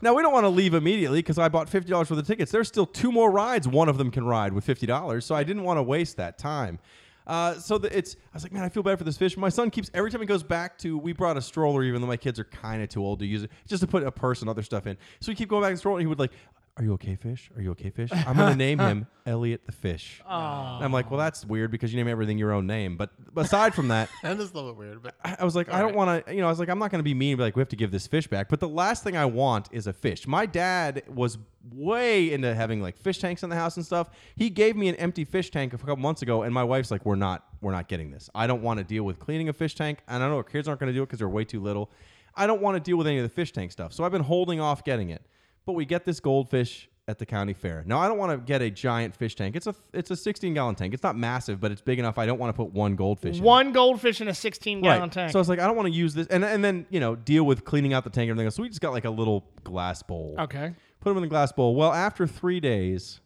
Now, 0.00 0.14
we 0.14 0.22
don't 0.22 0.32
want 0.32 0.44
to 0.44 0.50
leave 0.50 0.74
immediately 0.74 1.18
because 1.18 1.38
I 1.38 1.48
bought 1.48 1.70
$50 1.70 2.06
for 2.06 2.14
the 2.14 2.22
tickets. 2.22 2.50
There's 2.50 2.68
still 2.68 2.86
two 2.86 3.12
more 3.12 3.30
rides 3.30 3.68
one 3.68 3.88
of 3.88 3.98
them 3.98 4.10
can 4.10 4.24
ride 4.24 4.52
with 4.52 4.66
$50, 4.66 5.22
so 5.22 5.34
I 5.34 5.44
didn't 5.44 5.64
want 5.64 5.78
to 5.78 5.82
waste 5.82 6.16
that 6.16 6.38
time. 6.38 6.78
Uh, 7.26 7.54
so 7.54 7.78
the, 7.78 7.96
it's, 7.96 8.16
I 8.32 8.34
was 8.34 8.42
like, 8.42 8.52
man, 8.52 8.62
I 8.62 8.68
feel 8.68 8.82
bad 8.82 8.98
for 8.98 9.04
this 9.04 9.16
fish. 9.16 9.36
My 9.36 9.48
son 9.48 9.70
keeps 9.70 9.90
every 9.94 10.10
time 10.10 10.20
he 10.20 10.26
goes 10.26 10.42
back 10.42 10.78
to. 10.78 10.98
We 10.98 11.12
brought 11.12 11.36
a 11.36 11.42
stroller, 11.42 11.82
even 11.82 12.00
though 12.00 12.06
my 12.06 12.16
kids 12.16 12.38
are 12.38 12.44
kind 12.44 12.82
of 12.82 12.88
too 12.88 13.02
old 13.02 13.18
to 13.20 13.26
use 13.26 13.42
it, 13.42 13.50
just 13.66 13.80
to 13.82 13.86
put 13.86 14.02
a 14.02 14.10
purse 14.10 14.40
and 14.40 14.50
other 14.50 14.62
stuff 14.62 14.86
in. 14.86 14.96
So 15.20 15.32
we 15.32 15.36
keep 15.36 15.48
going 15.48 15.62
back 15.62 15.70
and 15.70 15.78
stroller. 15.78 15.98
And 15.98 16.02
he 16.02 16.06
would 16.06 16.18
like, 16.18 16.32
"Are 16.76 16.84
you 16.84 16.92
okay, 16.94 17.16
fish? 17.16 17.50
Are 17.56 17.62
you 17.62 17.70
okay, 17.72 17.90
fish?" 17.90 18.10
I'm 18.12 18.36
gonna 18.36 18.56
name 18.56 18.78
him 18.78 19.06
Elliot 19.26 19.62
the 19.64 19.72
fish. 19.72 20.20
And 20.28 20.84
I'm 20.84 20.92
like, 20.92 21.10
well, 21.10 21.18
that's 21.18 21.44
weird 21.44 21.70
because 21.70 21.92
you 21.92 21.96
name 21.96 22.08
everything 22.08 22.36
your 22.36 22.52
own 22.52 22.66
name. 22.66 22.96
But 22.96 23.10
aside 23.36 23.74
from 23.74 23.88
that, 23.88 24.10
That 24.22 24.38
is 24.38 24.50
a 24.50 24.54
little 24.54 24.72
bit 24.72 24.78
weird, 24.78 25.02
but 25.02 25.14
I 25.24 25.36
I 25.38 25.44
was 25.44 25.56
like, 25.56 25.72
I 25.72 25.80
don't 25.80 25.94
want 25.94 26.26
to, 26.26 26.34
you 26.34 26.40
know, 26.40 26.46
I 26.46 26.50
was 26.50 26.58
like, 26.58 26.68
I'm 26.68 26.78
not 26.78 26.90
going 26.90 26.98
to 26.98 27.04
be 27.04 27.14
mean 27.14 27.32
and 27.32 27.38
be 27.38 27.44
like, 27.44 27.56
we 27.56 27.60
have 27.60 27.68
to 27.70 27.76
give 27.76 27.90
this 27.90 28.06
fish 28.06 28.26
back. 28.26 28.48
But 28.48 28.60
the 28.60 28.68
last 28.68 29.02
thing 29.04 29.16
I 29.16 29.24
want 29.24 29.68
is 29.72 29.86
a 29.86 29.92
fish. 29.92 30.26
My 30.26 30.46
dad 30.46 31.02
was 31.08 31.38
way 31.72 32.32
into 32.32 32.54
having 32.54 32.82
like 32.82 32.98
fish 32.98 33.18
tanks 33.18 33.42
in 33.42 33.50
the 33.50 33.56
house 33.56 33.76
and 33.76 33.84
stuff. 33.86 34.10
He 34.36 34.50
gave 34.50 34.76
me 34.76 34.88
an 34.88 34.96
empty 34.96 35.24
fish 35.24 35.50
tank 35.50 35.72
a 35.72 35.78
couple 35.78 35.96
months 35.96 36.22
ago, 36.22 36.42
and 36.42 36.52
my 36.52 36.64
wife's 36.64 36.90
like, 36.90 37.06
we're 37.06 37.14
not, 37.14 37.46
we're 37.60 37.72
not 37.72 37.88
getting 37.88 38.10
this. 38.10 38.28
I 38.34 38.46
don't 38.46 38.62
want 38.62 38.78
to 38.78 38.84
deal 38.84 39.04
with 39.04 39.18
cleaning 39.18 39.48
a 39.48 39.52
fish 39.52 39.74
tank, 39.74 40.00
and 40.08 40.22
I 40.22 40.28
know 40.28 40.36
our 40.36 40.42
kids 40.42 40.68
aren't 40.68 40.80
going 40.80 40.92
to 40.92 40.96
do 40.96 41.02
it 41.02 41.06
because 41.06 41.20
they're 41.20 41.28
way 41.28 41.44
too 41.44 41.60
little. 41.60 41.90
I 42.36 42.46
don't 42.46 42.60
want 42.60 42.76
to 42.76 42.80
deal 42.80 42.96
with 42.96 43.06
any 43.06 43.18
of 43.18 43.22
the 43.22 43.28
fish 43.28 43.52
tank 43.52 43.72
stuff, 43.72 43.92
so 43.92 44.04
I've 44.04 44.12
been 44.12 44.22
holding 44.24 44.60
off 44.60 44.84
getting 44.84 45.10
it. 45.10 45.22
But 45.66 45.72
we 45.74 45.84
get 45.84 46.04
this 46.04 46.20
goldfish 46.20 46.88
at 47.06 47.18
the 47.18 47.26
county 47.26 47.52
fair. 47.52 47.82
Now 47.86 47.98
I 47.98 48.08
don't 48.08 48.16
want 48.18 48.32
to 48.32 48.38
get 48.38 48.62
a 48.62 48.70
giant 48.70 49.14
fish 49.14 49.34
tank. 49.34 49.56
It's 49.56 49.66
a 49.66 49.74
it's 49.92 50.10
a 50.10 50.16
16 50.16 50.54
gallon 50.54 50.74
tank. 50.74 50.94
It's 50.94 51.02
not 51.02 51.16
massive, 51.16 51.60
but 51.60 51.70
it's 51.70 51.80
big 51.82 51.98
enough. 51.98 52.16
I 52.18 52.24
don't 52.26 52.38
want 52.38 52.48
to 52.48 52.56
put 52.56 52.72
one 52.72 52.96
goldfish. 52.96 53.38
in. 53.38 53.44
One 53.44 53.72
goldfish 53.72 54.20
in 54.22 54.28
a 54.28 54.34
16 54.34 54.80
gallon 54.82 55.00
Right. 55.02 55.12
tank. 55.12 55.32
So 55.32 55.38
I 55.38 55.40
was 55.40 55.48
like, 55.48 55.58
I 55.58 55.66
don't 55.66 55.76
want 55.76 55.86
to 55.88 55.92
use 55.94 56.14
this, 56.14 56.26
and 56.28 56.44
and 56.44 56.64
then 56.64 56.86
you 56.90 57.00
know 57.00 57.14
deal 57.14 57.44
with 57.44 57.64
cleaning 57.64 57.92
out 57.92 58.04
the 58.04 58.10
tank 58.10 58.24
and 58.24 58.30
everything 58.30 58.46
else. 58.46 58.54
So 58.56 58.62
we 58.62 58.68
just 58.68 58.80
got 58.80 58.92
like 58.92 59.04
a 59.04 59.10
little 59.10 59.44
glass 59.64 60.02
bowl. 60.02 60.34
okay. 60.38 60.72
Put 61.00 61.10
them 61.10 61.18
in 61.18 61.22
the 61.22 61.28
glass 61.28 61.52
bowl. 61.52 61.74
Well, 61.74 61.92
after 61.92 62.26
three 62.26 62.60
days, 62.60 63.20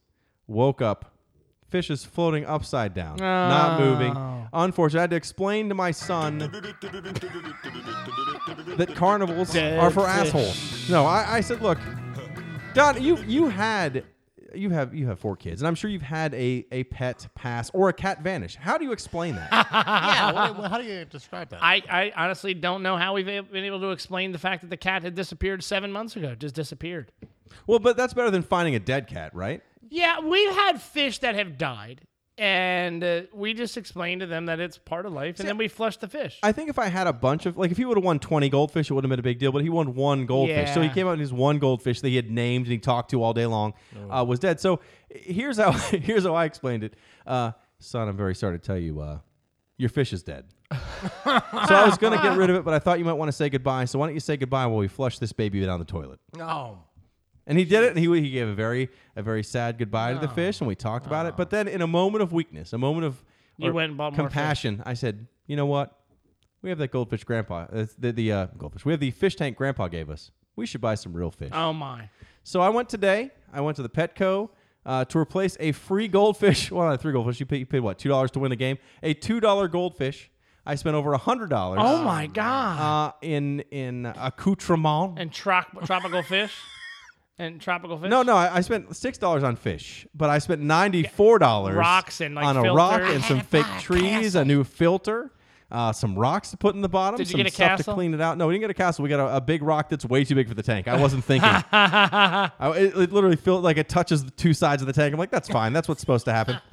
woke 0.48 0.82
up, 0.82 1.12
fish 1.68 1.90
is 1.90 2.04
floating 2.04 2.44
upside 2.44 2.92
down, 2.94 3.18
not 3.18 3.78
moving. 3.78 4.16
Oh. 4.16 4.48
Unfortunately, 4.52 4.98
I 4.98 5.02
had 5.02 5.10
to 5.10 5.16
explain 5.16 5.68
to 5.68 5.76
my 5.76 5.92
son 5.92 6.38
that 8.78 8.92
carnivals 8.96 9.54
are 9.56 9.90
for 9.90 10.00
fish. 10.06 10.10
assholes. 10.34 10.90
No, 10.90 11.06
I, 11.06 11.36
I 11.36 11.40
said, 11.40 11.60
look, 11.62 11.78
Don, 12.78 13.02
you 13.02 13.16
you 13.26 13.48
had. 13.48 14.04
You 14.54 14.70
have 14.70 14.94
you 14.94 15.06
have 15.08 15.18
four 15.20 15.36
kids, 15.36 15.60
and 15.60 15.68
I'm 15.68 15.74
sure 15.74 15.90
you've 15.90 16.00
had 16.00 16.32
a, 16.32 16.64
a 16.72 16.84
pet 16.84 17.28
pass 17.34 17.70
or 17.74 17.90
a 17.90 17.92
cat 17.92 18.22
vanish. 18.22 18.56
How 18.56 18.78
do 18.78 18.84
you 18.86 18.92
explain 18.92 19.34
that? 19.34 19.50
yeah, 19.52 20.32
what, 20.32 20.56
what- 20.56 20.70
how 20.70 20.78
do 20.78 20.84
you 20.84 21.04
describe 21.04 21.50
that? 21.50 21.62
I, 21.62 21.82
I 21.90 22.12
honestly 22.16 22.54
don't 22.54 22.82
know 22.82 22.96
how 22.96 23.12
we've 23.12 23.26
been 23.26 23.44
able 23.64 23.80
to 23.80 23.90
explain 23.90 24.32
the 24.32 24.38
fact 24.38 24.62
that 24.62 24.70
the 24.70 24.76
cat 24.78 25.02
had 25.02 25.14
disappeared 25.14 25.62
seven 25.62 25.92
months 25.92 26.16
ago. 26.16 26.34
Just 26.34 26.54
disappeared. 26.54 27.12
Well, 27.66 27.78
but 27.78 27.98
that's 27.98 28.14
better 28.14 28.30
than 28.30 28.42
finding 28.42 28.74
a 28.74 28.78
dead 28.80 29.06
cat, 29.06 29.34
right? 29.34 29.60
Yeah, 29.90 30.20
we've 30.20 30.54
had 30.54 30.80
fish 30.80 31.18
that 31.18 31.34
have 31.34 31.58
died, 31.58 32.00
and 32.38 33.02
uh, 33.02 33.22
we 33.32 33.52
just 33.54 33.76
explained 33.76 34.20
to 34.20 34.26
them 34.26 34.46
that 34.46 34.60
it's 34.60 34.78
part 34.78 35.04
of 35.06 35.12
life, 35.12 35.38
and 35.40 35.48
then 35.48 35.56
we 35.58 35.68
flushed 35.68 36.00
the 36.00 36.08
fish. 36.08 36.38
I 36.42 36.52
think 36.52 36.70
if 36.70 36.78
I 36.78 36.86
had 36.86 37.06
a 37.06 37.12
bunch 37.12 37.46
of 37.46 37.56
like 37.56 37.70
if 37.70 37.76
he 37.76 37.84
would 37.84 37.96
have 37.96 38.04
won 38.04 38.18
20 38.18 38.48
goldfish, 38.48 38.90
it 38.90 38.94
would 38.94 39.04
have 39.04 39.10
been 39.10 39.18
a 39.18 39.22
big 39.22 39.38
deal. 39.38 39.52
But 39.52 39.62
he 39.62 39.68
won 39.68 39.94
one 39.94 40.24
goldfish, 40.26 40.72
so 40.72 40.80
he 40.80 40.86
Yeah. 40.86 40.94
came 40.94 41.06
out 41.08 41.12
and 41.12 41.20
his 41.20 41.32
one 41.32 41.58
goldfish 41.58 42.00
that 42.00 42.08
he 42.08 42.16
had 42.16 42.30
named 42.30 42.66
and 42.66 42.72
he 42.72 42.78
talked 42.78 43.10
to 43.10 43.22
all 43.22 43.34
day 43.34 43.46
long 43.46 43.74
uh, 44.10 44.24
was 44.26 44.38
dead. 44.38 44.60
So 44.60 44.80
here's 45.10 45.58
how 45.58 45.72
here's 45.90 46.24
how 46.24 46.34
I 46.34 46.44
explained 46.44 46.84
it. 46.84 46.94
Uh, 47.26 47.52
son, 47.80 48.08
I'm 48.08 48.16
very 48.16 48.34
sorry 48.34 48.58
to 48.58 48.64
tell 48.64 48.78
you, 48.78 49.00
uh, 49.00 49.18
your 49.76 49.88
fish 49.90 50.12
is 50.12 50.22
dead. 50.22 50.44
so 50.72 50.76
I 51.24 51.84
was 51.86 51.96
gonna 51.98 52.20
get 52.22 52.36
rid 52.36 52.50
of 52.50 52.56
it, 52.56 52.64
but 52.64 52.74
I 52.74 52.78
thought 52.78 52.98
you 52.98 53.04
might 53.04 53.14
want 53.14 53.28
to 53.28 53.32
say 53.32 53.48
goodbye. 53.48 53.84
So 53.86 53.98
why 53.98 54.06
don't 54.06 54.14
you 54.14 54.20
say 54.20 54.36
goodbye 54.36 54.66
while 54.66 54.78
we 54.78 54.88
flush 54.88 55.18
this 55.18 55.32
baby 55.32 55.64
down 55.64 55.78
the 55.78 55.84
toilet? 55.86 56.20
Oh. 56.38 56.78
And 57.48 57.58
he 57.58 57.64
did 57.64 57.82
it, 57.82 57.88
and 57.88 57.98
he, 57.98 58.06
he 58.20 58.30
gave 58.30 58.46
a 58.46 58.54
very 58.54 58.90
a 59.16 59.22
very 59.22 59.42
sad 59.42 59.78
goodbye 59.78 60.12
to 60.12 60.20
the 60.20 60.28
fish, 60.28 60.60
and 60.60 60.68
we 60.68 60.74
talked 60.76 61.06
about 61.06 61.26
it. 61.26 61.36
But 61.36 61.50
then, 61.50 61.66
in 61.66 61.80
a 61.82 61.86
moment 61.86 62.22
of 62.22 62.32
weakness, 62.32 62.72
a 62.72 62.78
moment 62.78 63.06
of 63.06 63.24
You 63.56 63.70
or 63.70 63.72
went 63.72 63.88
and 63.90 63.98
bought 63.98 64.12
more 64.16 64.28
fish. 64.28 64.34
compassion, 64.34 64.82
I 64.86 64.94
said, 64.94 65.26
"You 65.46 65.56
know 65.56 65.66
what? 65.66 65.98
We 66.62 66.68
have 66.68 66.78
that 66.78 66.90
goldfish 66.92 67.24
Grandpa, 67.24 67.66
uh, 67.72 67.86
the 67.98 68.12
the 68.12 68.32
uh, 68.32 68.46
goldfish. 68.58 68.84
We 68.84 68.92
have 68.92 69.00
the 69.00 69.10
fish 69.10 69.34
tank 69.34 69.56
Grandpa 69.56 69.88
gave 69.88 70.10
us. 70.10 70.30
We 70.56 70.66
should 70.66 70.80
buy 70.82 70.94
some 70.94 71.12
real 71.14 71.30
fish." 71.30 71.50
oh 71.54 71.72
my! 71.72 72.10
So 72.44 72.60
I 72.60 72.68
went 72.68 72.88
today. 72.90 73.30
I 73.52 73.60
went 73.62 73.76
to 73.76 73.82
the 73.82 73.88
Petco 73.88 74.50
uh, 74.84 75.06
to 75.06 75.18
replace 75.18 75.56
a 75.58 75.72
free 75.72 76.06
goldfish. 76.06 76.70
Well, 76.74 76.86
not 76.88 77.00
three 77.00 77.12
goldfish. 77.12 77.40
You 77.40 77.46
paid, 77.46 77.58
you 77.60 77.66
paid 77.66 77.80
what? 77.80 77.98
Two 77.98 78.10
dollars 78.10 78.30
to 78.32 78.40
win 78.40 78.50
the 78.50 78.56
game. 78.56 78.76
A 79.02 79.14
two 79.14 79.40
dollar 79.40 79.68
goldfish. 79.68 80.30
I 80.66 80.74
spent 80.74 80.96
over 80.96 81.14
a 81.14 81.18
hundred 81.18 81.48
dollars. 81.48 81.80
Oh 81.82 82.04
my 82.04 82.26
God! 82.26 82.78
Uh, 82.78 83.12
in 83.22 83.60
in 83.70 84.04
accoutrement. 84.04 85.18
and 85.18 85.32
trop- 85.32 85.86
tropical 85.86 86.22
fish, 86.22 86.52
and 87.38 87.60
tropical 87.60 87.98
fish. 87.98 88.10
No, 88.10 88.22
no, 88.22 88.34
I, 88.36 88.56
I 88.56 88.60
spent 88.60 88.94
six 88.96 89.18
dollars 89.18 89.42
on 89.42 89.56
fish, 89.56 90.06
but 90.14 90.30
I 90.30 90.38
spent 90.38 90.60
ninety 90.60 91.02
four 91.04 91.38
dollars 91.38 91.76
Rocks 91.76 92.20
and, 92.20 92.34
like, 92.34 92.44
on 92.44 92.56
a 92.56 92.72
rock 92.74 93.00
and 93.02 93.22
some 93.24 93.40
fake 93.40 93.66
trees, 93.80 94.34
a 94.34 94.44
new 94.44 94.64
filter, 94.64 95.30
uh, 95.70 95.92
some 95.92 96.18
rocks 96.18 96.50
to 96.50 96.56
put 96.56 96.74
in 96.74 96.80
the 96.80 96.88
bottom, 96.88 97.18
Did 97.18 97.28
you 97.28 97.32
some 97.32 97.38
get 97.38 97.46
a 97.46 97.50
stuff 97.50 97.70
to 97.72 97.76
castle? 97.78 97.94
clean 97.94 98.14
it 98.14 98.20
out. 98.20 98.38
No, 98.38 98.46
we 98.46 98.54
didn't 98.54 98.62
get 98.62 98.70
a 98.70 98.74
castle. 98.74 99.02
We 99.02 99.08
got 99.08 99.20
a, 99.20 99.36
a 99.36 99.40
big 99.40 99.62
rock 99.62 99.88
that's 99.88 100.04
way 100.04 100.24
too 100.24 100.34
big 100.34 100.48
for 100.48 100.54
the 100.54 100.62
tank. 100.62 100.88
I 100.88 101.00
wasn't 101.00 101.24
thinking. 101.26 101.48
I, 101.72 102.50
it, 102.76 102.96
it 102.96 103.12
literally 103.12 103.36
felt 103.36 103.62
like 103.62 103.76
it 103.76 103.88
touches 103.88 104.24
the 104.24 104.30
two 104.32 104.54
sides 104.54 104.82
of 104.82 104.86
the 104.86 104.92
tank. 104.92 105.12
I'm 105.12 105.18
like, 105.18 105.30
that's 105.30 105.48
fine. 105.48 105.72
That's 105.72 105.88
what's 105.88 106.00
supposed 106.00 106.24
to 106.26 106.32
happen. 106.32 106.58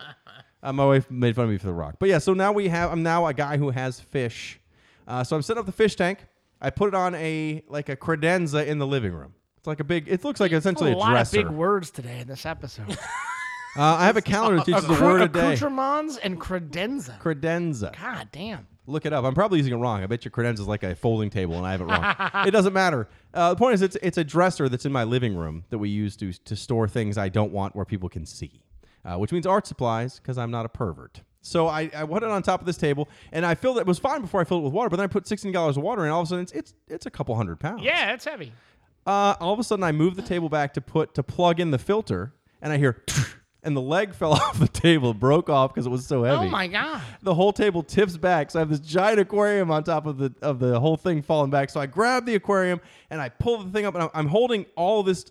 Uh, 0.64 0.74
my 0.74 0.84
wife 0.84 1.12
made 1.12 1.36
fun 1.36 1.44
of 1.44 1.52
me 1.52 1.60
for 1.60 1.68
the 1.68 1.74
rock, 1.74 1.98
but 2.00 2.10
yeah. 2.10 2.18
So 2.18 2.34
now 2.34 2.52
we 2.52 2.70
have. 2.70 2.92
I'm 2.92 3.04
now 3.04 3.28
a 3.28 3.36
guy 3.36 3.58
who 3.58 3.70
has 3.70 4.00
fish. 4.00 4.60
Uh, 5.08 5.24
so 5.24 5.36
I'm 5.36 5.44
setting 5.44 5.60
up 5.60 5.68
the 5.68 5.72
fish 5.72 5.96
tank. 5.96 6.26
I 6.60 6.72
put 6.72 6.88
it 6.88 6.96
on 6.96 7.14
a 7.14 7.64
like 7.68 7.88
a 7.88 7.96
credenza 7.96 8.66
in 8.66 8.80
the 8.80 8.88
living 8.88 9.14
room. 9.14 9.36
It's 9.66 9.68
like 9.68 9.80
a 9.80 9.84
big. 9.84 10.08
It 10.08 10.24
looks 10.24 10.40
like 10.40 10.52
essentially 10.52 10.92
a 10.92 10.94
dresser. 10.94 11.00
a, 11.00 11.10
lot 11.10 11.10
dresser. 11.10 11.40
of 11.40 11.48
big 11.48 11.56
words 11.56 11.90
today 11.90 12.20
in 12.20 12.28
this 12.28 12.46
episode. 12.46 12.98
Uh, 13.78 13.82
I 14.00 14.06
have 14.06 14.16
a 14.16 14.22
calendar 14.22 14.56
that 14.56 14.66
teaches 14.66 14.86
a 14.86 15.04
word 15.04 15.22
a 15.22 15.28
day. 15.28 15.54
Accoutrements 15.54 16.16
and 16.20 16.40
credenza. 16.40 17.20
Credenza. 17.20 17.94
God 18.02 18.30
damn. 18.32 18.66
Look 18.88 19.06
it 19.06 19.12
up. 19.12 19.26
I'm 19.26 19.34
probably 19.34 19.58
using 19.58 19.74
it 19.74 19.76
wrong. 19.76 20.02
I 20.02 20.06
bet 20.06 20.24
your 20.24 20.32
credenza 20.32 20.62
is 20.62 20.68
like 20.68 20.84
a 20.84 20.96
folding 20.96 21.30
table, 21.30 21.58
and 21.58 21.68
I 21.68 21.72
have 21.72 21.82
it 21.82 21.84
wrong. 21.84 22.46
it 22.48 22.52
doesn't 22.52 22.72
matter. 22.72 23.10
Uh, 23.34 23.50
the 23.50 23.58
point 23.58 23.74
is, 23.74 23.82
it's 23.82 23.98
it's 24.02 24.18
a 24.18 24.24
dresser 24.24 24.70
that's 24.70 24.86
in 24.86 24.94
my 24.94 25.04
living 25.04 25.36
room 25.36 25.66
that 25.72 25.78
we 25.78 25.90
use 25.90 26.16
to 26.16 26.32
to 26.32 26.56
store 26.56 26.88
things 26.88 27.18
I 27.18 27.28
don't 27.28 27.52
want 27.52 27.76
where 27.76 27.84
people 27.84 28.08
can 28.08 28.26
see, 28.26 28.64
uh, 29.04 29.18
which 29.18 29.34
means 29.34 29.46
art 29.46 29.68
supplies 29.68 30.20
because 30.20 30.38
I'm 30.38 30.52
not 30.52 30.66
a 30.66 30.70
pervert. 30.70 31.20
So 31.42 31.68
I, 31.68 31.92
I 31.94 32.06
put 32.06 32.24
it 32.24 32.30
on 32.30 32.42
top 32.44 32.62
of 32.62 32.66
this 32.66 32.78
table, 32.78 33.10
and 33.34 33.46
I 33.46 33.56
filled 33.56 33.78
it. 33.78 33.82
It 33.82 33.88
was 33.88 34.00
fine 34.00 34.22
before 34.22 34.40
I 34.40 34.46
filled 34.46 34.62
it 34.62 34.66
with 34.66 34.74
water, 34.74 34.90
but 34.90 34.96
then 34.96 35.04
I 35.04 35.08
put 35.08 35.28
16 35.28 35.52
gallons 35.52 35.76
of 35.76 35.84
water, 35.84 36.04
in, 36.04 36.06
and 36.06 36.14
all 36.14 36.22
of 36.22 36.28
a 36.28 36.30
sudden 36.30 36.44
it's 36.44 36.52
it's, 36.54 36.74
it's 36.88 37.06
a 37.06 37.12
couple 37.12 37.36
hundred 37.36 37.60
pounds. 37.60 37.84
Yeah, 37.84 38.14
it's 38.14 38.24
heavy. 38.24 38.54
Uh, 39.06 39.36
all 39.40 39.54
of 39.54 39.60
a 39.60 39.64
sudden, 39.64 39.84
I 39.84 39.92
move 39.92 40.16
the 40.16 40.22
table 40.22 40.50
back 40.50 40.74
to 40.74 40.82
put 40.82 41.14
to 41.16 41.24
plug 41.24 41.60
in 41.60 41.72
the 41.72 41.78
filter, 41.78 42.34
and 42.62 42.74
I 42.74 42.78
hear, 42.78 43.04
and 43.64 43.78
the 43.78 43.82
leg 43.82 44.16
fell 44.16 44.34
off 44.34 44.60
the 44.60 44.68
table, 44.68 45.14
broke 45.14 45.50
off 45.50 45.74
because 45.74 45.86
it 45.86 45.92
was 45.92 46.06
so 46.06 46.24
heavy. 46.24 46.48
Oh 46.48 46.50
my 46.50 46.68
god. 46.68 47.02
The 47.22 47.34
whole 47.34 47.54
table 47.54 47.84
tips 47.84 48.18
back, 48.18 48.52
so 48.52 48.60
I 48.60 48.62
have 48.62 48.70
this 48.70 48.80
giant 48.80 49.20
aquarium 49.20 49.70
on 49.70 49.84
top 49.84 50.06
of 50.06 50.18
the 50.18 50.34
of 50.42 50.60
the 50.60 50.80
whole 50.80 50.98
thing 50.98 51.22
falling 51.22 51.52
back. 51.52 51.70
So 51.70 51.80
I 51.80 51.86
grab 51.86 52.26
the 52.26 52.36
aquarium 52.36 52.82
and 53.10 53.22
I 53.22 53.30
pull 53.30 53.64
the 53.64 53.72
thing 53.72 53.86
up, 53.86 53.94
and 53.94 54.04
I'm, 54.04 54.10
I'm 54.14 54.28
holding 54.28 54.66
all 54.76 55.02
of 55.02 55.06
this 55.06 55.26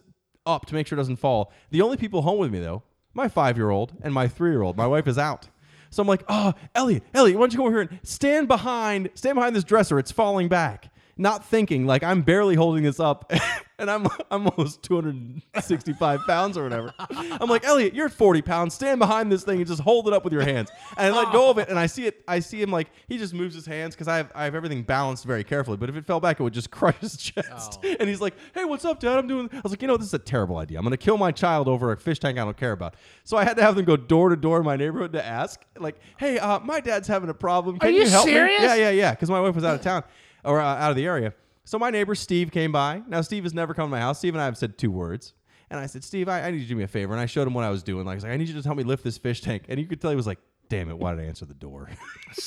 up 0.46 0.66
to 0.66 0.74
make 0.74 0.86
sure 0.86 0.96
it 0.96 1.00
doesn't 1.00 1.16
fall. 1.16 1.52
The 1.70 1.80
only 1.80 1.96
people 1.96 2.22
home 2.22 2.38
with 2.38 2.52
me 2.52 2.60
though, 2.60 2.82
my 3.12 3.28
five 3.28 3.56
year 3.56 3.70
old 3.70 3.92
and 4.02 4.14
my 4.14 4.28
three 4.28 4.50
year 4.50 4.62
old. 4.62 4.76
My 4.76 4.86
wife 4.86 5.08
is 5.08 5.18
out. 5.18 5.48
So 5.90 6.02
I'm 6.02 6.08
like, 6.08 6.24
oh, 6.28 6.54
Elliot, 6.74 7.04
Elliot, 7.14 7.38
why 7.38 7.42
don't 7.42 7.52
you 7.52 7.58
come 7.58 7.66
over 7.66 7.80
here 7.80 7.88
and 7.88 8.00
stand 8.02 8.48
behind, 8.48 9.10
stand 9.14 9.36
behind 9.36 9.54
this 9.54 9.62
dresser? 9.62 9.96
It's 10.00 10.10
falling 10.10 10.48
back. 10.48 10.90
Not 11.16 11.44
thinking, 11.44 11.86
like 11.86 12.02
I'm 12.02 12.22
barely 12.22 12.56
holding 12.56 12.82
this 12.82 12.98
up, 12.98 13.30
and 13.78 13.88
I'm 13.88 14.06
I'm 14.32 14.48
almost 14.48 14.82
265 14.82 16.20
pounds 16.26 16.58
or 16.58 16.64
whatever. 16.64 16.92
I'm 16.98 17.48
like, 17.48 17.64
Elliot, 17.64 17.94
you're 17.94 18.08
40 18.08 18.42
pounds. 18.42 18.74
Stand 18.74 18.98
behind 18.98 19.30
this 19.30 19.44
thing 19.44 19.58
and 19.58 19.66
just 19.66 19.80
hold 19.80 20.08
it 20.08 20.12
up 20.12 20.24
with 20.24 20.32
your 20.32 20.42
hands. 20.42 20.70
And 20.96 21.14
I 21.14 21.16
let 21.16 21.32
go 21.32 21.50
of 21.50 21.58
it, 21.58 21.68
and 21.68 21.78
I 21.78 21.86
see 21.86 22.06
it. 22.06 22.22
I 22.26 22.40
see 22.40 22.60
him 22.60 22.70
like 22.70 22.88
he 23.06 23.16
just 23.16 23.32
moves 23.32 23.54
his 23.54 23.64
hands 23.64 23.94
because 23.94 24.08
I 24.08 24.16
have 24.16 24.32
I 24.34 24.44
have 24.44 24.56
everything 24.56 24.82
balanced 24.82 25.24
very 25.24 25.44
carefully. 25.44 25.76
But 25.76 25.88
if 25.88 25.94
it 25.94 26.04
fell 26.04 26.18
back, 26.18 26.40
it 26.40 26.42
would 26.42 26.52
just 26.52 26.70
crush 26.72 26.98
his 26.98 27.16
chest. 27.16 27.78
And 27.84 28.08
he's 28.08 28.20
like, 28.20 28.34
Hey, 28.52 28.64
what's 28.64 28.84
up, 28.84 28.98
Dad? 28.98 29.16
I'm 29.16 29.28
doing. 29.28 29.48
I 29.52 29.60
was 29.62 29.70
like, 29.70 29.82
you 29.82 29.88
know, 29.88 29.96
this 29.96 30.08
is 30.08 30.14
a 30.14 30.18
terrible 30.18 30.56
idea. 30.56 30.78
I'm 30.78 30.84
gonna 30.84 30.96
kill 30.96 31.16
my 31.16 31.30
child 31.30 31.68
over 31.68 31.92
a 31.92 31.96
fish 31.96 32.18
tank 32.18 32.38
I 32.38 32.44
don't 32.44 32.56
care 32.56 32.72
about. 32.72 32.96
So 33.22 33.36
I 33.36 33.44
had 33.44 33.56
to 33.56 33.62
have 33.62 33.76
them 33.76 33.84
go 33.84 33.96
door 33.96 34.30
to 34.30 34.36
door 34.36 34.58
in 34.58 34.64
my 34.64 34.76
neighborhood 34.76 35.12
to 35.12 35.24
ask, 35.24 35.64
like, 35.78 35.96
Hey, 36.18 36.38
uh, 36.40 36.58
my 36.58 36.80
dad's 36.80 37.06
having 37.06 37.30
a 37.30 37.34
problem. 37.34 37.78
Can 37.78 37.94
you 37.94 38.08
help 38.08 38.24
serious? 38.24 38.60
me? 38.60 38.66
Yeah, 38.66 38.74
yeah, 38.74 38.90
yeah. 38.90 39.10
Because 39.12 39.30
my 39.30 39.40
wife 39.40 39.54
was 39.54 39.62
out 39.62 39.76
of 39.76 39.80
town 39.80 40.02
or 40.44 40.60
uh, 40.60 40.64
out 40.64 40.90
of 40.90 40.96
the 40.96 41.06
area. 41.06 41.34
So 41.64 41.78
my 41.78 41.90
neighbor 41.90 42.14
Steve 42.14 42.50
came 42.50 42.72
by. 42.72 43.02
Now 43.08 43.20
Steve 43.22 43.44
has 43.44 43.54
never 43.54 43.74
come 43.74 43.86
to 43.86 43.90
my 43.90 44.00
house. 44.00 44.18
Steve 44.18 44.34
and 44.34 44.42
I 44.42 44.44
have 44.44 44.58
said 44.58 44.76
two 44.78 44.90
words. 44.90 45.34
And 45.70 45.80
I 45.80 45.86
said, 45.86 46.04
Steve, 46.04 46.28
I, 46.28 46.42
I 46.42 46.50
need 46.50 46.58
you 46.58 46.64
to 46.64 46.68
do 46.68 46.76
me 46.76 46.84
a 46.84 46.88
favor. 46.88 47.12
And 47.12 47.20
I 47.20 47.26
showed 47.26 47.46
him 47.46 47.54
what 47.54 47.64
I 47.64 47.70
was 47.70 47.82
doing. 47.82 48.04
Like, 48.04 48.12
I 48.12 48.16
was 48.16 48.24
like, 48.24 48.32
I 48.32 48.36
need 48.36 48.48
you 48.48 48.54
to 48.54 48.62
help 48.62 48.76
me 48.76 48.84
lift 48.84 49.02
this 49.02 49.18
fish 49.18 49.40
tank. 49.40 49.64
And 49.68 49.80
you 49.80 49.86
could 49.86 50.00
tell 50.00 50.10
he 50.10 50.16
was 50.16 50.26
like, 50.26 50.38
damn 50.68 50.90
it, 50.90 50.98
why 50.98 51.14
did 51.14 51.20
I 51.20 51.24
answer 51.24 51.46
the 51.46 51.54
door? 51.54 51.90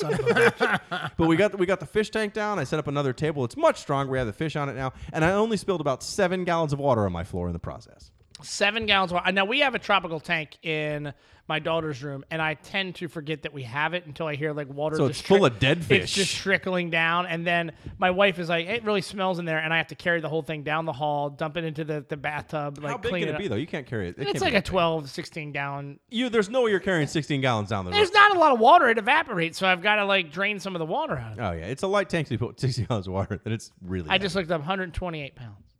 but 0.00 1.18
we 1.18 1.36
got 1.36 1.52
the, 1.52 1.56
we 1.56 1.66
got 1.66 1.80
the 1.80 1.86
fish 1.86 2.10
tank 2.10 2.32
down. 2.32 2.58
I 2.58 2.64
set 2.64 2.78
up 2.78 2.86
another 2.86 3.12
table. 3.12 3.44
It's 3.44 3.56
much 3.56 3.80
stronger. 3.80 4.12
We 4.12 4.18
have 4.18 4.26
the 4.26 4.32
fish 4.32 4.56
on 4.56 4.68
it 4.68 4.74
now. 4.74 4.92
And 5.12 5.24
I 5.24 5.32
only 5.32 5.56
spilled 5.56 5.80
about 5.80 6.02
seven 6.02 6.44
gallons 6.44 6.72
of 6.72 6.78
water 6.78 7.04
on 7.04 7.12
my 7.12 7.24
floor 7.24 7.48
in 7.48 7.52
the 7.52 7.58
process. 7.58 8.10
Seven 8.42 8.86
gallons 8.86 9.12
of 9.12 9.16
water. 9.16 9.32
Now 9.32 9.44
we 9.44 9.60
have 9.60 9.74
a 9.74 9.78
tropical 9.78 10.20
tank 10.20 10.56
in 10.62 11.12
my 11.48 11.58
daughter's 11.58 12.02
room, 12.02 12.24
and 12.30 12.42
I 12.42 12.54
tend 12.54 12.96
to 12.96 13.08
forget 13.08 13.42
that 13.42 13.54
we 13.54 13.62
have 13.62 13.94
it 13.94 14.04
until 14.04 14.26
I 14.26 14.34
hear 14.34 14.52
like 14.52 14.68
water. 14.68 14.96
So 14.96 15.08
just 15.08 15.20
it's 15.20 15.28
full 15.28 15.46
of 15.46 15.58
dead 15.58 15.82
fish. 15.82 16.02
It's 16.02 16.12
just 16.12 16.36
trickling 16.36 16.90
down, 16.90 17.26
and 17.26 17.46
then 17.46 17.72
my 17.98 18.10
wife 18.10 18.38
is 18.38 18.50
like, 18.50 18.66
"It 18.66 18.84
really 18.84 19.00
smells 19.00 19.38
in 19.38 19.46
there," 19.46 19.58
and 19.58 19.72
I 19.72 19.78
have 19.78 19.86
to 19.88 19.94
carry 19.94 20.20
the 20.20 20.28
whole 20.28 20.42
thing 20.42 20.62
down 20.62 20.84
the 20.84 20.92
hall, 20.92 21.30
dump 21.30 21.56
it 21.56 21.64
into 21.64 21.84
the, 21.84 22.04
the 22.06 22.18
bathtub, 22.18 22.78
like 22.78 22.92
How 22.92 22.98
big 22.98 23.10
clean 23.10 23.22
can 23.22 23.30
it 23.30 23.34
it 23.36 23.38
be 23.38 23.48
though? 23.48 23.56
You 23.56 23.66
can't 23.66 23.86
carry 23.86 24.08
it. 24.08 24.16
it 24.18 24.28
It's 24.28 24.42
like 24.42 24.52
a 24.52 24.56
that 24.56 24.66
12, 24.66 25.08
16 25.08 25.52
gallon. 25.52 25.98
You 26.10 26.28
there's 26.28 26.50
no 26.50 26.62
way 26.62 26.70
you're 26.70 26.80
carrying 26.80 27.06
16 27.06 27.40
gallons 27.40 27.70
down 27.70 27.86
the 27.86 27.90
road. 27.90 27.96
There's 27.96 28.12
not 28.12 28.36
a 28.36 28.38
lot 28.38 28.52
of 28.52 28.60
water; 28.60 28.88
it 28.88 28.98
evaporates, 28.98 29.58
so 29.58 29.66
I've 29.66 29.82
got 29.82 29.96
to 29.96 30.04
like 30.04 30.30
drain 30.30 30.60
some 30.60 30.74
of 30.74 30.80
the 30.80 30.86
water 30.86 31.16
out 31.16 31.32
of 31.32 31.38
it. 31.38 31.42
Oh 31.42 31.52
yeah, 31.52 31.66
it's 31.66 31.82
a 31.82 31.88
light 31.88 32.10
tank. 32.10 32.28
So 32.28 32.36
put 32.36 32.60
16 32.60 32.84
gallons 32.86 33.06
of 33.06 33.14
water. 33.14 33.40
Then 33.42 33.54
it's 33.54 33.72
really. 33.80 34.08
I 34.10 34.14
heavy. 34.14 34.22
just 34.22 34.34
looked 34.34 34.50
up 34.50 34.60
128 34.60 35.34
pounds. 35.34 35.77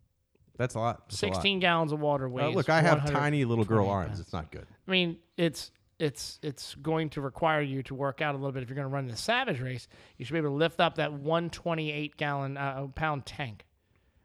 That's 0.59 0.75
a 0.75 0.79
lot. 0.79 1.09
That's 1.09 1.23
a 1.23 1.25
lot. 1.27 1.35
16 1.37 1.59
gallons 1.59 1.91
of 1.91 1.99
water 1.99 2.27
Uh, 2.27 2.29
weighs. 2.29 2.55
look, 2.55 2.69
I 2.69 2.81
have 2.81 3.09
tiny 3.11 3.43
little 3.45 3.65
girl 3.65 3.89
arms. 3.89 4.09
pounds. 4.09 4.19
It's 4.19 4.33
not 4.33 4.51
good. 4.51 4.67
I 4.87 4.91
mean, 4.91 5.17
it's 5.37 5.71
it's 5.97 6.39
it's 6.43 6.75
going 6.75 7.09
to 7.11 7.21
require 7.21 7.61
you 7.61 7.81
to 7.83 7.95
work 7.95 8.21
out 8.21 8.35
a 8.35 8.37
little 8.37 8.51
bit 8.51 8.61
if 8.63 8.69
you're 8.69 8.75
going 8.75 8.87
to 8.87 8.93
run 8.93 9.07
the 9.07 9.15
Savage 9.17 9.59
race. 9.59 9.87
You 10.17 10.25
should 10.25 10.33
be 10.33 10.37
able 10.39 10.49
to 10.49 10.55
lift 10.55 10.79
up 10.79 10.95
that 10.95 11.11
128 11.11 12.15
gallon 12.17 12.55
uh, 12.57 12.87
pound 12.93 13.25
tank 13.25 13.65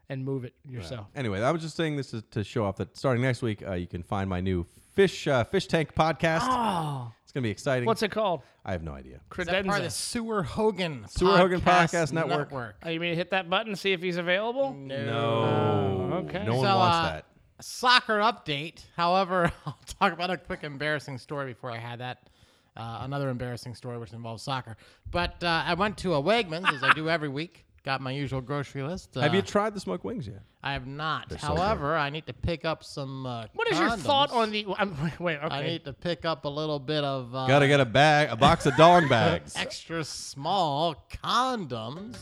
and 0.07 0.23
move 0.23 0.45
it 0.45 0.53
yourself. 0.69 1.07
Anyway, 1.15 1.41
I 1.41 1.49
was 1.51 1.61
just 1.63 1.75
saying 1.75 1.95
this 1.97 2.11
to, 2.11 2.21
to 2.21 2.43
show 2.43 2.63
off 2.63 2.75
that 2.77 2.95
starting 2.95 3.23
next 3.23 3.41
week, 3.41 3.65
uh, 3.67 3.73
you 3.73 3.87
can 3.87 4.03
find 4.03 4.29
my 4.29 4.39
new 4.39 4.65
fish 4.93 5.27
uh, 5.27 5.43
fish 5.43 5.67
tank 5.67 5.95
podcast. 5.95 6.41
Oh, 6.43 7.11
gonna 7.35 7.43
be 7.43 7.51
exciting. 7.51 7.85
what's 7.85 8.01
it 8.01 8.09
called? 8.11 8.41
I 8.65 8.71
have 8.71 8.81
no 8.81 8.93
idea. 8.93 9.19
Is 9.37 9.45
that 9.45 9.65
part 9.65 9.77
of 9.77 9.83
the 9.83 9.89
Credenza. 9.89 9.91
Sewer 9.91 10.41
Hogan 10.41 11.05
Sewer 11.07 11.37
Hogan 11.37 11.61
Podcast 11.61 12.11
Network. 12.13 12.51
Oh, 12.83 12.89
you 12.89 12.99
mean 12.99 13.11
to 13.11 13.15
hit 13.15 13.29
that 13.31 13.49
button 13.49 13.73
and 13.73 13.79
see 13.79 13.91
if 13.93 14.01
he's 14.01 14.17
available? 14.17 14.73
No. 14.73 16.23
okay. 16.27 16.43
No 16.45 16.55
one 16.55 16.65
So, 16.65 16.75
wants 16.77 16.97
uh, 16.97 17.03
that. 17.11 17.25
Soccer 17.61 18.17
update. 18.19 18.85
However, 18.95 19.51
I'll 19.65 19.77
talk 19.99 20.13
about 20.13 20.31
a 20.31 20.37
quick 20.37 20.63
embarrassing 20.63 21.17
story 21.19 21.53
before 21.53 21.71
I 21.71 21.77
had 21.77 21.99
that. 21.99 22.29
Uh, 22.77 22.99
another 23.01 23.29
embarrassing 23.29 23.75
story 23.75 23.97
which 23.97 24.11
involves 24.11 24.43
soccer. 24.43 24.75
But 25.09 25.41
uh, 25.43 25.63
I 25.65 25.75
went 25.75 25.97
to 25.99 26.15
a 26.15 26.21
Wegmans 26.21 26.73
as 26.73 26.83
I 26.83 26.93
do 26.93 27.09
every 27.09 27.29
week. 27.29 27.64
Got 27.85 28.01
my 28.01 28.09
usual 28.09 28.41
grocery 28.41 28.81
list. 28.81 29.15
Uh, 29.15 29.21
have 29.21 29.35
you 29.35 29.43
tried 29.43 29.75
the 29.75 29.79
smoked 29.79 30.03
wings 30.03 30.27
yet? 30.27 30.41
I 30.63 30.73
have 30.73 30.87
not. 30.87 31.29
so 31.29 31.37
However, 31.37 31.95
I 31.95 32.09
need 32.09 32.25
to 32.25 32.33
pick 32.33 32.65
up 32.65 32.83
some. 32.83 33.27
Uh, 33.27 33.45
What 33.53 33.71
is 33.71 33.77
your 33.77 33.91
thought 33.91 34.31
on 34.31 34.49
the? 34.49 34.65
I'm, 34.79 34.97
wait, 35.19 35.37
okay. 35.37 35.47
I 35.55 35.61
need 35.61 35.85
to 35.85 35.93
pick 35.93 36.25
up 36.25 36.45
a 36.45 36.49
little 36.49 36.79
bit 36.79 37.03
of. 37.03 37.35
Uh, 37.35 37.45
Gotta 37.45 37.67
get 37.67 37.79
a 37.79 37.85
bag, 37.85 38.29
a 38.31 38.35
box 38.35 38.65
of 38.65 38.75
dong 38.75 39.07
bags. 39.07 39.53
extra 39.55 40.03
small 40.03 40.95
condoms. 41.23 42.17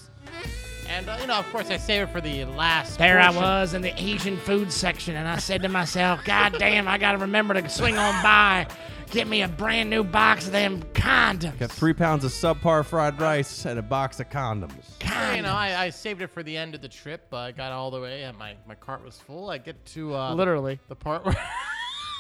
And 0.89 1.07
uh, 1.07 1.17
you 1.21 1.27
know, 1.27 1.35
of 1.39 1.49
course, 1.49 1.69
I 1.69 1.77
save 1.77 2.01
it 2.01 2.11
for 2.11 2.19
the 2.19 2.43
last. 2.43 2.97
There 2.97 3.21
I 3.21 3.29
was 3.29 3.73
in 3.73 3.81
the 3.81 3.93
Asian 3.97 4.35
food 4.35 4.69
section, 4.69 5.15
and 5.15 5.29
I 5.29 5.37
said 5.37 5.61
to 5.61 5.69
myself, 5.69 6.25
"God 6.25 6.55
damn, 6.59 6.89
I 6.89 6.97
got 6.97 7.13
to 7.13 7.19
remember 7.19 7.53
to 7.53 7.69
swing 7.69 7.97
on 7.97 8.21
by, 8.21 8.67
get 9.13 9.27
me 9.27 9.43
a 9.43 9.47
brand 9.47 9.91
new 9.91 10.03
box 10.03 10.47
of 10.47 10.51
them 10.51 10.81
condoms. 10.93 11.59
Got 11.59 11.71
three 11.71 11.93
pounds 11.93 12.23
of 12.25 12.31
subpar 12.31 12.83
fried 12.83 13.21
rice 13.21 13.65
and 13.65 13.77
a 13.77 13.81
box 13.83 14.19
of 14.19 14.29
condoms. 14.31 14.89
Yeah, 15.01 15.35
you 15.35 15.43
know, 15.43 15.53
I, 15.53 15.83
I 15.83 15.89
saved 15.91 16.23
it 16.23 16.27
for 16.27 16.41
the 16.41 16.57
end 16.57 16.73
of 16.73 16.81
the 16.81 16.89
trip. 16.89 17.27
But 17.29 17.37
I 17.37 17.51
got 17.51 17.71
all 17.71 17.91
the 17.91 18.01
way, 18.01 18.23
and 18.23 18.35
my, 18.37 18.55
my 18.67 18.73
cart 18.73 19.05
was 19.05 19.17
full. 19.17 19.51
I 19.51 19.59
get 19.59 19.85
to 19.87 20.15
uh, 20.15 20.33
Literally. 20.33 20.79
the 20.87 20.95
part 20.95 21.23
where 21.25 21.37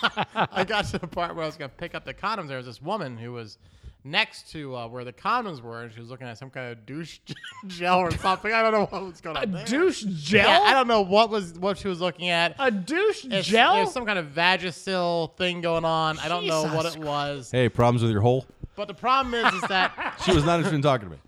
I 0.35 0.63
got 0.63 0.85
to 0.85 0.99
the 0.99 1.07
part 1.07 1.35
where 1.35 1.43
I 1.43 1.47
was 1.47 1.57
gonna 1.57 1.69
pick 1.69 1.95
up 1.95 2.05
the 2.05 2.13
condoms. 2.13 2.47
There 2.47 2.57
was 2.57 2.67
this 2.67 2.81
woman 2.81 3.17
who 3.17 3.33
was 3.33 3.57
next 4.03 4.51
to 4.51 4.75
uh, 4.75 4.87
where 4.87 5.03
the 5.03 5.13
condoms 5.13 5.61
were, 5.61 5.83
and 5.83 5.93
she 5.93 5.99
was 5.99 6.09
looking 6.09 6.27
at 6.27 6.37
some 6.37 6.49
kind 6.49 6.71
of 6.71 6.85
douche 6.85 7.19
gel 7.67 7.99
or 7.99 8.11
something. 8.11 8.51
I 8.53 8.61
don't 8.61 8.71
know 8.73 8.85
what 8.85 9.03
was 9.03 9.21
going 9.21 9.37
on. 9.37 9.43
A 9.43 9.47
there. 9.47 9.65
douche 9.65 10.03
gel? 10.03 10.47
Yeah, 10.47 10.59
I 10.59 10.73
don't 10.73 10.87
know 10.87 11.01
what 11.01 11.29
was 11.29 11.53
what 11.53 11.77
she 11.77 11.87
was 11.87 12.01
looking 12.01 12.29
at. 12.29 12.55
A 12.59 12.71
douche 12.71 13.25
It's- 13.25 13.45
gel? 13.45 13.75
There's 13.75 13.91
some 13.91 14.05
kind 14.05 14.19
of 14.19 14.27
Vagisil 14.27 15.35
thing 15.37 15.61
going 15.61 15.85
on. 15.85 16.19
I 16.19 16.27
don't 16.27 16.45
know 16.45 16.63
what 16.63 16.85
it 16.85 16.97
was. 16.97 17.51
Hey, 17.51 17.69
problems 17.69 18.01
with 18.01 18.11
your 18.11 18.21
hole? 18.21 18.45
But 18.75 18.87
the 18.87 18.93
problem 18.93 19.33
is, 19.35 19.53
is 19.53 19.61
that 19.63 20.15
She 20.25 20.33
was 20.33 20.43
not 20.43 20.55
interested 20.55 20.75
in 20.75 20.81
talking 20.81 21.09
to 21.09 21.15
me. 21.15 21.21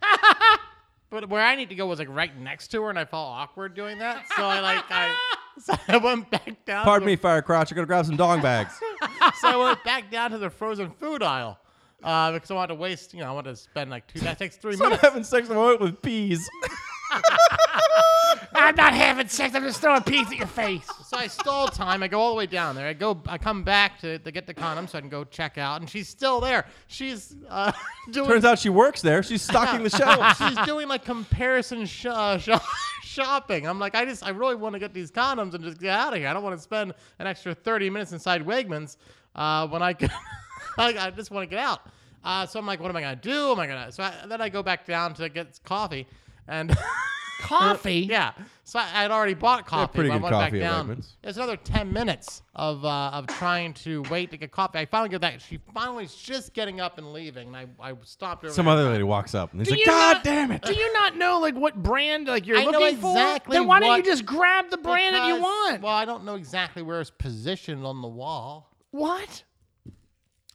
But 1.11 1.29
where 1.29 1.41
I 1.41 1.55
need 1.55 1.69
to 1.69 1.75
go 1.75 1.85
was 1.85 1.99
like 1.99 2.09
right 2.09 2.35
next 2.37 2.69
to 2.69 2.81
her, 2.81 2.89
and 2.89 2.99
I 2.99 3.05
felt 3.05 3.27
awkward 3.27 3.73
doing 3.73 3.99
that. 3.99 4.25
So 4.35 4.43
I 4.43 4.59
like 4.59 4.83
I, 4.89 5.15
so 5.59 5.73
I 5.87 5.97
went 5.97 6.29
back 6.29 6.65
down. 6.65 6.83
Pardon 6.83 7.05
to, 7.05 7.11
me, 7.11 7.15
fire 7.15 7.41
crotch. 7.41 7.71
I 7.71 7.75
gonna 7.75 7.87
grab 7.87 8.05
some 8.05 8.17
dong 8.17 8.41
bags. 8.41 8.77
So 9.39 9.47
I 9.47 9.55
went 9.55 9.83
back 9.83 10.11
down 10.11 10.31
to 10.31 10.37
the 10.37 10.49
frozen 10.49 10.89
food 10.89 11.23
aisle 11.23 11.57
uh, 12.05 12.31
because 12.31 12.49
I 12.51 12.53
want 12.53 12.69
to 12.69 12.75
waste. 12.75 13.13
You 13.13 13.19
know, 13.21 13.27
I 13.29 13.31
want 13.33 13.47
to 13.47 13.55
spend 13.57 13.89
like 13.91 14.07
two. 14.07 14.19
That 14.21 14.39
takes 14.39 14.55
three 14.55 14.73
I'm 14.75 14.79
minutes. 14.79 15.01
having 15.01 15.23
sex 15.25 15.47
in 15.47 15.51
a 15.53 15.55
moment 15.55 15.81
with 15.81 16.01
peas. 16.01 16.47
I'm 18.57 18.75
not 18.75 18.93
having 18.93 19.27
sex. 19.27 19.53
I'm 19.53 19.63
just 19.63 19.79
throwing 19.81 20.01
peas 20.03 20.27
at 20.27 20.37
your 20.37 20.47
face. 20.47 20.87
So 21.05 21.17
I 21.17 21.27
stall 21.27 21.67
time. 21.67 22.01
I 22.01 22.07
go 22.07 22.19
all 22.19 22.31
the 22.31 22.35
way 22.35 22.47
down 22.47 22.75
there. 22.75 22.87
I 22.87 22.93
go. 22.93 23.21
I 23.27 23.37
come 23.37 23.63
back 23.63 23.99
to, 23.99 24.17
to 24.17 24.31
get 24.31 24.47
the 24.47 24.55
condom 24.55 24.87
so 24.87 24.97
I 24.97 25.01
can 25.01 25.09
go 25.09 25.23
check 25.23 25.59
out, 25.59 25.79
and 25.79 25.87
she's 25.89 26.09
still 26.09 26.39
there. 26.41 26.65
She's 26.87 27.35
uh, 27.47 27.71
doing. 28.11 28.27
Turns 28.27 28.43
out 28.43 28.57
she 28.57 28.69
works 28.69 29.03
there. 29.03 29.21
She's 29.21 29.43
stocking 29.43 29.83
the 29.83 29.91
shelves. 29.91 30.35
she's 30.39 30.65
doing 30.65 30.87
like 30.87 31.05
comparison 31.05 31.85
sh- 31.85 32.07
uh, 32.07 32.39
sh- 32.39 32.49
shopping. 33.03 33.67
I'm 33.67 33.77
like, 33.77 33.93
I 33.93 34.03
just, 34.03 34.25
I 34.25 34.29
really 34.31 34.55
want 34.55 34.73
to 34.73 34.79
get 34.79 34.95
these 34.95 35.11
condoms 35.11 35.53
and 35.53 35.63
just 35.63 35.79
get 35.79 35.91
out 35.91 36.13
of 36.13 36.19
here. 36.19 36.27
I 36.27 36.33
don't 36.33 36.41
want 36.43 36.55
to 36.57 36.61
spend 36.61 36.93
an 37.19 37.27
extra 37.27 37.53
30 37.53 37.91
minutes 37.91 38.11
inside 38.13 38.43
Wegmans 38.43 38.97
uh, 39.35 39.67
when 39.67 39.83
I 39.83 39.93
can. 39.93 40.09
like, 40.85 40.97
I 40.97 41.09
just 41.11 41.31
want 41.31 41.49
to 41.49 41.55
get 41.55 41.63
out. 41.63 41.81
Uh, 42.23 42.45
so 42.45 42.59
I'm 42.59 42.65
like, 42.65 42.79
what 42.79 42.89
am 42.89 42.97
I 42.97 43.01
gonna 43.01 43.15
do? 43.15 43.51
Am 43.51 43.59
I 43.59 43.67
gonna? 43.67 43.91
So 43.91 44.03
I, 44.03 44.13
then 44.27 44.41
I 44.41 44.49
go 44.49 44.63
back 44.63 44.85
down 44.85 45.13
to 45.15 45.29
get 45.29 45.59
coffee, 45.63 46.07
and 46.47 46.75
Coffee? 47.41 47.99
yeah. 48.09 48.31
So 48.63 48.79
I 48.79 48.83
had 48.83 49.11
already 49.11 49.35
bought 49.35 49.67
coffee. 49.67 49.93
pretty 49.93 50.09
but 50.09 50.15
I 50.15 50.17
good 50.17 50.23
went 50.23 50.33
back 50.33 50.49
coffee 50.51 50.63
at 50.63 50.71
down. 50.71 50.87
Wegmans. 50.87 51.07
It's 51.23 51.37
another 51.37 51.57
10 51.57 51.93
minutes 51.93 52.41
of 52.55 52.83
uh, 52.83 53.11
of 53.13 53.27
trying 53.27 53.73
to 53.75 54.01
wait 54.09 54.31
to 54.31 54.37
get 54.37 54.51
coffee. 54.51 54.79
I 54.79 54.85
finally 54.85 55.09
get 55.09 55.21
that. 55.21 55.39
She 55.41 55.59
finally 55.73 56.05
is 56.05 56.15
just 56.15 56.53
getting 56.53 56.79
up 56.79 56.97
and 56.97 57.13
leaving, 57.13 57.53
and 57.53 57.55
I, 57.57 57.67
I 57.79 57.93
stopped 58.03 58.43
her. 58.43 58.49
Some 58.49 58.67
other 58.67 58.89
lady 58.89 59.03
walks 59.03 59.35
up 59.35 59.51
and 59.51 59.61
he's 59.61 59.67
Do 59.67 59.73
like, 59.73 59.79
you 59.81 59.85
God 59.85 60.13
not- 60.15 60.23
damn 60.23 60.51
it. 60.51 60.63
Do 60.63 60.73
you 60.73 60.93
not 60.93 61.15
know 61.17 61.39
like 61.39 61.53
what 61.55 61.75
brand 61.83 62.27
like 62.27 62.47
you're 62.47 62.57
I 62.57 62.63
know 62.63 62.79
looking 62.79 62.97
for? 62.97 63.11
exactly 63.11 63.57
Then 63.57 63.67
why 63.67 63.79
don't 63.81 63.89
you 63.89 63.95
what- 63.97 64.05
just 64.05 64.25
grab 64.25 64.71
the 64.71 64.77
brand 64.77 65.13
that 65.15 65.27
you 65.27 65.35
Because- 65.35 65.43
want? 65.43 65.81
Well, 65.83 65.93
I 65.93 66.05
don't 66.05 66.23
know 66.23 66.35
exactly 66.35 66.81
where 66.81 66.99
it's 67.01 67.11
positioned 67.11 67.85
on 67.85 68.01
the 68.01 68.07
wall. 68.07 68.71
what? 68.89 69.43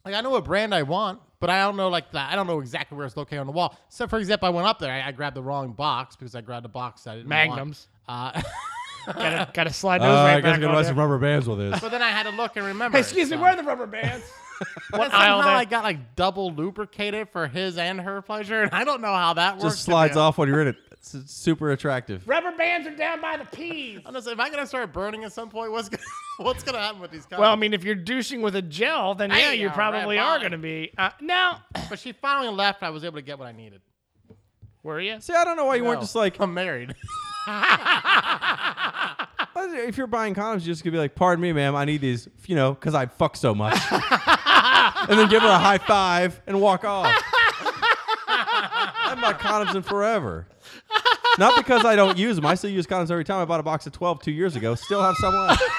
Like 0.04 0.14
I 0.14 0.20
know 0.22 0.30
what 0.30 0.44
brand 0.44 0.74
I 0.74 0.82
want, 0.82 1.20
but 1.40 1.50
I 1.50 1.60
don't 1.64 1.76
know 1.76 1.88
like 1.88 2.10
that. 2.12 2.32
I 2.32 2.36
don't 2.36 2.46
know 2.46 2.60
exactly 2.60 2.96
where 2.96 3.06
it's 3.06 3.16
located 3.16 3.40
on 3.40 3.46
the 3.46 3.52
wall. 3.52 3.76
So, 3.88 4.06
for 4.08 4.18
example, 4.18 4.46
I 4.46 4.50
went 4.50 4.66
up 4.66 4.78
there. 4.78 4.92
I, 4.92 5.08
I 5.08 5.12
grabbed 5.12 5.36
the 5.36 5.42
wrong 5.42 5.72
box 5.72 6.16
because 6.16 6.34
I 6.34 6.40
grabbed 6.40 6.64
a 6.66 6.70
box 6.70 7.02
that 7.04 7.10
I 7.12 7.16
didn't 7.16 7.28
Magnums. 7.28 7.88
want. 8.08 8.36
Uh, 8.36 8.42
Gotta, 9.06 9.50
gotta 9.54 9.72
slide 9.72 10.02
Uh, 10.02 10.08
those 10.08 10.14
I 10.16 10.34
right 10.34 10.40
guess 10.42 10.48
I 10.48 10.52
back 10.52 10.60
gotta 10.60 10.66
on 10.68 10.74
buy 10.74 10.82
there. 10.82 10.90
some 10.90 10.98
rubber 10.98 11.18
bands 11.18 11.48
with 11.48 11.58
this. 11.58 11.80
but 11.80 11.90
then 11.90 12.02
I 12.02 12.10
had 12.10 12.24
to 12.24 12.30
look 12.36 12.56
and 12.56 12.66
remember. 12.66 12.98
Hey, 12.98 13.00
excuse 13.00 13.30
me, 13.30 13.36
so- 13.36 13.42
where 13.42 13.52
are 13.52 13.56
the 13.56 13.62
rubber 13.62 13.86
bands? 13.86 14.24
What 14.90 15.10
aisle 15.14 15.38
somehow 15.38 15.42
there? 15.46 15.56
I 15.56 15.64
got 15.64 15.84
like 15.84 16.16
double 16.16 16.52
lubricated 16.52 17.30
for 17.30 17.48
his 17.48 17.78
and 17.78 17.98
her 17.98 18.20
pleasure, 18.20 18.60
and 18.64 18.74
I 18.74 18.84
don't 18.84 19.00
know 19.00 19.14
how 19.14 19.32
that 19.32 19.54
works. 19.54 19.76
Just 19.76 19.84
slides 19.84 20.16
me. 20.16 20.20
off 20.20 20.36
when 20.36 20.48
you're 20.50 20.60
in 20.60 20.68
it. 20.68 20.76
It's, 21.00 21.14
it's 21.14 21.32
super 21.32 21.70
attractive. 21.72 22.28
rubber 22.28 22.52
bands 22.52 22.86
are 22.86 22.94
down 22.94 23.22
by 23.22 23.38
the 23.38 23.46
peas. 23.46 24.00
I'm 24.06 24.14
I 24.14 24.50
gonna 24.50 24.66
start 24.66 24.92
burning 24.92 25.24
at 25.24 25.32
some 25.32 25.48
point? 25.48 25.72
What's 25.72 25.88
gonna, 25.88 26.02
what's 26.38 26.62
gonna 26.62 26.78
happen 26.78 27.00
with 27.00 27.10
these? 27.10 27.24
Condoms? 27.24 27.38
Well, 27.38 27.52
I 27.52 27.56
mean, 27.56 27.72
if 27.72 27.84
you're 27.84 27.94
douching 27.94 28.42
with 28.42 28.54
a 28.54 28.60
gel, 28.62 29.14
then 29.14 29.30
yeah, 29.30 29.52
you 29.52 29.70
probably 29.70 30.18
right, 30.18 30.22
are 30.22 30.38
going 30.38 30.52
to 30.52 30.58
be. 30.58 30.92
Uh, 30.98 31.10
now, 31.22 31.62
but 31.88 31.98
she 31.98 32.12
finally 32.12 32.54
left. 32.54 32.82
I 32.82 32.90
was 32.90 33.04
able 33.04 33.16
to 33.16 33.22
get 33.22 33.38
what 33.38 33.48
I 33.48 33.52
needed. 33.52 33.80
were 34.82 35.00
you? 35.00 35.20
See, 35.20 35.32
I 35.32 35.44
don't 35.44 35.56
know 35.56 35.64
why 35.64 35.76
you 35.76 35.84
weren't 35.84 36.02
just 36.02 36.14
like, 36.14 36.38
I'm 36.38 36.52
married. 36.52 36.94
if 39.56 39.96
you're 39.96 40.06
buying 40.06 40.34
condoms, 40.34 40.60
you 40.60 40.66
just 40.66 40.82
could 40.82 40.92
be 40.92 40.98
like, 40.98 41.14
pardon 41.14 41.40
me, 41.40 41.54
ma'am, 41.54 41.74
I 41.74 41.86
need 41.86 42.02
these, 42.02 42.28
you 42.46 42.56
know, 42.56 42.74
because 42.74 42.94
I 42.94 43.06
fuck 43.06 43.36
so 43.36 43.54
much. 43.54 43.78
and 43.90 45.18
then 45.18 45.30
give 45.30 45.40
her 45.40 45.48
a 45.48 45.58
high 45.58 45.78
five 45.78 46.42
and 46.46 46.60
walk 46.60 46.84
off. 46.84 47.06
I 48.26 49.14
haven't 49.16 49.22
bought 49.22 49.40
condoms 49.40 49.74
in 49.74 49.82
forever. 49.82 50.46
Not 51.38 51.56
because 51.56 51.84
I 51.84 51.96
don't 51.96 52.18
use 52.18 52.36
them. 52.36 52.46
I 52.46 52.54
still 52.54 52.70
use 52.70 52.86
condoms 52.86 53.10
every 53.10 53.24
time. 53.24 53.40
I 53.40 53.44
bought 53.44 53.60
a 53.60 53.62
box 53.62 53.86
of 53.86 53.92
12 53.92 54.22
two 54.22 54.32
years 54.32 54.56
ago. 54.56 54.74
Still 54.74 55.02
have 55.02 55.14
some 55.16 55.34
left. 55.34 55.62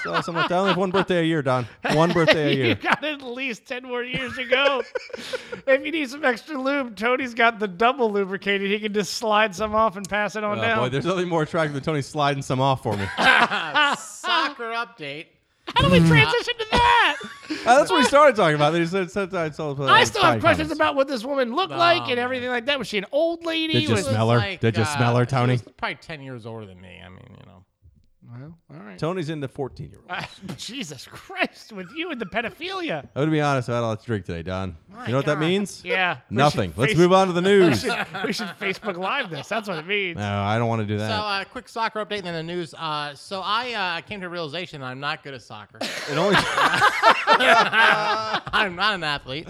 Still 0.00 0.14
have 0.14 0.24
some 0.24 0.34
left. 0.36 0.52
I 0.52 0.58
only 0.58 0.68
have 0.70 0.78
one 0.78 0.90
birthday 0.90 1.20
a 1.20 1.22
year, 1.22 1.42
Don. 1.42 1.66
One 1.92 2.12
birthday 2.14 2.48
a 2.48 2.54
year. 2.54 2.58
you 2.58 2.64
year. 2.66 2.74
got 2.76 3.02
at 3.04 3.22
least 3.22 3.66
10 3.66 3.84
more 3.84 4.02
years 4.02 4.34
to 4.36 4.44
go. 4.44 4.82
if 5.66 5.84
you 5.84 5.90
need 5.90 6.08
some 6.10 6.24
extra 6.24 6.56
lube, 6.60 6.96
Tony's 6.96 7.34
got 7.34 7.58
the 7.58 7.66
double 7.68 8.10
lubricated. 8.12 8.70
He 8.70 8.78
can 8.78 8.92
just 8.92 9.14
slide 9.14 9.54
some 9.54 9.74
off 9.74 9.96
and 9.96 10.08
pass 10.08 10.36
it 10.36 10.44
on 10.44 10.58
Oh, 10.58 10.62
down. 10.62 10.78
boy, 10.78 10.88
there's 10.90 11.06
nothing 11.06 11.28
more 11.28 11.42
attractive 11.42 11.74
than 11.74 11.82
Tony 11.82 12.02
sliding 12.02 12.42
some 12.42 12.60
off 12.60 12.82
for 12.82 12.96
me. 12.96 13.04
Soccer 13.96 14.72
update. 14.74 15.26
How 15.76 15.88
do 15.88 15.90
we 15.92 15.98
transition 16.08 16.54
to 16.58 16.66
that? 16.72 17.16
Uh, 17.66 17.78
that's 17.78 17.90
what 17.90 17.98
we 17.98 18.04
started 18.04 18.34
talking 18.36 18.54
about. 18.54 18.70
Then 18.72 18.80
he 18.82 18.86
said, 18.86 19.10
said, 19.10 19.30
said, 19.30 19.54
said, 19.54 19.80
I 19.80 20.04
still 20.04 20.22
have 20.22 20.40
questions 20.40 20.70
condoms. 20.70 20.74
about 20.74 20.94
what 20.96 21.06
this 21.08 21.24
woman 21.24 21.54
looked 21.54 21.72
like 21.72 22.08
and 22.08 22.18
everything 22.18 22.48
like 22.48 22.66
that. 22.66 22.78
Was 22.78 22.88
she 22.88 22.98
an 22.98 23.06
old 23.12 23.44
lady? 23.44 23.74
Did 23.74 23.82
you 23.88 23.94
Was- 23.94 24.06
smell 24.06 24.30
her? 24.30 24.56
Did 24.56 24.76
you 24.76 24.84
smell 24.84 25.16
her, 25.16 25.22
uh, 25.22 25.26
she 25.26 25.30
Tony? 25.30 25.52
was 25.54 25.62
probably 25.76 25.96
ten 25.96 26.22
years 26.22 26.46
older 26.46 26.66
than 26.66 26.80
me. 26.80 27.00
I 27.04 27.08
mean, 27.08 27.18
you 27.30 27.46
know. 27.46 27.55
Well, 28.28 28.58
all 28.70 28.76
right. 28.84 28.98
Tony's 28.98 29.28
into 29.30 29.46
14 29.46 29.90
year 29.90 30.00
olds. 30.10 30.26
Jesus 30.66 31.06
Christ, 31.06 31.72
with 31.72 31.88
you 31.94 32.10
and 32.10 32.20
the 32.20 32.26
pedophilia. 32.26 32.98
I'm 33.04 33.08
going 33.14 33.26
to 33.28 33.32
be 33.32 33.40
honest, 33.40 33.68
I 33.68 33.74
had 33.76 33.80
a 33.82 33.86
lot 33.86 34.00
to 34.00 34.06
drink 34.06 34.24
today, 34.24 34.42
Don. 34.42 34.76
you 35.06 35.12
know 35.12 35.18
what 35.18 35.26
that 35.26 35.34
God. 35.34 35.40
means? 35.40 35.84
Yeah. 35.84 36.18
Nothing. 36.30 36.72
Let's 36.76 36.92
face- 36.92 36.98
move 36.98 37.12
on 37.12 37.28
to 37.28 37.32
the 37.32 37.40
We 37.42 37.46
news. 37.48 37.80
should, 37.82 38.06
we 38.24 38.32
should 38.32 38.48
Facebook 38.60 38.96
Live 38.96 39.30
this. 39.30 39.48
That's 39.48 39.68
what 39.68 39.78
it 39.78 39.86
means. 39.86 40.16
No, 40.18 40.42
I 40.42 40.58
don't 40.58 40.68
want 40.68 40.80
to 40.82 40.86
do 40.86 40.98
that. 40.98 41.08
So, 41.08 41.16
that. 41.16 41.22
uh, 41.22 41.44
quick 41.44 41.68
soccer 41.68 42.04
update 42.04 42.18
and 42.18 42.26
then 42.26 42.34
the 42.34 42.42
news. 42.42 42.74
Uh, 42.74 43.14
so 43.14 43.42
I 43.44 43.72
uh, 43.72 44.00
came 44.00 44.20
to 44.20 44.26
a 44.26 44.30
realization 44.30 44.80
that 44.80 44.88
I'm 44.88 44.98
not 45.00 45.22
good 45.22 45.34
at 45.34 45.42
soccer. 45.42 45.78
it 45.80 46.16
only 46.18 46.34
I'm 47.38 48.76
not 48.76 48.94
an 48.94 49.04
athlete. 49.04 49.48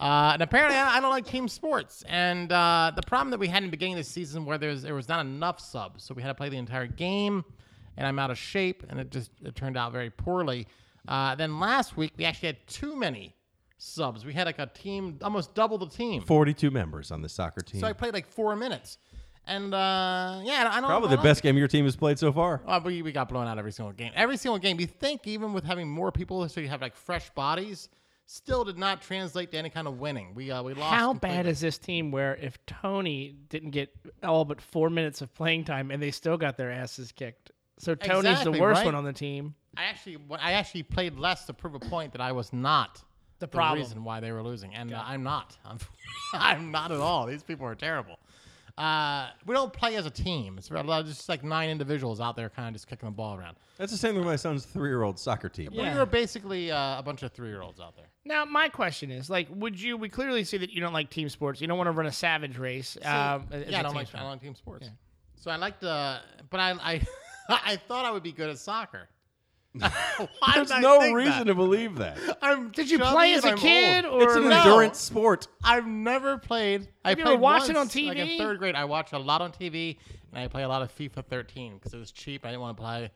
Uh, 0.00 0.30
and 0.34 0.42
apparently, 0.42 0.76
I 0.76 0.98
I 0.98 1.00
don't 1.00 1.10
like 1.10 1.26
team 1.26 1.48
sports. 1.48 2.04
And 2.08 2.52
uh, 2.52 2.92
the 2.94 3.02
problem 3.02 3.30
that 3.30 3.40
we 3.40 3.48
had 3.48 3.62
in 3.62 3.68
the 3.68 3.70
beginning 3.70 3.94
of 3.94 3.98
the 3.98 4.04
season, 4.04 4.44
where 4.44 4.56
there 4.58 4.70
was, 4.70 4.82
there 4.82 4.94
was 4.94 5.08
not 5.08 5.20
enough 5.26 5.58
subs, 5.60 6.04
so 6.04 6.14
we 6.14 6.22
had 6.22 6.28
to 6.28 6.34
play 6.34 6.48
the 6.48 6.56
entire 6.56 6.86
game, 6.86 7.44
and 7.98 8.06
I'm 8.06 8.18
out 8.18 8.30
of 8.30 8.38
shape, 8.38 8.82
and 8.88 8.98
it 8.98 9.10
just 9.10 9.30
it 9.44 9.54
turned 9.54 9.76
out 9.76 9.92
very 9.92 10.08
poorly. 10.08 10.66
Uh, 11.06 11.34
then 11.34 11.60
last 11.60 11.96
week, 11.96 12.12
we 12.16 12.24
actually 12.24 12.46
had 12.48 12.66
too 12.66 12.96
many 12.96 13.34
subs. 13.76 14.24
We 14.24 14.32
had 14.32 14.46
like 14.46 14.58
a 14.58 14.66
team, 14.66 15.18
almost 15.22 15.54
double 15.54 15.78
the 15.78 15.88
team. 15.88 16.22
42 16.22 16.70
members 16.70 17.10
on 17.10 17.22
the 17.22 17.28
soccer 17.28 17.60
team. 17.60 17.80
So 17.80 17.86
I 17.86 17.92
played 17.92 18.14
like 18.14 18.26
four 18.28 18.54
minutes, 18.56 18.98
and 19.46 19.74
uh, 19.74 20.40
yeah, 20.44 20.68
I 20.72 20.80
don't. 20.80 20.88
Probably 20.88 21.08
I 21.08 21.10
the 21.10 21.16
don't- 21.16 21.24
best 21.24 21.42
game 21.42 21.56
your 21.58 21.68
team 21.68 21.84
has 21.84 21.96
played 21.96 22.18
so 22.18 22.32
far. 22.32 22.62
Uh, 22.66 22.80
we, 22.84 23.02
we 23.02 23.12
got 23.12 23.28
blown 23.28 23.46
out 23.46 23.58
every 23.58 23.72
single 23.72 23.92
game. 23.92 24.12
Every 24.14 24.36
single 24.36 24.58
game. 24.58 24.78
You 24.80 24.86
think 24.86 25.26
even 25.26 25.52
with 25.52 25.64
having 25.64 25.88
more 25.90 26.12
people, 26.12 26.48
so 26.48 26.60
you 26.60 26.68
have 26.68 26.80
like 26.80 26.94
fresh 26.96 27.30
bodies, 27.30 27.88
still 28.26 28.62
did 28.64 28.78
not 28.78 29.00
translate 29.02 29.50
to 29.52 29.56
any 29.58 29.70
kind 29.70 29.88
of 29.88 29.98
winning. 29.98 30.34
We 30.34 30.50
uh, 30.50 30.62
we 30.62 30.74
lost. 30.74 30.94
How 30.94 31.14
bad 31.14 31.46
is 31.46 31.60
this 31.60 31.78
team 31.78 32.10
where 32.12 32.36
if 32.36 32.58
Tony 32.66 33.34
didn't 33.48 33.70
get 33.70 33.90
all 34.22 34.44
but 34.44 34.60
four 34.60 34.88
minutes 34.90 35.20
of 35.22 35.34
playing 35.34 35.64
time 35.64 35.90
and 35.90 36.00
they 36.02 36.10
still 36.10 36.36
got 36.36 36.56
their 36.56 36.70
asses 36.70 37.10
kicked? 37.12 37.50
So 37.78 37.94
Tony's 37.94 38.30
Exactly, 38.32 38.52
the 38.54 38.60
worst 38.60 38.78
right? 38.78 38.84
one 38.86 38.94
on 38.94 39.04
the 39.04 39.12
team. 39.12 39.54
I 39.76 39.84
actually 39.84 40.18
I 40.40 40.52
actually 40.52 40.82
played 40.82 41.18
less 41.18 41.44
to 41.46 41.54
prove 41.54 41.74
a 41.74 41.80
point 41.80 42.12
that 42.12 42.20
I 42.20 42.32
was 42.32 42.52
not 42.52 43.02
The 43.38 43.46
problem. 43.48 43.78
reason 43.80 44.02
why 44.04 44.20
they 44.20 44.32
were 44.32 44.42
losing, 44.42 44.74
and 44.74 44.92
uh, 44.92 45.02
I'm 45.06 45.22
not. 45.22 45.56
I'm, 45.64 45.78
I'm 46.32 46.70
not 46.72 46.90
at 46.92 46.98
all. 46.98 47.26
These 47.26 47.42
people 47.44 47.66
are 47.66 47.74
terrible. 47.76 48.18
Uh, 48.76 49.28
we 49.44 49.54
don't 49.54 49.72
play 49.72 49.96
as 49.96 50.06
a 50.06 50.10
team. 50.10 50.56
It's 50.56 50.70
a 50.70 50.74
lot 50.74 51.00
of 51.00 51.06
just 51.06 51.28
like 51.28 51.42
nine 51.42 51.68
individuals 51.68 52.20
out 52.20 52.36
there, 52.36 52.48
kind 52.48 52.68
of 52.68 52.74
just 52.74 52.86
kicking 52.86 53.08
the 53.08 53.12
ball 53.12 53.36
around. 53.36 53.56
That's 53.76 53.90
the 53.90 53.98
same 53.98 54.10
thing 54.12 54.18
with 54.20 54.28
my 54.28 54.36
son's 54.36 54.64
three 54.64 54.88
year 54.88 55.02
old 55.02 55.18
soccer 55.18 55.48
team. 55.48 55.70
We 55.72 55.82
were 55.82 56.06
basically 56.06 56.70
uh, 56.70 56.98
a 56.98 57.02
bunch 57.02 57.22
of 57.24 57.32
three 57.32 57.48
year 57.48 57.60
olds 57.62 57.80
out 57.80 57.96
there. 57.96 58.06
Now, 58.24 58.44
my 58.44 58.68
question 58.68 59.10
is, 59.10 59.28
like, 59.30 59.48
would 59.50 59.80
you? 59.80 59.96
We 59.96 60.08
clearly 60.08 60.44
see 60.44 60.58
that 60.58 60.70
you 60.70 60.80
don't 60.80 60.92
like 60.92 61.10
team 61.10 61.28
sports. 61.28 61.60
You 61.60 61.66
don't 61.66 61.78
want 61.78 61.88
to 61.88 61.92
run 61.92 62.06
a 62.06 62.12
savage 62.12 62.56
race. 62.58 62.96
um, 63.04 63.46
as 63.50 63.66
a 63.66 63.70
yeah, 63.70 63.78
I 63.80 63.82
don't 63.82 63.90
team 63.92 63.96
like 63.98 64.06
sport. 64.08 64.20
I 64.20 64.22
don't 64.22 64.30
like 64.32 64.42
team 64.42 64.54
sports. 64.54 64.88
So 65.36 65.50
I 65.50 65.56
like 65.56 65.74
uh, 65.82 66.18
but 66.50 66.60
I 66.60 66.70
I 66.72 67.00
I 67.48 67.76
thought 67.76 68.04
I 68.04 68.10
would 68.10 68.22
be 68.22 68.32
good 68.32 68.50
at 68.50 68.58
soccer. 68.58 69.08
There's 70.54 70.70
no 70.80 71.12
reason 71.12 71.38
that? 71.38 71.44
to 71.46 71.54
believe 71.54 71.96
that. 71.96 72.18
I'm 72.42 72.70
Did 72.70 72.90
you 72.90 72.98
chubby 72.98 73.10
play 73.12 73.28
and 73.34 73.38
as 73.38 73.44
a 73.44 73.48
I'm 73.52 73.58
kid, 73.58 74.04
old. 74.06 74.22
or 74.22 74.24
It's 74.24 74.36
an 74.36 74.48
No. 74.48 74.56
endurance 74.58 74.98
sport. 74.98 75.46
I've 75.62 75.86
never 75.86 76.38
played. 76.38 76.88
I 77.04 77.10
Have 77.10 77.18
you 77.18 77.24
ever 77.24 77.32
played 77.32 77.40
watched 77.40 77.70
it 77.70 77.76
on 77.76 77.82
once, 77.82 77.94
Like 77.94 78.16
in 78.16 78.26
TV? 78.28 78.38
third 78.38 78.58
grade, 78.58 78.74
I 78.74 78.84
watched 78.86 79.12
a 79.12 79.18
lot 79.18 79.40
on 79.40 79.52
TV, 79.52 79.98
and 80.32 80.42
I 80.42 80.48
play 80.48 80.62
a 80.62 80.68
lot 80.68 80.82
of 80.82 80.94
FIFA 80.96 81.24
13 81.26 81.74
because 81.74 81.94
it 81.94 81.98
was 81.98 82.10
cheap. 82.10 82.44
I 82.44 82.48
didn't 82.48 82.62
want 82.62 82.76
to 82.76 82.82
play 82.82 83.10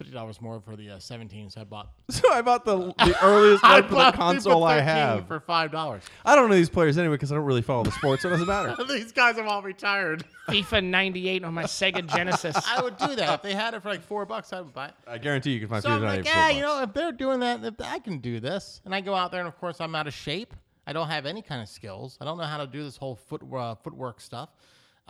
fifty 0.00 0.14
dollars 0.14 0.40
more 0.40 0.58
for 0.62 0.76
the 0.76 0.92
uh, 0.92 0.98
17, 0.98 1.50
so 1.50 1.60
I 1.60 1.64
bought. 1.64 1.90
So 2.10 2.32
I 2.32 2.40
bought 2.40 2.64
the 2.64 2.76
the 3.04 3.16
earliest 3.22 3.62
I 3.64 3.80
one 3.80 3.82
for 3.82 3.88
the 3.90 3.94
bought 3.96 4.14
FIFA 4.14 4.16
console 4.16 4.64
I 4.64 4.78
13 4.78 4.86
have. 4.86 5.26
for 5.26 5.40
five 5.40 5.70
dollars. 5.70 6.02
I 6.24 6.34
don't 6.34 6.48
know 6.48 6.54
these 6.56 6.70
players 6.70 6.96
anyway 6.96 7.14
because 7.16 7.30
I 7.30 7.34
don't 7.34 7.44
really 7.44 7.60
follow 7.62 7.84
the 7.84 7.92
sport, 7.92 8.20
so 8.22 8.28
it 8.28 8.32
doesn't 8.32 8.46
matter. 8.46 8.74
These 8.88 9.12
guys 9.12 9.36
have 9.36 9.46
all 9.46 9.62
retired. 9.62 10.24
FIFA 10.48 10.84
98 10.84 11.44
on 11.44 11.52
my 11.54 11.64
Sega 11.64 12.06
Genesis. 12.06 12.56
I 12.66 12.82
would 12.82 12.96
do 12.96 13.14
that 13.14 13.34
if 13.34 13.42
they 13.42 13.54
had 13.54 13.74
it 13.74 13.82
for 13.82 13.90
like 13.90 14.02
four 14.02 14.24
bucks. 14.24 14.52
I 14.52 14.62
would 14.62 14.72
buy 14.72 14.88
it. 14.88 14.94
I 15.06 15.18
guarantee 15.18 15.52
you 15.52 15.60
can 15.60 15.68
find 15.68 15.82
So 15.82 15.90
I'm 15.90 16.00
FIFA 16.00 16.04
like, 16.04 16.24
98 16.24 16.32
yeah, 16.32 16.48
you 16.50 16.62
know, 16.62 16.82
if 16.82 16.92
they're 16.94 17.12
doing 17.12 17.40
that, 17.40 17.62
if 17.62 17.74
I 17.80 17.98
can 17.98 18.18
do 18.18 18.40
this. 18.40 18.80
And 18.86 18.94
I 18.94 19.02
go 19.02 19.14
out 19.14 19.30
there, 19.30 19.40
and 19.40 19.48
of 19.48 19.58
course, 19.58 19.80
I'm 19.80 19.94
out 19.94 20.06
of 20.06 20.14
shape. 20.14 20.54
I 20.86 20.92
don't 20.92 21.08
have 21.08 21.26
any 21.26 21.42
kind 21.42 21.60
of 21.62 21.68
skills. 21.68 22.16
I 22.20 22.24
don't 22.24 22.38
know 22.38 22.44
how 22.44 22.56
to 22.58 22.66
do 22.66 22.82
this 22.82 22.96
whole 22.96 23.16
foot 23.16 23.42
uh, 23.52 23.74
footwork 23.76 24.20
stuff. 24.20 24.48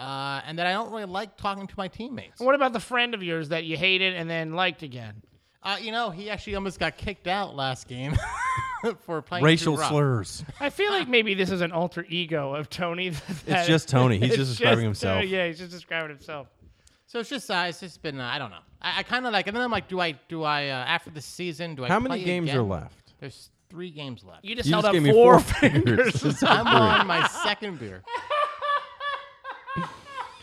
Uh, 0.01 0.41
and 0.47 0.59
then 0.59 0.67
I 0.67 0.73
don't 0.73 0.91
really 0.91 1.05
like 1.05 1.37
talking 1.37 1.67
to 1.67 1.75
my 1.77 1.89
teammates. 1.89 2.41
what 2.41 2.55
about 2.55 2.73
the 2.73 2.81
friend 2.81 3.13
of 3.15 3.23
yours 3.23 3.51
that 3.51 3.65
you 3.65 3.77
hated 3.77 4.15
and 4.15 4.29
then 4.31 4.55
liked 4.55 4.83
again? 4.83 5.23
Uh, 5.63 5.77
you 5.79 5.93
know, 5.93 6.09
he 6.09 6.31
actually 6.31 6.55
almost 6.55 6.81
got 6.81 6.97
kicked 6.97 7.27
out 7.27 7.55
last 7.55 7.87
game 7.87 8.17
for 9.05 9.21
playing 9.21 9.45
Racial 9.45 9.75
too 9.75 9.81
rough. 9.83 9.91
slurs. 9.91 10.45
I 10.59 10.71
feel 10.71 10.91
like 10.91 11.07
maybe 11.07 11.35
this 11.35 11.51
is 11.51 11.61
an 11.61 11.71
alter 11.71 12.07
ego 12.09 12.55
of 12.55 12.71
Tony. 12.71 13.11
that- 13.47 13.67
just 13.67 13.89
Tony. 13.91 14.19
He's 14.19 14.37
just 14.37 14.53
describing 14.53 14.89
just, 14.91 15.05
uh, 15.05 15.09
himself. 15.19 15.31
yeah, 15.31 15.47
he's 15.49 15.59
just 15.59 15.71
describing 15.71 16.17
himself. 16.17 16.49
So 17.07 17.19
it's 17.19 17.29
just, 17.29 17.51
uh, 17.51 17.67
it's 17.69 17.81
just 17.81 18.01
been, 18.01 18.19
uh, 18.21 18.25
I 18.33 18.39
don't 18.39 18.51
know. 18.51 18.63
I, 18.81 19.01
I 19.01 19.03
kind 19.03 19.27
of 19.27 19.35
like, 19.35 19.49
and 19.49 19.55
then 19.57 19.63
I'm 19.63 19.71
like, 19.71 19.89
do 19.89 20.01
I, 20.01 20.13
do 20.29 20.45
I, 20.45 20.69
uh, 20.69 20.75
after 20.77 21.11
the 21.11 21.21
season, 21.21 21.75
do 21.75 21.85
I? 21.85 21.89
How 21.89 22.01
many 22.01 22.25
games 22.25 22.49
again? 22.49 22.57
are 22.59 22.63
left? 22.63 23.13
There's 23.21 23.51
three 23.69 23.91
games 23.91 24.25
left. 24.25 24.45
You 24.47 24.55
just 24.57 24.67
You 24.67 24.73
held 24.75 24.85
just 24.85 24.89
up 24.89 24.93
gave 24.95 25.03
me 25.03 25.13
four, 25.13 25.41
four 25.41 25.59
fingers. 25.71 26.21
fingers. 26.23 26.43
I'm 26.47 26.67
on 26.67 27.07
my 27.07 27.27
second 27.45 27.79
beer. 27.79 28.03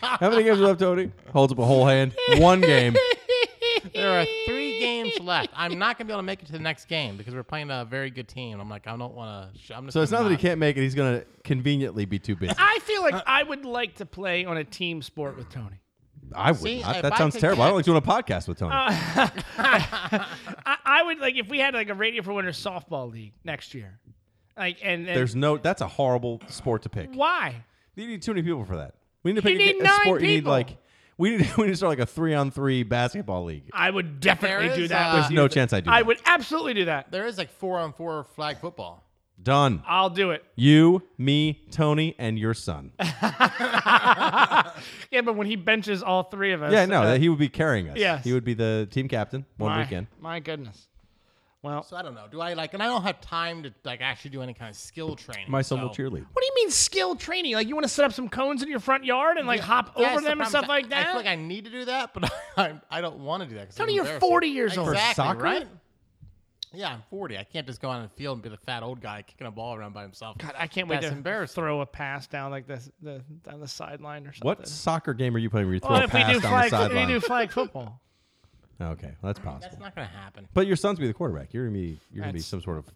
How 0.00 0.30
many 0.30 0.44
games 0.44 0.60
are 0.60 0.66
left, 0.66 0.80
Tony? 0.80 1.10
Holds 1.32 1.52
up 1.52 1.58
a 1.58 1.64
whole 1.64 1.86
hand. 1.86 2.14
One 2.36 2.60
game. 2.60 2.94
There 3.94 4.20
are 4.20 4.26
three 4.46 4.78
games 4.78 5.18
left. 5.20 5.50
I'm 5.54 5.78
not 5.78 5.98
gonna 5.98 6.06
be 6.06 6.12
able 6.12 6.20
to 6.20 6.26
make 6.26 6.42
it 6.42 6.46
to 6.46 6.52
the 6.52 6.58
next 6.58 6.86
game 6.86 7.16
because 7.16 7.34
we're 7.34 7.42
playing 7.42 7.70
a 7.70 7.84
very 7.84 8.10
good 8.10 8.28
team. 8.28 8.60
I'm 8.60 8.68
like, 8.68 8.86
I 8.86 8.96
don't 8.96 9.14
want 9.14 9.54
to. 9.66 9.76
I'm 9.76 9.84
just 9.86 9.94
So 9.94 10.02
it's 10.02 10.10
not 10.10 10.18
gonna 10.18 10.30
that 10.30 10.36
he 10.36 10.42
can't 10.42 10.58
make 10.58 10.76
it. 10.76 10.82
He's 10.82 10.94
going 10.94 11.20
to 11.20 11.26
conveniently 11.44 12.04
be 12.04 12.18
too 12.18 12.36
busy. 12.36 12.54
I 12.58 12.78
feel 12.80 13.02
like 13.02 13.22
I 13.26 13.42
would 13.42 13.64
like 13.64 13.96
to 13.96 14.06
play 14.06 14.44
on 14.44 14.56
a 14.56 14.64
team 14.64 15.02
sport 15.02 15.36
with 15.36 15.48
Tony. 15.50 15.80
I 16.34 16.52
would. 16.52 16.60
See, 16.60 16.82
not. 16.82 16.96
if 16.96 17.02
that 17.02 17.14
I 17.14 17.18
sounds 17.18 17.34
could 17.34 17.40
terrible. 17.40 17.62
I 17.62 17.66
don't 17.68 17.76
like 17.76 17.84
doing 17.84 17.98
a 17.98 18.02
podcast 18.02 18.48
with 18.48 18.58
Tony. 18.58 18.72
Uh, 18.74 18.90
I, 19.58 20.76
I 20.84 21.02
would 21.04 21.18
like 21.18 21.36
if 21.36 21.48
we 21.48 21.58
had 21.58 21.74
like 21.74 21.88
a 21.88 21.94
Radio 21.94 22.22
for 22.22 22.32
Winners 22.32 22.62
softball 22.62 23.10
league 23.10 23.32
next 23.44 23.74
year. 23.74 23.98
Like 24.56 24.78
and, 24.82 25.06
and 25.06 25.16
There's 25.16 25.36
no. 25.36 25.56
That's 25.56 25.80
a 25.80 25.88
horrible 25.88 26.42
sport 26.48 26.82
to 26.82 26.88
pick. 26.88 27.10
why? 27.14 27.64
You 27.94 28.06
need 28.06 28.22
too 28.22 28.32
many 28.32 28.42
people 28.42 28.64
for 28.64 28.76
that. 28.76 28.94
We 29.22 29.32
need 29.32 29.42
to 29.42 29.50
You 29.50 29.58
pick 29.58 29.68
a, 29.68 29.72
need 29.72 29.80
a 29.80 29.84
nine 29.84 30.00
sport. 30.02 30.22
You 30.22 30.26
need 30.28 30.44
like. 30.44 30.76
We 31.16 31.36
need. 31.36 31.50
We 31.56 31.64
need 31.64 31.70
to 31.70 31.76
start 31.76 31.90
like 31.90 31.98
a 31.98 32.06
three 32.06 32.34
on 32.34 32.50
three 32.50 32.82
basketball 32.84 33.44
league. 33.44 33.70
I 33.72 33.90
would 33.90 34.20
definitely 34.20 34.68
There 34.68 34.76
do 34.76 34.82
is, 34.84 34.88
that. 34.90 35.06
uh, 35.06 35.14
with 35.14 35.22
There's 35.22 35.30
you. 35.30 35.36
no 35.36 35.48
chance 35.48 35.72
I 35.72 35.80
do. 35.80 35.90
I 35.90 36.00
that. 36.00 36.06
would 36.06 36.18
absolutely 36.26 36.74
do 36.74 36.84
that. 36.86 37.10
There 37.10 37.26
is 37.26 37.38
like 37.38 37.50
four 37.50 37.78
on 37.78 37.92
four 37.92 38.24
flag 38.36 38.58
football. 38.58 39.04
Done. 39.40 39.82
I'll 39.86 40.10
do 40.10 40.32
it. 40.32 40.44
You, 40.56 41.02
me, 41.16 41.60
Tony, 41.70 42.14
and 42.18 42.38
your 42.38 42.54
son. 42.54 42.92
Yeah, 45.10 45.22
but 45.22 45.36
when 45.36 45.46
he 45.46 45.56
benches 45.56 46.02
all 46.02 46.24
three 46.24 46.52
of 46.52 46.62
us. 46.62 46.72
Yeah, 46.72 46.86
no, 46.86 47.02
uh, 47.02 47.06
that 47.12 47.20
he 47.20 47.28
would 47.28 47.38
be 47.38 47.48
carrying 47.48 47.88
us. 47.88 47.96
Yes. 47.96 48.24
he 48.24 48.32
would 48.32 48.44
be 48.44 48.54
the 48.54 48.86
team 48.90 49.08
captain 49.08 49.44
one 49.56 49.70
my, 49.72 49.80
weekend. 49.82 50.06
My 50.20 50.40
goodness. 50.40 50.86
Well, 51.62 51.82
So 51.82 51.96
I 51.96 52.02
don't 52.02 52.14
know. 52.14 52.26
Do 52.30 52.40
I 52.40 52.54
like? 52.54 52.74
And 52.74 52.82
I 52.82 52.86
don't 52.86 53.02
have 53.02 53.20
time 53.20 53.64
to 53.64 53.74
like 53.84 54.00
actually 54.00 54.30
do 54.30 54.42
any 54.42 54.54
kind 54.54 54.70
of 54.70 54.76
skill 54.76 55.16
training. 55.16 55.50
My 55.50 55.62
son 55.62 55.80
will 55.80 55.88
cheerlead. 55.90 56.24
what 56.32 56.40
do 56.40 56.46
you 56.46 56.52
mean 56.54 56.70
skill 56.70 57.16
training? 57.16 57.54
Like 57.54 57.66
you 57.66 57.74
want 57.74 57.84
to 57.84 57.88
set 57.92 58.04
up 58.04 58.12
some 58.12 58.28
cones 58.28 58.62
in 58.62 58.68
your 58.68 58.78
front 58.80 59.04
yard 59.04 59.38
and 59.38 59.46
like 59.46 59.60
hop 59.60 59.94
Yeah, 59.96 60.06
over 60.06 60.12
it's 60.14 60.22
the 60.22 60.28
them 60.28 60.40
and 60.40 60.48
stuff 60.48 60.68
like 60.68 60.88
that? 60.90 61.06
I 61.06 61.10
feel 61.10 61.16
like 61.16 61.26
I 61.26 61.34
need 61.34 61.64
to 61.64 61.70
do 61.70 61.84
that, 61.86 62.14
but 62.14 62.30
I, 62.56 62.74
I 62.90 63.00
don't 63.00 63.18
want 63.18 63.42
to 63.42 63.48
do 63.48 63.56
that. 63.56 63.74
Tony, 63.74 63.94
you're 63.94 64.04
40 64.20 64.46
years 64.48 64.78
old. 64.78 64.88
Exactly, 64.90 65.14
soccer? 65.24 65.42
right? 65.42 65.66
Yeah, 66.72 66.92
I'm 66.92 67.02
40. 67.08 67.38
I 67.38 67.44
can't 67.44 67.66
just 67.66 67.80
go 67.80 67.88
out 67.88 67.96
on 67.96 68.02
the 68.02 68.08
field 68.10 68.36
and 68.36 68.42
be 68.42 68.50
the 68.50 68.58
fat 68.58 68.82
old 68.82 69.00
guy 69.00 69.22
kicking 69.26 69.46
a 69.46 69.50
ball 69.50 69.74
around 69.74 69.94
by 69.94 70.02
himself. 70.02 70.36
God, 70.36 70.52
I 70.56 70.66
can't 70.66 70.86
wait 70.86 70.96
That's 71.00 71.10
to 71.10 71.16
embarrassing. 71.16 71.54
throw 71.54 71.80
a 71.80 71.86
pass 71.86 72.26
down 72.26 72.50
like 72.50 72.66
this 72.66 72.90
the 73.02 73.22
down 73.42 73.58
the 73.60 73.66
sideline 73.66 74.26
or 74.26 74.32
something. 74.34 74.46
What 74.46 74.68
soccer 74.68 75.14
game 75.14 75.34
are 75.34 75.38
you 75.38 75.48
playing 75.48 75.66
where 75.66 75.74
you 75.74 75.80
throw 75.80 75.92
Well, 75.92 76.00
a 76.02 76.04
if 76.04 76.12
we 76.12 76.20
pass 76.20 76.34
do 76.34 76.40
down 76.40 76.68
flag, 76.68 76.70
the 76.70 76.84
if 77.00 77.08
we 77.08 77.12
do 77.14 77.20
flag 77.20 77.50
football. 77.50 78.00
Okay, 78.80 79.08
well, 79.22 79.32
that's 79.32 79.38
possible. 79.38 79.60
That's 79.62 79.78
not 79.80 79.94
going 79.94 80.06
to 80.08 80.14
happen. 80.14 80.48
But 80.54 80.66
your 80.66 80.76
son's 80.76 80.98
gonna 80.98 81.04
be 81.06 81.12
the 81.12 81.14
quarterback. 81.14 81.52
You're 81.52 81.64
gonna 81.66 81.78
be. 81.78 81.98
You're 82.12 82.22
gonna 82.22 82.32
be 82.32 82.38
That's- 82.38 82.46
some 82.46 82.62
sort 82.62 82.78
of. 82.78 82.86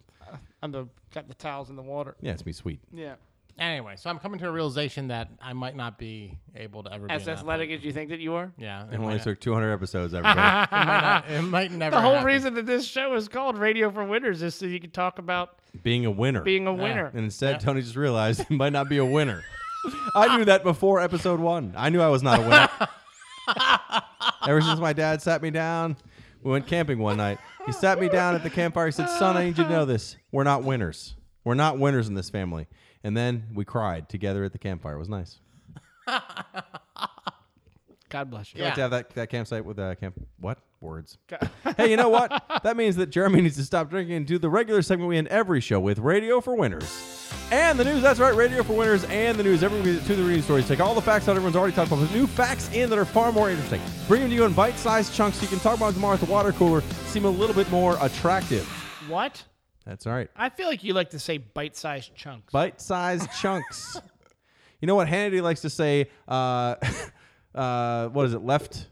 I'm 0.63 0.71
the 0.71 0.87
got 1.13 1.27
the 1.27 1.33
towels 1.35 1.69
in 1.69 1.75
the 1.75 1.81
water. 1.83 2.15
Yeah, 2.21 2.31
it's 2.31 2.41
gonna 2.41 2.45
be 2.45 2.53
sweet. 2.53 2.79
Yeah. 2.93 3.15
Anyway, 3.59 3.93
so 3.97 4.09
I'm 4.09 4.17
coming 4.17 4.39
to 4.39 4.47
a 4.47 4.51
realization 4.51 5.09
that 5.09 5.29
I 5.39 5.53
might 5.53 5.75
not 5.75 5.99
be 5.99 6.39
able 6.55 6.81
to 6.83 6.91
ever 6.91 7.05
be 7.05 7.13
As 7.13 7.21
in 7.21 7.25
that 7.27 7.37
athletic 7.39 7.69
as 7.69 7.83
you 7.83 7.91
think 7.93 8.09
that 8.09 8.19
you 8.19 8.33
are. 8.33 8.45
point. 8.45 8.53
Yeah, 8.57 8.87
It 8.87 8.93
it, 8.93 8.99
only 8.99 9.13
might, 9.15 9.21
took 9.23 9.39
200 9.39 9.71
episodes. 9.71 10.11
Everybody. 10.15 10.39
it, 10.39 10.71
might 10.71 11.01
not, 11.01 11.29
it 11.29 11.41
might 11.43 11.71
never. 11.83 11.95
The 11.97 12.01
whole 12.01 12.13
happen. 12.13 12.25
reason 12.25 12.53
that 12.55 12.65
this 12.65 12.83
show 12.87 13.13
is 13.13 13.27
called 13.27 13.59
Radio 13.59 13.91
for 13.91 14.03
Winners 14.05 14.41
is 14.41 14.55
so 14.55 14.65
you 14.65 14.79
can 14.79 14.89
talk 14.89 15.19
about 15.19 15.59
being 15.83 16.03
a 16.07 16.09
winner. 16.11 16.41
being 16.41 16.65
a 16.65 16.73
winner. 16.73 17.11
and 17.13 17.25
instead, 17.25 17.59
Tony 17.59 17.81
just 17.83 17.95
realized 17.95 18.43
he 18.47 18.55
might 18.55 18.73
not 18.73 18.89
be 18.89 18.97
a 18.97 19.05
winner. 19.05 19.43
I 20.15 20.35
knew 20.35 20.45
that 20.45 20.63
before 20.63 20.99
episode 20.99 21.39
one. 21.39 21.75
I 21.77 21.89
knew 21.89 22.01
I 22.01 22.07
was 22.09 22.23
not 22.23 22.39
a 22.39 22.41
winner. 22.41 22.69
Ever 24.47 24.61
since 24.61 24.79
my 24.79 24.93
dad 24.93 25.21
sat 25.21 25.41
me 25.41 25.49
down, 25.51 25.97
we 26.41 26.51
went 26.51 26.67
camping 26.67 26.99
one 26.99 27.17
night. 27.17 27.39
He 27.65 27.71
sat 27.71 27.99
me 27.99 28.09
down 28.09 28.35
at 28.35 28.43
the 28.43 28.49
campfire. 28.49 28.87
He 28.87 28.91
said, 28.91 29.09
"Son, 29.09 29.37
I 29.37 29.45
need 29.45 29.57
you 29.57 29.63
to 29.63 29.69
know 29.69 29.85
this. 29.85 30.17
We're 30.31 30.43
not 30.43 30.63
winners. 30.63 31.15
We're 31.43 31.53
not 31.53 31.79
winners 31.79 32.07
in 32.07 32.15
this 32.15 32.29
family." 32.29 32.67
And 33.03 33.17
then 33.17 33.47
we 33.53 33.65
cried 33.65 34.09
together 34.09 34.43
at 34.43 34.51
the 34.51 34.57
campfire. 34.57 34.95
It 34.95 34.99
was 34.99 35.09
nice. 35.09 35.39
God 38.09 38.29
bless 38.29 38.53
you. 38.53 38.59
You 38.59 38.65
like 38.65 38.75
to 38.75 38.81
have 38.81 38.91
that, 38.91 39.09
that 39.11 39.29
campsite 39.29 39.65
with 39.65 39.79
uh, 39.79 39.95
camp. 39.95 40.19
What 40.39 40.59
words? 40.83 41.17
hey, 41.77 41.89
you 41.89 41.97
know 41.97 42.09
what? 42.09 42.31
That 42.63 42.77
means 42.77 42.95
that 42.95 43.07
Jeremy 43.07 43.41
needs 43.41 43.57
to 43.57 43.63
stop 43.63 43.89
drinking 43.89 44.15
and 44.15 44.25
do 44.25 44.37
the 44.37 44.49
regular 44.49 44.81
segment 44.81 45.09
we 45.09 45.17
end 45.17 45.27
every 45.27 45.59
show 45.59 45.79
with 45.81 45.99
Radio 45.99 46.39
for 46.39 46.55
Winners. 46.55 47.29
And 47.51 47.77
the 47.77 47.83
news, 47.83 48.01
that's 48.01 48.19
right, 48.19 48.33
Radio 48.33 48.63
for 48.63 48.71
Winners 48.73 49.03
and 49.05 49.37
the 49.37 49.43
news. 49.43 49.63
Every 49.63 49.81
week, 49.81 50.05
to 50.05 50.15
the 50.15 50.23
reading 50.23 50.43
stories. 50.43 50.67
Take 50.67 50.79
all 50.79 50.95
the 50.95 51.01
facts 51.01 51.25
that 51.25 51.31
everyone's 51.31 51.57
already 51.57 51.75
talked 51.75 51.87
about, 51.89 51.99
with 51.99 52.13
new 52.13 52.25
facts 52.25 52.69
in 52.71 52.89
that 52.89 52.97
are 52.97 53.03
far 53.05 53.33
more 53.33 53.49
interesting. 53.49 53.81
Bring 54.07 54.21
them 54.21 54.29
to 54.29 54.35
you 54.35 54.45
in 54.45 54.53
bite 54.53 54.77
sized 54.77 55.13
chunks 55.13 55.37
so 55.37 55.41
you 55.41 55.49
can 55.49 55.59
talk 55.59 55.75
about 55.75 55.87
them 55.87 55.95
tomorrow 55.95 56.13
at 56.13 56.21
the 56.21 56.25
water 56.31 56.53
cooler, 56.53 56.81
seem 57.07 57.25
a 57.25 57.29
little 57.29 57.55
bit 57.55 57.69
more 57.69 57.97
attractive. 57.99 58.65
What? 59.09 59.43
That's 59.85 60.07
all 60.07 60.13
right. 60.13 60.29
I 60.35 60.49
feel 60.49 60.67
like 60.67 60.83
you 60.83 60.93
like 60.93 61.09
to 61.09 61.19
say 61.19 61.37
bite-sized 61.37 62.15
chunks. 62.15 62.51
Bite 62.51 62.79
sized 62.79 63.29
chunks. 63.41 63.97
You 64.79 64.87
know 64.87 64.95
what 64.95 65.07
Hannity 65.07 65.41
likes 65.41 65.61
to 65.61 65.69
say? 65.69 66.09
Uh, 66.27 66.75
uh, 67.53 68.07
what 68.09 68.25
is 68.25 68.33
it? 68.33 68.43
Left? 68.43 68.87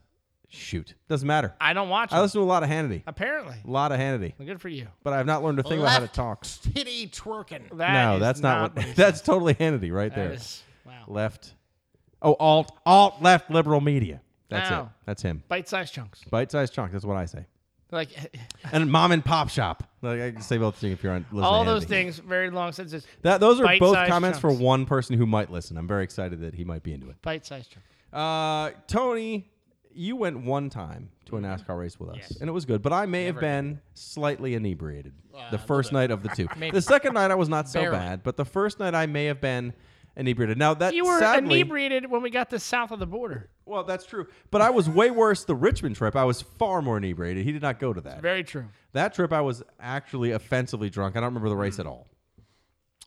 Shoot. 0.54 0.96
Doesn't 1.08 1.28
matter. 1.28 1.54
I 1.62 1.72
don't 1.74 1.88
watch. 1.90 2.12
I 2.12 2.20
it. 2.20 2.22
listen 2.24 2.42
to 2.42 2.44
a 2.44 2.48
lot 2.48 2.62
of 2.62 2.70
Hannity. 2.70 3.04
Apparently, 3.08 3.56
A 3.66 3.70
lot 3.70 3.92
of 3.94 4.00
Hannity. 4.00 4.34
Well, 4.38 4.46
good 4.48 4.60
for 4.60 4.68
you. 4.70 4.88
but 5.04 5.14
I've 5.14 5.26
not 5.26 5.44
learned 5.44 5.60
a 5.60 5.64
thing 5.64 5.80
about 5.80 5.90
how 5.92 5.96
to 5.98 6.02
Left 6.04 6.14
talk. 6.16 6.44
titty 6.44 7.08
twerking. 7.08 7.78
That 7.78 7.94
no, 7.94 8.16
is 8.16 8.20
that's 8.20 8.40
not, 8.42 8.76
what 8.76 8.86
what. 8.86 8.96
That's 8.98 9.20
said. 9.20 9.26
totally 9.26 9.54
Hannity 9.56 9.92
right 9.94 10.14
That 10.14 10.16
there. 10.22 10.34
is- 10.34 10.62
wow. 10.86 10.94
Left. 11.08 11.54
Oh, 12.22 12.34
alt, 12.40 12.78
alt, 12.86 13.22
left, 13.22 13.50
liberal 13.50 13.82
media. 13.82 14.22
That's 14.50 14.70
it. 14.70 14.74
Wow. 14.74 14.92
That's 15.06 15.22
him. 15.22 15.42
Bite-sized 15.48 15.94
chunks. 15.94 16.22
Bite-sized 16.30 16.74
chunk. 16.74 16.92
That's 16.92 17.06
what 17.06 17.16
I 17.18 17.26
say. 17.26 17.46
Like 17.90 18.10
And 18.74 18.92
mom 18.92 19.12
and 19.14 19.24
pop 19.24 19.50
shop. 19.50 19.84
Like 20.02 20.20
I 20.22 20.32
can 20.32 20.42
say 20.42 20.58
both 20.58 20.76
things 20.76 20.94
if 20.94 21.04
you're 21.04 21.14
on. 21.14 21.26
listening 21.32 21.44
all 21.46 21.64
to 21.64 21.72
those 21.72 21.86
Hannity. 21.86 21.88
things, 21.88 22.20
very 22.20 22.50
long 22.50 22.74
sentences. 22.74 23.08
That 23.22 23.40
those 23.40 23.60
are 23.62 23.64
both 23.80 23.94
Bite-sized 23.96 24.12
comments 24.12 24.40
for 24.40 24.50
chunks. 24.50 24.62
one 24.62 24.86
person 24.86 25.18
who 25.18 25.26
might 25.26 25.50
listen. 25.50 25.78
I'm 25.78 25.88
very 25.88 26.04
excited 26.04 26.42
that 26.42 26.54
he 26.54 26.64
might 26.66 26.84
be 26.84 26.94
into 26.94 27.10
it. 27.10 27.22
Bite-sized 27.22 27.72
chunks. 27.72 27.88
Uh, 28.14 28.72
Tony, 28.88 29.50
you 29.94 30.16
went 30.16 30.44
one 30.44 30.70
time 30.70 31.10
to 31.26 31.38
a 31.38 31.40
mm-hmm. 31.40 31.52
NASCAR 31.52 31.80
race 31.80 32.00
with 32.00 32.10
us, 32.10 32.18
Yes. 32.20 32.38
and 32.40 32.50
it 32.50 32.54
was 32.54 32.66
good. 32.66 32.82
But 32.82 32.94
I 32.94 33.06
may 33.06 33.26
have 33.26 33.40
been 33.40 33.80
slightly 33.94 34.56
inebriated 34.56 35.14
the 35.52 35.58
first 35.58 35.92
night 35.92 36.12
of 36.12 36.24
the 36.24 36.30
two. 36.30 36.48
Maybe. 36.58 36.72
The 36.72 36.82
second 36.82 37.14
night 37.14 37.32
I 37.32 37.36
was 37.36 37.50
not 37.50 37.70
so 37.70 37.82
Barely. 37.82 37.98
bad, 37.98 38.24
but 38.24 38.38
the 38.38 38.46
first 38.46 38.80
night 38.80 38.96
I 38.96 39.06
may 39.06 39.26
have 39.26 39.42
been 39.42 39.74
inebriated. 40.16 40.58
Now 40.58 40.74
that 40.76 40.94
You 40.94 41.06
were 41.06 41.20
sadly, 41.20 41.62
inebriated 41.62 42.10
when 42.10 42.22
we 42.22 42.30
got 42.30 42.50
to 42.52 42.60
south 42.60 42.92
of 42.92 43.00
the 43.00 43.08
border. 43.08 43.50
well, 43.66 43.84
that's 43.84 44.06
true. 44.06 44.28
But 44.50 44.62
I 44.62 44.70
was 44.70 44.90
way 44.90 45.12
worse 45.12 45.46
the 45.46 45.56
Richmond 45.56 45.96
trip. 45.96 46.16
I 46.16 46.26
was 46.26 46.42
far 46.42 46.82
more 46.82 46.98
inebriated. 46.98 47.46
He 47.46 47.52
did 47.52 47.62
not 47.62 47.80
go 47.80 47.94
to 47.94 48.02
that. 48.02 48.22
Very 48.22 48.44
true. 48.44 48.66
That 48.94 49.14
trip, 49.14 49.32
I 49.32 49.42
was 49.42 49.64
actually 49.80 50.32
offensively 50.32 50.90
drunk. 50.90 51.16
I 51.16 51.22
don't 51.22 51.28
remember 51.28 51.50
the 51.50 51.56
race 51.56 51.78
mm. 51.78 51.82
at 51.82 51.86
all. 51.88 52.08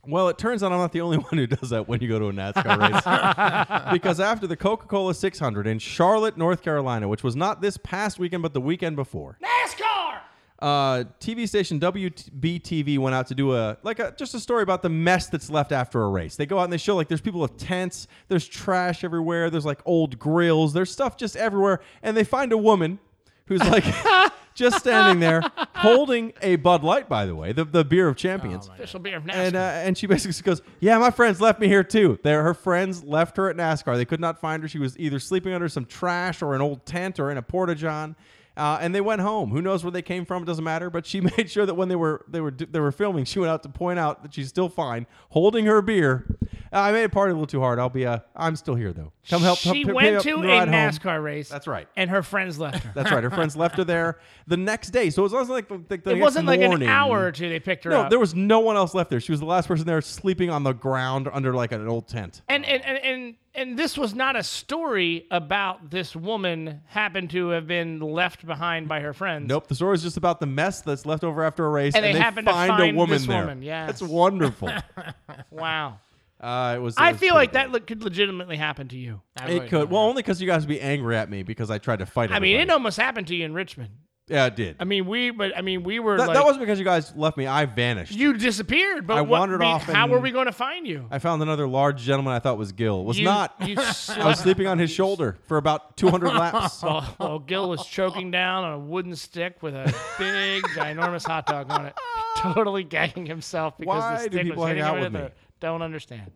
Well, 0.07 0.29
it 0.29 0.39
turns 0.39 0.63
out 0.63 0.73
I'm 0.73 0.79
not 0.79 0.93
the 0.93 1.01
only 1.01 1.17
one 1.31 1.39
who 1.39 1.47
does 1.47 1.71
that 1.71 1.89
when 1.89 2.01
you 2.01 2.09
go 2.09 2.19
to 2.19 2.27
a 2.27 2.33
NASCAR 2.33 2.79
race. 2.79 3.93
because 3.93 4.21
after 4.21 4.47
the 4.47 4.57
Coca 4.57 4.87
Cola 4.87 5.15
600 5.15 5.67
in 5.67 5.79
Charlotte, 5.79 6.37
North 6.37 6.63
Carolina, 6.63 7.09
which 7.09 7.23
was 7.23 7.37
not 7.37 7.61
this 7.61 7.77
past 7.79 8.19
weekend, 8.19 8.43
but 8.43 8.53
the 8.55 8.61
weekend 8.61 8.97
before, 8.97 9.39
NASCAR. 9.43 10.19
uh, 10.61 11.05
TV 11.21 11.49
station 11.49 11.81
WBTV 11.81 12.99
went 12.99 13.15
out 13.15 13.27
to 13.29 13.35
do 13.35 13.55
a 13.55 13.77
like 13.83 13.99
a 13.99 14.13
just 14.17 14.35
a 14.35 14.41
story 14.41 14.63
about 14.63 14.83
the 14.83 14.89
mess 14.89 15.29
that's 15.29 15.51
left 15.51 15.73
after 15.73 16.03
a 16.03 16.09
race. 16.09 16.37
They 16.37 16.47
go 16.47 16.59
out 16.59 16.65
and 16.65 16.73
they 16.73 16.79
show 16.79 16.97
like 16.97 17.09
there's 17.09 17.21
people 17.21 17.41
with 17.41 17.57
tents, 17.57 18.07
there's 18.29 18.47
trash 18.47 19.05
everywhere, 19.05 19.51
there's 19.51 19.67
like 19.67 19.81
old 19.85 20.19
grills, 20.19 20.73
there's 20.73 20.91
stuff 20.91 21.17
just 21.17 21.37
everywhere, 21.37 21.81
and 22.03 22.17
they 22.17 22.25
find 22.25 22.53
a 22.53 22.59
woman 22.59 22.99
who's 23.47 23.61
like 23.61 23.85
just 24.55 24.79
standing 24.79 25.21
there 25.21 25.43
holding 25.75 26.33
a 26.43 26.57
Bud 26.57 26.83
Light, 26.83 27.09
by 27.09 27.27
the 27.27 27.35
way, 27.35 27.53
the, 27.53 27.65
the 27.65 27.85
beer 27.85 28.09
of 28.09 28.17
champions. 28.17 28.69
Official 28.69 29.01
beer 29.01 29.17
of 29.17 29.25
NASCAR. 29.25 29.35
and 29.35 29.57
uh, 29.57 29.59
and 29.59 29.99
she 29.99 30.07
basically 30.07 30.41
goes, 30.43 30.63
"Yeah, 30.81 30.99
my 30.99 31.11
friends 31.11 31.41
left 31.41 31.61
me 31.61 31.69
here 31.69 31.85
too. 31.85 32.19
There, 32.23 32.43
her 32.43 32.55
friends 32.55 33.05
left 33.05 33.37
her 33.37 33.51
at 33.51 33.57
NASCAR. 33.57 33.97
They 33.97 34.05
could 34.05 34.21
not 34.21 34.41
find 34.41 34.63
her. 34.63 34.69
She 34.69 34.79
was 34.79 34.99
either 34.99 35.19
sleeping 35.19 35.53
under 35.53 35.69
some 35.69 35.85
trash 35.85 36.41
or 36.43 36.55
an 36.55 36.61
old 36.61 36.87
tent 36.87 37.19
or 37.21 37.31
in 37.31 37.37
a 37.37 37.43
porta 37.43 37.75
john." 37.75 38.17
Uh, 38.57 38.79
and 38.81 38.95
they 38.95 39.01
went 39.01 39.21
home. 39.21 39.51
Who 39.51 39.61
knows 39.61 39.83
where 39.83 39.91
they 39.91 40.03
came 40.03 40.25
from? 40.25 40.45
It 40.45 40.47
doesn't 40.47 40.63
matter. 40.63 40.89
But 40.91 41.07
she 41.07 41.21
made 41.37 41.51
sure 41.51 41.67
that 41.67 41.75
when 41.75 41.89
they 41.89 41.97
were 41.97 42.25
they 42.29 42.41
were 42.41 42.51
they 42.53 42.81
were 42.81 42.93
filming, 42.93 43.25
she 43.25 43.39
went 43.41 43.51
out 43.51 43.63
to 43.65 43.69
point 43.69 43.99
out 43.99 44.23
that 44.23 44.33
she's 44.35 44.49
still 44.49 44.69
fine, 44.69 45.07
holding 45.31 45.67
her 45.67 45.83
beer. 45.83 46.39
Uh, 46.73 46.79
I 46.81 46.93
made 46.93 47.03
it 47.05 47.13
party 47.13 47.31
a 47.31 47.35
little 47.35 47.47
too 47.47 47.61
hard. 47.61 47.79
I'll 47.79 47.89
be 47.89 48.07
uh, 48.07 48.19
I'm 48.37 48.55
still 48.57 48.75
here 48.75 48.93
though. 48.93 49.13
Come 49.29 49.43
help. 49.43 49.59
She 49.59 49.83
help 49.83 49.95
went 49.95 50.23
to 50.23 50.31
a 50.35 50.43
ride 50.43 50.69
home. 50.69 50.75
NASCAR 50.75 51.23
race. 51.23 51.49
That's 51.49 51.67
right. 51.67 51.89
And 51.97 52.11
her 52.11 52.23
friends 52.23 52.59
left 52.59 52.85
her. 52.85 52.93
That's 52.95 53.11
right. 53.11 53.25
Her 53.25 53.31
friends 53.31 53.57
left 53.57 53.77
her 53.77 53.85
there 53.85 54.19
the 54.47 54.57
next 54.57 54.91
day. 54.91 55.11
So 55.11 55.25
it 55.25 55.33
wasn't 55.33 55.51
like 55.51 55.69
the, 55.69 55.79
the, 55.89 55.97
the 55.97 56.11
it 56.13 56.21
wasn't 56.21 56.47
like 56.47 56.61
morning. 56.61 56.89
an 56.89 56.95
hour 56.95 57.25
or 57.25 57.33
two 57.33 57.49
they 57.49 57.61
picked 57.61 57.85
her 57.85 57.91
No, 57.91 58.01
up. 58.01 58.05
No, 58.05 58.11
there 58.11 58.19
was 58.21 58.35
no 58.35 58.61
one 58.61 58.77
else 58.77 58.95
left 58.95 59.11
there. 59.11 59.21
She 59.21 59.33
was 59.33 59.41
the 59.41 59.47
last 59.47 59.67
person 59.69 59.87
there, 59.87 60.01
sleeping 60.01 60.51
on 60.51 60.63
the 60.63 60.73
ground 60.73 61.29
under 61.33 61.55
like 61.55 61.73
an 61.73 61.87
old 61.89 62.07
tent. 62.09 62.43
and, 62.49 62.65
and, 62.65 62.85
and, 62.85 62.99
and, 62.99 63.35
and 63.55 63.79
this 63.79 63.97
was 63.97 64.15
not 64.15 64.37
a 64.37 64.43
story 64.43 65.27
about 65.31 65.91
this 65.91 66.15
woman 66.17 66.81
happened 66.87 67.31
to 67.31 67.49
have 67.51 67.67
been 67.67 68.01
left 68.01 68.45
behind 68.47 68.89
by 68.89 69.01
her 69.01 69.13
friends. 69.13 69.49
Nope. 69.49 69.69
The 69.69 69.75
story 69.75 69.95
is 69.95 70.03
just 70.03 70.17
about 70.17 70.41
the 70.41 70.47
mess 70.47 70.81
that's 70.83 71.07
left 71.07 71.25
over 71.25 71.43
after 71.45 71.65
a 71.65 71.69
race, 71.69 71.95
And 71.95 72.05
and, 72.05 72.15
they 72.15 72.19
they 72.19 72.23
happen 72.25 72.45
to 72.45 72.51
find, 72.53 72.71
find 72.71 72.95
a 72.95 72.99
woman 72.99 73.15
this 73.19 73.27
there. 73.27 73.41
woman, 73.41 73.63
yes. 73.63 73.87
That's 73.87 74.03
wonderful. 74.03 74.71
Wow. 75.51 75.99
uh, 76.41 76.75
it 76.77 76.81
was. 76.81 76.95
it 76.95 77.01
I 77.01 77.13
was 77.13 77.21
feel 77.21 77.35
like 77.35 77.51
good. 77.53 77.57
that 77.59 77.71
look, 77.73 77.87
could 77.87 78.03
legitimately 78.03 78.57
happen 78.57 78.89
to 78.89 78.97
you. 78.97 79.21
I 79.37 79.51
It 79.51 79.69
could. 79.71 79.91
Well, 79.91 80.03
only 80.03 80.23
because 80.23 80.41
you 80.41 80.47
guys 80.47 80.63
would 80.63 80.69
be 80.69 80.81
angry 80.81 81.17
at 81.17 81.31
me 81.31 81.43
because 81.43 81.71
I 81.71 81.79
tried 81.79 82.01
to 82.01 82.07
fight. 82.07 82.31
I 82.33 82.41
mean, 82.41 82.61
it 82.61 82.71
almost 82.71 82.97
happened 82.99 83.29
to 83.29 83.35
you 83.37 83.45
in 83.45 83.55
Richmond. 83.55 83.91
Yeah, 84.27 84.47
it 84.47 84.57
did. 84.57 84.77
I 84.81 84.85
mean, 84.85 85.05
we, 85.07 85.31
but 85.31 85.55
I 85.55 85.61
mean, 85.61 85.83
we 85.83 85.99
were 85.99 86.17
that, 86.17 86.29
like, 86.29 86.35
that 86.35 86.45
wasn't 86.45 86.61
because 86.61 86.79
you 86.79 86.85
guys 86.85 87.13
left 87.15 87.37
me. 87.37 87.47
I 87.47 87.67
vanished. 87.67 88.13
you 88.13 88.33
disappeared. 88.33 89.07
But 89.07 89.19
I 89.19 89.21
what, 89.21 89.41
wandered 89.41 89.63
off 89.63 89.83
How 89.83 90.07
were 90.09 90.19
we 90.19 90.31
going 90.31 90.47
to 90.47 90.53
find 90.53 90.87
you? 90.87 91.07
I 91.11 91.19
found 91.19 91.43
another 91.43 91.69
large 91.69 92.01
gentleman 92.01 92.33
I 92.33 92.39
thought 92.39 92.57
was 92.57 92.73
Gil. 92.73 93.01
It 93.03 93.05
was 93.05 93.19
You- 93.19 93.27
not. 93.27 93.55
You 93.61 93.77
I 93.79 94.27
was 94.27 94.39
sleeping 94.39 94.67
on 94.67 94.79
his 94.79 94.91
shoulder 94.91 95.37
for 95.45 95.59
about 95.59 95.99
200 95.99 96.29
laps. 96.33 96.83
while, 96.83 97.03
while 97.19 97.39
Gil 97.39 97.69
was 97.69 97.85
choking 97.87 98.31
down 98.31 98.65
on 98.65 98.73
a 98.73 98.79
wooden 98.79 99.15
stick 99.15 99.63
with 99.63 99.75
a 99.75 99.85
big, 100.19 100.63
ginormous 100.75 101.27
hot 101.27 101.45
dog 101.45 101.71
on 101.71 101.85
it, 101.85 101.95
totally 102.39 102.83
gagging 102.83 103.27
himself 103.27 103.77
because 103.77 104.01
Why 104.01 104.23
the 104.23 104.31
do 104.31 104.37
stick 104.37 104.43
people 104.47 104.63
was 104.63 104.69
hang 104.69 104.77
hitting 104.79 104.91
out 104.91 105.01
with 105.01 105.13
the- 105.13 105.19
me? 105.25 105.29
Don't 105.61 105.83
understand. 105.83 106.31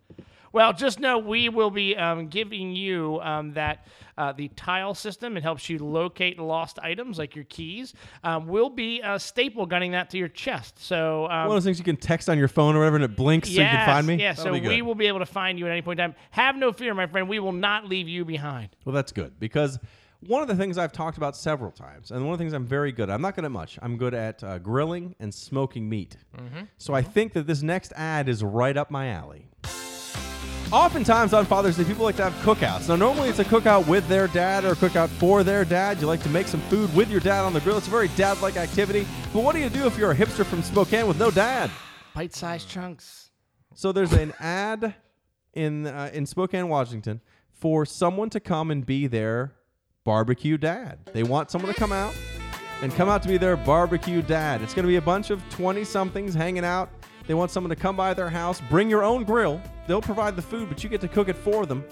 Well, 0.53 0.73
just 0.73 1.01
know 1.01 1.19
we 1.19 1.49
will 1.49 1.71
be 1.71 1.97
um, 1.97 2.29
giving 2.29 2.75
you 2.75 3.21
um, 3.23 3.53
that 3.55 3.87
uh, 4.17 4.33
the 4.33 4.49
tile 4.49 4.95
system. 4.95 5.37
It 5.37 5.43
helps 5.43 5.69
you 5.69 5.79
locate 5.79 6.39
lost 6.39 6.79
items 6.81 7.19
like 7.19 7.37
your 7.37 7.45
keys. 7.45 7.95
Um, 8.25 8.47
we'll 8.47 8.71
be 8.71 9.03
uh, 9.03 9.19
staple 9.19 9.67
gunning 9.67 9.93
that 9.93 10.11
to 10.11 10.19
your 10.19 10.29
chest. 10.29 10.83
So 10.83 11.25
um, 11.27 11.31
One 11.31 11.47
of 11.49 11.53
those 11.55 11.65
things 11.65 11.79
you 11.79 11.85
can 11.85 11.97
text 11.97 12.29
on 12.29 12.39
your 12.39 12.49
phone 12.49 12.75
or 12.75 12.81
whatever, 12.81 12.97
and 12.97 13.05
it 13.05 13.17
blinks 13.17 13.49
so 13.49 13.55
you 13.55 13.61
can 13.61 13.87
find 13.87 14.07
me. 14.07 14.17
Yeah, 14.17 14.33
That'll 14.33 14.55
so 14.57 14.61
we 14.69 14.83
will 14.83 14.95
be 14.95 15.07
able 15.07 15.21
to 15.21 15.27
find 15.27 15.59
you 15.59 15.67
at 15.67 15.73
any 15.73 15.83
point 15.83 16.01
in 16.01 16.11
time. 16.11 16.17
Have 16.31 16.57
no 16.57 16.73
fear, 16.73 16.95
my 16.95 17.07
friend. 17.07 17.29
We 17.29 17.39
will 17.39 17.53
not 17.53 17.89
leave 17.89 18.09
you 18.09 18.25
behind. 18.25 18.71
Well, 18.85 18.95
that's 18.95 19.13
good 19.13 19.39
because 19.39 19.79
one 20.21 20.43
of 20.43 20.49
the 20.49 20.57
things 20.57 20.79
I've 20.79 20.93
talked 20.93 21.17
about 21.17 21.37
several 21.37 21.71
times, 21.71 22.11
and 22.11 22.25
one 22.25 22.33
of 22.33 22.39
the 22.39 22.43
things 22.43 22.53
I'm 22.53 22.67
very 22.67 22.91
good 22.91 23.09
at, 23.09 23.15
I'm 23.15 23.23
not 23.23 23.37
good 23.37 23.45
at 23.45 23.53
much. 23.53 23.79
I'm 23.81 23.97
good 23.97 24.15
at 24.15 24.43
uh, 24.43 24.59
grilling 24.59 25.15
and 25.21 25.33
smoking 25.33 25.89
meat. 25.89 26.17
So 26.77 26.93
I 26.95 27.03
think 27.03 27.35
that 27.35 27.47
this 27.47 27.63
next 27.63 27.93
ad 27.95 28.29
is 28.29 28.43
right 28.43 28.77
up 28.77 28.91
my 28.91 29.09
alley. 29.11 29.47
Oftentimes 30.71 31.33
on 31.33 31.47
Father's 31.47 31.79
Day, 31.79 31.85
people 31.85 32.05
like 32.05 32.17
to 32.17 32.29
have 32.29 32.35
cookouts. 32.45 32.91
Now, 32.91 32.97
normally 32.97 33.31
it's 33.31 33.39
a 33.39 33.45
cookout 33.45 33.87
with 33.87 34.07
their 34.07 34.29
dad 34.29 34.67
or 34.67 34.73
a 34.73 34.77
cookout 34.77 35.09
for 35.09 35.43
their 35.43 35.65
dad. 35.65 35.99
You 35.99 36.07
like 36.07 36.23
to 36.25 36.29
make 36.29 36.47
some 36.47 36.61
food 36.63 36.95
with 36.95 37.11
your 37.11 37.21
dad 37.21 37.45
on 37.47 37.55
the 37.55 37.61
grill. 37.61 37.79
It's 37.79 37.87
a 37.87 37.91
very 37.91 38.09
dad 38.09 38.43
like 38.43 38.59
activity. 38.59 39.07
But 39.33 39.45
what 39.45 39.55
do 39.55 39.63
you 39.63 39.71
do 39.71 39.87
if 39.87 39.97
you're 39.97 40.11
a 40.11 40.15
hipster 40.15 40.45
from 40.45 40.63
Spokane 40.63 41.07
with 41.07 41.19
no 41.19 41.31
dad? 41.31 41.71
Bite-sized 42.15 42.69
chunks. 42.69 43.31
So 43.75 43.93
there's 43.93 44.13
an 44.13 44.35
ad 44.41 44.95
in 45.55 45.87
uh, 45.87 46.11
in 46.13 46.27
Spokane, 46.27 46.69
Washington, 46.69 47.23
for 47.51 47.87
someone 47.87 48.29
to 48.31 48.41
come 48.41 48.71
and 48.71 48.85
be 48.85 49.07
their 49.07 49.55
barbecue 50.05 50.59
dad. 50.59 50.99
They 51.15 51.23
want 51.23 51.51
someone 51.51 51.73
to 51.73 51.79
come 51.79 51.93
out 51.93 52.15
and 52.83 52.93
come 52.95 53.09
out 53.09 53.23
to 53.23 53.29
be 53.29 53.39
their 53.39 53.57
barbecue 53.57 54.21
dad. 54.21 54.61
It's 54.61 54.75
going 54.75 54.85
to 54.85 54.89
be 54.89 54.97
a 54.97 55.03
bunch 55.03 55.31
of 55.31 55.43
20 55.49 55.83
somethings 55.85 56.35
hanging 56.35 56.65
out. 56.65 56.91
They 57.29 57.35
want 57.35 57.51
someone 57.51 57.69
to 57.69 57.77
come 57.77 57.95
by 57.95 58.15
their 58.15 58.31
house, 58.31 58.63
bring 58.71 58.89
your 58.89 59.05
own 59.05 59.23
grill. 59.23 59.61
They'll 59.87 60.01
provide 60.01 60.35
the 60.35 60.41
food, 60.43 60.71
but 60.71 60.83
you 60.83 60.89
get 60.89 61.03
to 61.03 61.09
cook 61.09 61.29
it 61.29 61.37
for 61.37 61.67
them 61.67 61.85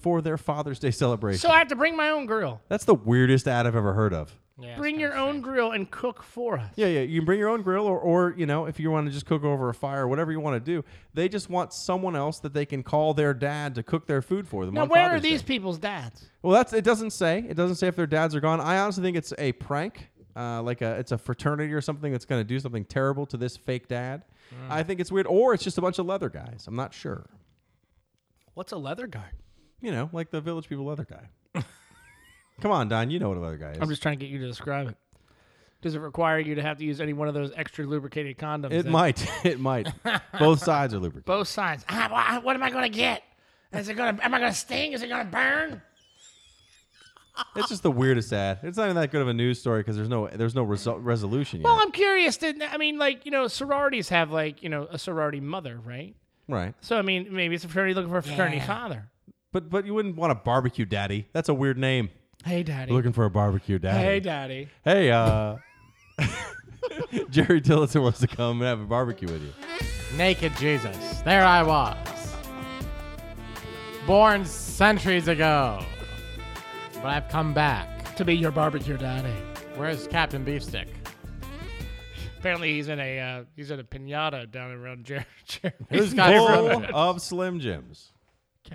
for 0.00 0.22
their 0.22 0.38
Father's 0.38 0.78
Day 0.78 0.92
celebration. 0.92 1.40
So 1.40 1.48
I 1.48 1.58
have 1.58 1.66
to 1.68 1.76
bring 1.76 1.96
my 1.96 2.10
own 2.10 2.24
grill. 2.24 2.62
That's 2.68 2.84
the 2.84 2.94
weirdest 2.94 3.48
ad 3.48 3.66
I've 3.66 3.74
ever 3.74 3.94
heard 3.94 4.14
of. 4.14 4.32
Yeah, 4.60 4.76
Bring 4.76 5.00
your 5.00 5.16
own 5.16 5.40
grill 5.40 5.72
and 5.72 5.90
cook 5.90 6.22
for 6.22 6.56
us. 6.56 6.70
Yeah, 6.76 6.86
yeah. 6.86 7.00
You 7.00 7.18
can 7.18 7.26
bring 7.26 7.40
your 7.40 7.48
own 7.48 7.62
grill, 7.62 7.84
or, 7.84 7.98
or 7.98 8.34
you 8.36 8.46
know, 8.46 8.66
if 8.66 8.78
you 8.78 8.92
want 8.92 9.08
to 9.08 9.12
just 9.12 9.26
cook 9.26 9.42
over 9.42 9.70
a 9.70 9.74
fire, 9.74 10.06
whatever 10.06 10.30
you 10.30 10.38
want 10.38 10.54
to 10.54 10.72
do. 10.72 10.84
They 11.14 11.28
just 11.28 11.50
want 11.50 11.72
someone 11.72 12.14
else 12.14 12.38
that 12.38 12.54
they 12.54 12.64
can 12.64 12.84
call 12.84 13.12
their 13.12 13.34
dad 13.34 13.74
to 13.74 13.82
cook 13.82 14.06
their 14.06 14.22
food 14.22 14.46
for 14.46 14.64
them. 14.64 14.74
Now, 14.76 14.82
on 14.82 14.88
where 14.88 15.06
Father's 15.06 15.18
are 15.18 15.22
these 15.22 15.42
Day. 15.42 15.48
people's 15.48 15.78
dads? 15.78 16.28
Well, 16.42 16.52
that's 16.52 16.72
it. 16.72 16.84
Doesn't 16.84 17.10
say. 17.10 17.44
It 17.48 17.54
doesn't 17.54 17.74
say 17.76 17.88
if 17.88 17.96
their 17.96 18.06
dads 18.06 18.36
are 18.36 18.40
gone. 18.40 18.60
I 18.60 18.78
honestly 18.78 19.02
think 19.02 19.16
it's 19.16 19.32
a 19.36 19.50
prank, 19.50 20.06
uh, 20.36 20.62
like 20.62 20.82
a 20.82 20.92
it's 21.00 21.10
a 21.10 21.18
fraternity 21.18 21.72
or 21.72 21.80
something 21.80 22.12
that's 22.12 22.24
going 22.24 22.40
to 22.40 22.46
do 22.46 22.60
something 22.60 22.84
terrible 22.84 23.26
to 23.26 23.36
this 23.36 23.56
fake 23.56 23.88
dad. 23.88 24.22
I 24.70 24.82
think 24.82 25.00
it's 25.00 25.12
weird, 25.12 25.26
or 25.26 25.54
it's 25.54 25.64
just 25.64 25.78
a 25.78 25.80
bunch 25.80 25.98
of 25.98 26.06
leather 26.06 26.28
guys. 26.28 26.64
I'm 26.66 26.76
not 26.76 26.94
sure. 26.94 27.26
What's 28.54 28.72
a 28.72 28.76
leather 28.76 29.06
guy? 29.06 29.30
You 29.80 29.92
know, 29.92 30.08
like 30.12 30.30
the 30.30 30.40
Village 30.40 30.68
People 30.68 30.86
leather 30.86 31.06
guy. 31.08 31.62
Come 32.60 32.70
on, 32.70 32.88
Don. 32.88 33.10
You 33.10 33.18
know 33.18 33.28
what 33.28 33.38
a 33.38 33.40
leather 33.40 33.56
guy 33.58 33.72
is. 33.72 33.78
I'm 33.80 33.88
just 33.88 34.02
trying 34.02 34.18
to 34.18 34.24
get 34.24 34.30
you 34.32 34.38
to 34.38 34.46
describe 34.46 34.88
it. 34.88 34.96
Does 35.82 35.94
it 35.94 35.98
require 36.00 36.38
you 36.38 36.54
to 36.54 36.62
have 36.62 36.78
to 36.78 36.84
use 36.84 37.00
any 37.00 37.12
one 37.12 37.28
of 37.28 37.34
those 37.34 37.52
extra 37.56 37.84
lubricated 37.84 38.38
condoms? 38.38 38.72
it 38.72 38.84
that- 38.84 38.90
might. 38.90 39.26
It 39.44 39.60
might. 39.60 39.88
Both 40.38 40.60
sides 40.60 40.94
are 40.94 40.98
lubricated. 40.98 41.26
Both 41.26 41.48
sides. 41.48 41.84
Ah, 41.90 42.40
what 42.42 42.56
am 42.56 42.62
I 42.62 42.70
going 42.70 42.90
to 42.90 42.96
get? 42.96 43.22
Is 43.72 43.88
it 43.88 43.94
going 43.94 44.16
to? 44.16 44.24
Am 44.24 44.32
I 44.32 44.38
going 44.38 44.52
to 44.52 44.56
sting? 44.58 44.92
Is 44.92 45.02
it 45.02 45.08
going 45.08 45.26
to 45.26 45.30
burn? 45.30 45.82
It's 47.56 47.68
just 47.68 47.82
the 47.82 47.90
weirdest 47.90 48.32
ad. 48.32 48.60
It's 48.62 48.76
not 48.76 48.84
even 48.84 48.96
that 48.96 49.10
good 49.10 49.22
of 49.22 49.28
a 49.28 49.34
news 49.34 49.58
story 49.58 49.80
because 49.80 49.96
there's 49.96 50.08
no 50.08 50.28
there's 50.28 50.54
no 50.54 50.64
resol- 50.64 50.98
resolution 51.00 51.60
yet. 51.60 51.64
Well, 51.64 51.78
I'm 51.80 51.90
curious. 51.90 52.36
To, 52.38 52.54
I 52.72 52.76
mean, 52.76 52.98
like 52.98 53.24
you 53.26 53.32
know, 53.32 53.48
sororities 53.48 54.08
have 54.10 54.30
like 54.30 54.62
you 54.62 54.68
know 54.68 54.86
a 54.90 54.98
sorority 54.98 55.40
mother, 55.40 55.80
right? 55.84 56.14
right. 56.48 56.74
So 56.80 56.96
I 56.96 57.02
mean, 57.02 57.28
maybe 57.34 57.54
it's 57.54 57.64
a 57.64 57.68
fraternity 57.68 57.94
looking 57.94 58.10
for 58.10 58.18
a 58.18 58.22
fraternity 58.22 58.60
father. 58.60 59.08
But 59.52 59.70
but 59.70 59.84
you 59.84 59.94
wouldn't 59.94 60.16
want 60.16 60.32
a 60.32 60.36
barbecue 60.36 60.84
daddy. 60.84 61.26
That's 61.32 61.48
a 61.48 61.54
weird 61.54 61.78
name. 61.78 62.10
Hey, 62.44 62.62
daddy. 62.62 62.92
Looking 62.92 63.12
for 63.12 63.24
a 63.24 63.30
barbecue 63.30 63.78
daddy. 63.78 63.98
hey, 63.98 64.20
daddy. 64.20 64.68
Hey, 64.84 65.10
uh, 65.10 65.56
Jerry 67.30 67.60
Tillotson 67.60 68.02
wants 68.02 68.20
to 68.20 68.26
come 68.26 68.60
and 68.60 68.68
have 68.68 68.80
a 68.80 68.84
barbecue 68.84 69.28
with 69.28 69.42
you. 69.42 69.52
Naked 70.16 70.54
Jesus. 70.56 70.96
There 71.22 71.44
I 71.44 71.62
was. 71.62 71.96
Born 74.06 74.44
centuries 74.44 75.28
ago. 75.28 75.82
But 77.04 77.12
I've 77.12 77.28
come 77.28 77.52
back. 77.52 78.16
To 78.16 78.24
be 78.24 78.34
your 78.34 78.50
barbecue 78.50 78.96
daddy. 78.96 79.28
Where's 79.76 80.06
Captain 80.06 80.42
Beefstick? 80.42 80.86
Apparently, 82.38 82.72
he's 82.72 82.88
in 82.88 82.98
a 82.98 83.20
uh, 83.20 83.44
he's 83.54 83.70
in 83.70 83.78
a 83.78 83.84
pinata 83.84 84.50
down 84.50 84.70
around 84.72 85.04
Jer- 85.04 85.26
Jer- 85.44 85.74
Who's 85.90 86.14
got 86.14 86.32
Full 86.32 86.96
of 86.96 87.20
Slim 87.20 87.60
Jims. 87.60 88.10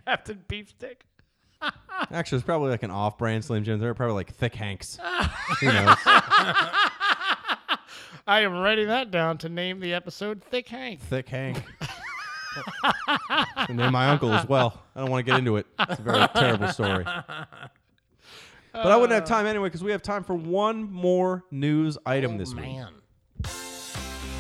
Captain 0.05 0.43
Beefstick. 0.47 0.97
Actually, 2.11 2.35
it's 2.37 2.45
probably 2.45 2.69
like 2.69 2.83
an 2.83 2.91
off-brand 2.91 3.43
Slim 3.45 3.63
Jims. 3.63 3.81
They're 3.81 3.95
probably 3.95 4.13
like 4.13 4.31
Thick 4.35 4.53
Hanks. 4.53 4.99
Who 5.61 5.65
knows? 5.65 5.95
I 6.05 7.71
am 8.27 8.53
writing 8.53 8.89
that 8.89 9.09
down 9.09 9.39
to 9.39 9.49
name 9.49 9.79
the 9.79 9.95
episode 9.95 10.43
Thick 10.43 10.67
Hank. 10.67 10.99
Thick 10.99 11.29
Hank. 11.29 11.63
and 13.67 13.79
then 13.79 13.91
my 13.91 14.09
uncle 14.09 14.31
as 14.31 14.47
well. 14.47 14.83
I 14.95 14.99
don't 14.99 15.09
want 15.09 15.25
to 15.25 15.31
get 15.31 15.39
into 15.39 15.57
it. 15.57 15.65
It's 15.79 15.97
a 15.99 16.03
very 16.03 16.27
terrible 16.35 16.67
story. 16.67 17.07
But 18.73 18.88
I 18.88 18.95
wouldn't 18.95 19.13
have 19.13 19.25
time 19.25 19.45
anyway 19.45 19.67
because 19.67 19.84
we 19.84 19.91
have 19.91 20.01
time 20.01 20.23
for 20.23 20.36
one 20.36 20.91
more 20.91 21.43
news 21.51 21.97
item 22.05 22.38
this 22.38 22.53
week. 22.53 22.65
Man. 22.65 22.93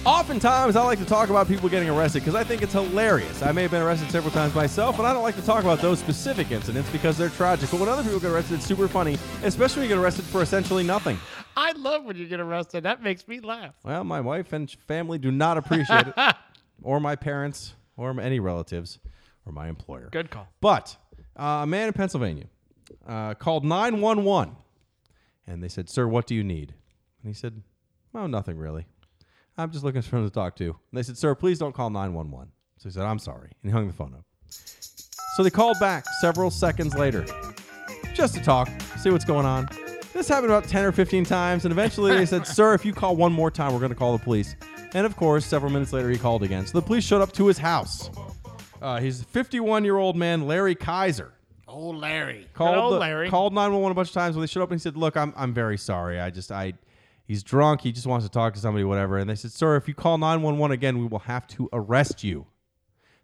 Oftentimes, 0.05 0.77
I 0.77 0.83
like 0.83 0.97
to 0.99 1.05
talk 1.05 1.29
about 1.29 1.47
people 1.47 1.67
getting 1.67 1.89
arrested 1.89 2.19
because 2.21 2.33
I 2.33 2.43
think 2.43 2.61
it's 2.61 2.71
hilarious. 2.71 3.43
I 3.43 3.51
may 3.51 3.63
have 3.63 3.71
been 3.71 3.81
arrested 3.81 4.09
several 4.09 4.31
times 4.31 4.55
myself, 4.55 4.95
but 4.95 5.05
I 5.05 5.11
don't 5.13 5.23
like 5.23 5.35
to 5.35 5.41
talk 5.41 5.61
about 5.61 5.81
those 5.81 5.99
specific 5.99 6.51
incidents 6.51 6.89
because 6.89 7.17
they're 7.17 7.29
tragic. 7.29 7.69
But 7.69 7.81
when 7.81 7.89
other 7.89 8.03
people 8.03 8.19
get 8.19 8.31
arrested, 8.31 8.55
it's 8.55 8.65
super 8.65 8.87
funny, 8.87 9.17
especially 9.43 9.81
when 9.81 9.89
you 9.89 9.95
get 9.95 10.01
arrested 10.01 10.23
for 10.25 10.41
essentially 10.41 10.83
nothing. 10.83 11.19
I 11.57 11.73
love 11.73 12.05
when 12.05 12.15
you 12.15 12.27
get 12.27 12.39
arrested. 12.39 12.83
That 12.83 13.03
makes 13.03 13.27
me 13.27 13.41
laugh. 13.41 13.75
Well, 13.83 14.05
my 14.05 14.21
wife 14.21 14.53
and 14.53 14.71
family 14.87 15.17
do 15.17 15.31
not 15.31 15.57
appreciate 15.57 16.07
it, 16.07 16.35
or 16.81 17.01
my 17.01 17.17
parents, 17.17 17.73
or 17.97 18.17
any 18.21 18.39
relatives, 18.39 18.99
or 19.45 19.51
my 19.51 19.67
employer. 19.67 20.07
Good 20.11 20.31
call. 20.31 20.47
But 20.61 20.95
uh, 21.35 21.61
a 21.63 21.67
man 21.67 21.87
in 21.87 21.93
Pennsylvania 21.93 22.45
uh, 23.09 23.33
called 23.33 23.65
911 23.65 24.55
and 25.47 25.63
they 25.63 25.67
said, 25.67 25.89
Sir, 25.89 26.07
what 26.07 26.27
do 26.27 26.35
you 26.35 26.43
need? 26.43 26.75
And 27.23 27.29
he 27.29 27.33
said, 27.33 27.63
Oh, 28.13 28.27
nothing 28.27 28.57
really. 28.57 28.85
I'm 29.57 29.71
just 29.71 29.83
looking 29.83 30.01
for 30.01 30.09
someone 30.09 30.29
to 30.29 30.33
talk 30.33 30.55
to. 30.57 30.65
And 30.65 30.73
they 30.93 31.03
said, 31.03 31.17
Sir, 31.17 31.35
please 31.35 31.57
don't 31.57 31.73
call 31.73 31.89
911. 31.89 32.51
So 32.77 32.87
he 32.87 32.93
said, 32.93 33.03
I'm 33.03 33.19
sorry. 33.19 33.51
And 33.61 33.71
he 33.71 33.71
hung 33.71 33.87
the 33.87 33.93
phone 33.93 34.13
up. 34.13 34.25
So 35.35 35.43
they 35.43 35.49
called 35.49 35.77
back 35.79 36.05
several 36.21 36.51
seconds 36.51 36.95
later 36.95 37.25
just 38.13 38.35
to 38.35 38.41
talk, 38.41 38.69
see 38.97 39.09
what's 39.09 39.25
going 39.25 39.45
on. 39.45 39.67
This 40.13 40.27
happened 40.27 40.51
about 40.51 40.65
10 40.65 40.85
or 40.85 40.91
15 40.91 41.25
times. 41.25 41.65
And 41.65 41.71
eventually 41.71 42.15
they 42.15 42.25
said, 42.25 42.45
Sir, 42.47 42.73
if 42.73 42.85
you 42.85 42.93
call 42.93 43.15
one 43.15 43.33
more 43.33 43.49
time, 43.49 43.73
we're 43.73 43.79
going 43.79 43.91
to 43.91 43.95
call 43.95 44.15
the 44.15 44.23
police. 44.23 44.55
And 44.93 45.05
of 45.05 45.15
course, 45.15 45.45
several 45.45 45.71
minutes 45.71 45.93
later, 45.93 46.09
he 46.09 46.17
called 46.17 46.43
again. 46.43 46.65
So 46.65 46.79
the 46.79 46.85
police 46.85 47.03
showed 47.03 47.21
up 47.21 47.31
to 47.33 47.47
his 47.47 47.57
house. 47.57 48.09
Uh, 48.81 48.99
he's 48.99 49.21
a 49.21 49.25
51 49.25 49.83
year 49.83 49.97
old 49.97 50.15
man, 50.15 50.47
Larry 50.47 50.75
Kaiser. 50.75 51.33
Old 51.69 51.97
Larry. 51.97 52.47
called 52.53 52.75
old 52.77 52.93
the- 52.93 52.99
Larry. 52.99 53.29
called 53.29 53.53
911 53.53 53.91
a 53.91 53.95
bunch 53.95 54.09
of 54.09 54.13
times 54.13 54.35
when 54.35 54.41
they 54.41 54.47
showed 54.47 54.63
up 54.63 54.71
and 54.71 54.79
he 54.79 54.83
said, 54.83 54.97
"Look, 54.97 55.15
I'm 55.15 55.33
I'm 55.37 55.53
very 55.53 55.77
sorry. 55.77 56.19
I 56.19 56.29
just 56.31 56.51
I 56.51 56.73
he's 57.25 57.43
drunk. 57.43 57.81
He 57.81 57.91
just 57.91 58.07
wants 58.07 58.25
to 58.25 58.31
talk 58.31 58.53
to 58.55 58.59
somebody 58.59 58.83
whatever." 58.83 59.17
And 59.17 59.29
they 59.29 59.35
said, 59.35 59.51
"Sir, 59.51 59.75
if 59.75 59.87
you 59.87 59.93
call 59.93 60.17
911 60.17 60.73
again, 60.73 60.97
we 60.99 61.05
will 61.05 61.19
have 61.19 61.45
to 61.49 61.69
arrest 61.71 62.23
you." 62.23 62.47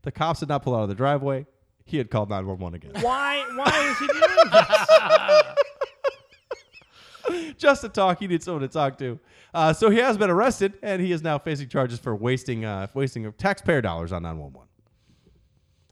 The 0.04 0.12
cops 0.12 0.42
did 0.42 0.50
not 0.50 0.62
pull 0.64 0.76
out 0.76 0.84
of 0.84 0.90
the 0.90 0.96
driveway. 0.96 1.48
He 1.86 1.98
had 1.98 2.10
called 2.12 2.30
911 2.30 2.76
again. 2.76 3.04
Why? 3.04 3.44
Why 3.56 3.90
is 3.92 3.98
he 4.00 4.08
doing 4.08 4.22
this? 7.32 7.56
just 7.58 7.82
to 7.82 7.90
talk. 7.90 8.20
He 8.20 8.28
needs 8.28 8.46
someone 8.46 8.62
to 8.62 8.68
talk 8.68 8.98
to. 9.00 9.20
Uh, 9.54 9.74
so 9.74 9.90
he 9.90 9.98
has 10.00 10.18
been 10.18 10.30
arrested, 10.30 10.74
and 10.84 11.02
he 11.02 11.12
is 11.12 11.22
now 11.24 11.38
facing 11.40 11.70
charges 11.70 11.98
for 12.00 12.16
wasting 12.16 12.66
uh, 12.66 12.88
wasting 12.94 13.26
of 13.26 13.38
taxpayer 13.38 13.82
dollars 13.82 14.12
on 14.12 14.24
911. 14.24 14.68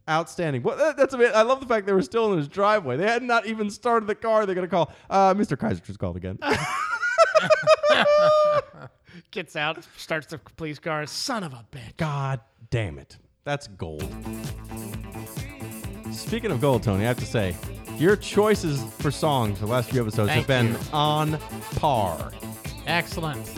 Outstanding. 0.09 0.63
Well, 0.63 0.75
that, 0.77 0.97
that's 0.97 1.13
a 1.13 1.17
bit. 1.17 1.33
I 1.33 1.43
love 1.43 1.61
the 1.61 1.65
fact 1.65 1.85
they 1.85 1.93
were 1.93 2.01
still 2.01 2.33
in 2.33 2.37
his 2.37 2.49
driveway. 2.49 2.97
They 2.97 3.07
had 3.07 3.23
not 3.23 3.45
even 3.45 3.69
started 3.69 4.05
the 4.07 4.15
car. 4.15 4.45
They're 4.45 4.55
gonna 4.55 4.67
call. 4.67 4.91
Uh, 5.09 5.33
Mr. 5.33 5.57
Kaiser 5.57 5.81
just 5.81 5.99
called 5.99 6.17
again. 6.17 6.37
Gets 9.31 9.55
out, 9.55 9.85
starts 9.95 10.27
the 10.27 10.37
police 10.37 10.77
car. 10.79 11.05
Son 11.05 11.43
of 11.43 11.53
a 11.53 11.65
bitch. 11.71 11.95
God 11.97 12.41
damn 12.69 12.99
it. 12.99 13.17
That's 13.45 13.67
gold. 13.67 14.03
Speaking 16.11 16.51
of 16.51 16.59
gold, 16.59 16.83
Tony, 16.83 17.05
I 17.05 17.07
have 17.07 17.19
to 17.19 17.25
say, 17.25 17.55
your 17.97 18.15
choices 18.15 18.83
for 18.99 19.11
songs 19.11 19.59
the 19.59 19.65
last 19.67 19.89
few 19.89 20.01
episodes 20.01 20.31
have 20.31 20.47
been 20.47 20.71
you. 20.71 20.77
on 20.91 21.37
par. 21.75 22.31
Excellent. 22.87 23.49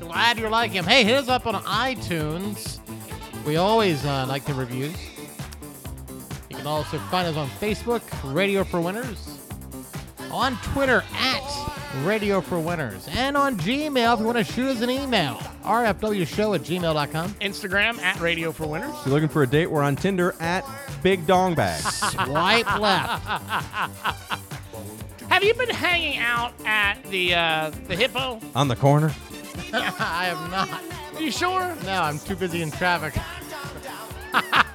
Glad 0.00 0.38
you're 0.38 0.50
liking 0.50 0.76
him. 0.76 0.84
Hey, 0.84 1.04
hit 1.04 1.14
us 1.14 1.28
up 1.28 1.46
on 1.46 1.54
iTunes. 1.64 2.80
We 3.46 3.56
always 3.56 4.04
uh, 4.04 4.26
like 4.26 4.44
the 4.44 4.54
reviews. 4.54 4.96
You 6.66 6.72
can 6.72 6.78
also 6.78 6.98
find 6.98 7.28
us 7.28 7.36
on 7.36 7.48
Facebook, 7.48 8.02
Radio 8.34 8.64
for 8.64 8.80
Winners, 8.80 9.38
on 10.32 10.56
Twitter 10.64 11.04
at 11.14 12.04
Radio 12.04 12.40
for 12.40 12.58
Winners, 12.58 13.06
and 13.12 13.36
on 13.36 13.56
Gmail 13.56 14.14
if 14.14 14.18
you 14.18 14.26
want 14.26 14.38
to 14.38 14.42
shoot 14.42 14.70
us 14.70 14.80
an 14.80 14.90
email, 14.90 15.36
rfwshow 15.62 16.56
at 16.56 16.62
gmail.com. 16.62 17.30
Instagram 17.34 18.00
at 18.00 18.18
Radio 18.18 18.50
for 18.50 18.66
Winners. 18.66 18.92
If 18.98 19.06
you're 19.06 19.14
looking 19.14 19.28
for 19.28 19.44
a 19.44 19.46
date, 19.46 19.70
we're 19.70 19.84
on 19.84 19.94
Tinder 19.94 20.34
at 20.40 20.64
Big 21.04 21.24
Dong 21.24 21.54
Bag. 21.54 21.80
Swipe 21.82 22.80
left. 22.80 23.24
Have 25.30 25.44
you 25.44 25.54
been 25.54 25.70
hanging 25.70 26.18
out 26.18 26.52
at 26.64 27.00
the 27.10 27.32
uh, 27.32 27.70
the 27.86 27.94
Hippo? 27.94 28.40
on 28.56 28.66
the 28.66 28.74
corner. 28.74 29.14
I 29.72 30.34
have 30.34 30.50
not. 30.50 30.82
Are 31.14 31.22
you 31.22 31.30
sure? 31.30 31.76
No, 31.84 32.02
I'm 32.02 32.18
too 32.18 32.34
busy 32.34 32.60
in 32.60 32.72
traffic. 32.72 33.14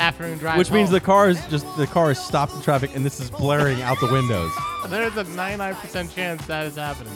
Afternoon 0.00 0.38
drive. 0.38 0.56
Which 0.56 0.70
means 0.70 0.88
home. 0.88 0.94
the 0.94 1.00
car 1.00 1.28
is 1.28 1.44
just 1.48 1.66
the 1.76 1.86
car 1.86 2.10
is 2.10 2.18
stopped 2.18 2.54
in 2.54 2.62
traffic 2.62 2.96
and 2.96 3.04
this 3.04 3.20
is 3.20 3.30
blaring 3.30 3.82
out 3.82 4.00
the 4.00 4.10
windows. 4.10 4.50
There's 4.88 5.14
a 5.16 5.24
99% 5.24 6.14
chance 6.14 6.46
that 6.46 6.66
is 6.66 6.76
happening. 6.76 7.12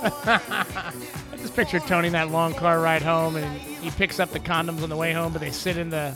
I 0.02 1.36
just 1.36 1.54
picture 1.54 1.80
Tony 1.80 2.06
in 2.06 2.12
that 2.14 2.30
long 2.30 2.54
car 2.54 2.80
ride 2.80 3.02
home, 3.02 3.36
and 3.36 3.60
he 3.60 3.90
picks 3.90 4.18
up 4.18 4.30
the 4.30 4.40
condoms 4.40 4.82
on 4.82 4.88
the 4.88 4.96
way 4.96 5.12
home, 5.12 5.32
but 5.32 5.40
they 5.40 5.50
sit 5.50 5.76
in 5.76 5.90
the 5.90 6.14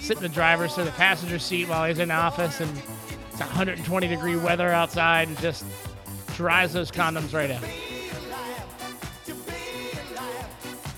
sit 0.00 0.16
in 0.16 0.22
the 0.22 0.28
driver's 0.28 0.76
or 0.78 0.84
the 0.84 0.90
passenger 0.92 1.38
seat 1.38 1.68
while 1.68 1.86
he's 1.86 2.00
in 2.00 2.08
the 2.08 2.14
office, 2.14 2.60
and 2.60 2.82
it's 3.30 3.38
120 3.38 4.08
degree 4.08 4.36
weather 4.36 4.70
outside, 4.70 5.28
and 5.28 5.38
just 5.38 5.64
dries 6.34 6.72
those 6.72 6.90
condoms 6.90 7.32
right 7.32 7.50
out. 7.50 7.62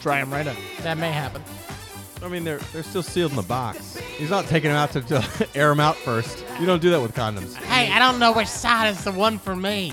Dry 0.00 0.20
them 0.20 0.32
right 0.32 0.46
up. 0.46 0.56
That 0.82 0.96
may 0.96 1.12
happen. 1.12 1.42
I 2.22 2.28
mean, 2.28 2.44
they're 2.44 2.58
they're 2.72 2.82
still 2.82 3.02
sealed 3.02 3.32
in 3.32 3.36
the 3.36 3.42
box. 3.42 3.96
He's 3.96 4.30
not 4.30 4.46
taking 4.46 4.70
them 4.70 4.78
out 4.78 4.92
to, 4.92 5.00
to 5.02 5.48
air 5.54 5.68
them 5.68 5.80
out 5.80 5.96
first. 5.96 6.44
You 6.60 6.66
don't 6.66 6.80
do 6.80 6.90
that 6.90 7.00
with 7.00 7.14
condoms. 7.14 7.54
Hey, 7.54 7.90
I 7.92 7.98
don't 7.98 8.18
know 8.18 8.32
which 8.32 8.48
side 8.48 8.88
is 8.88 9.02
the 9.04 9.12
one 9.12 9.38
for 9.38 9.56
me. 9.56 9.92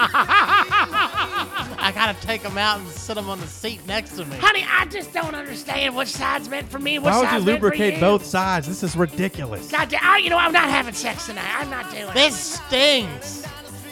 I 0.00 1.90
gotta 1.92 2.20
take 2.24 2.42
them 2.42 2.56
out 2.56 2.78
and 2.78 2.88
sit 2.88 3.16
them 3.16 3.28
on 3.28 3.40
the 3.40 3.48
seat 3.48 3.84
next 3.88 4.12
to 4.16 4.24
me. 4.24 4.36
Honey, 4.36 4.64
I 4.70 4.84
just 4.86 5.12
don't 5.12 5.34
understand 5.34 5.96
which 5.96 6.10
side's 6.10 6.48
meant 6.48 6.68
for 6.68 6.78
me. 6.78 7.00
Which 7.00 7.06
Why 7.06 7.16
would 7.18 7.24
you 7.24 7.30
side's 7.30 7.44
meant 7.46 7.60
for 7.60 7.66
lubricate 7.66 7.94
you. 7.94 8.00
both 8.00 8.24
sides? 8.24 8.68
This 8.68 8.84
is 8.84 8.94
ridiculous. 8.94 9.68
God 9.68 9.88
damn, 9.88 10.04
I, 10.04 10.18
you 10.18 10.30
know, 10.30 10.38
I'm 10.38 10.52
not 10.52 10.68
having 10.70 10.94
sex 10.94 11.26
tonight. 11.26 11.52
I'm 11.52 11.68
not 11.68 11.90
doing 11.90 12.04
it. 12.06 12.14
This 12.14 12.36
stings. 12.36 13.44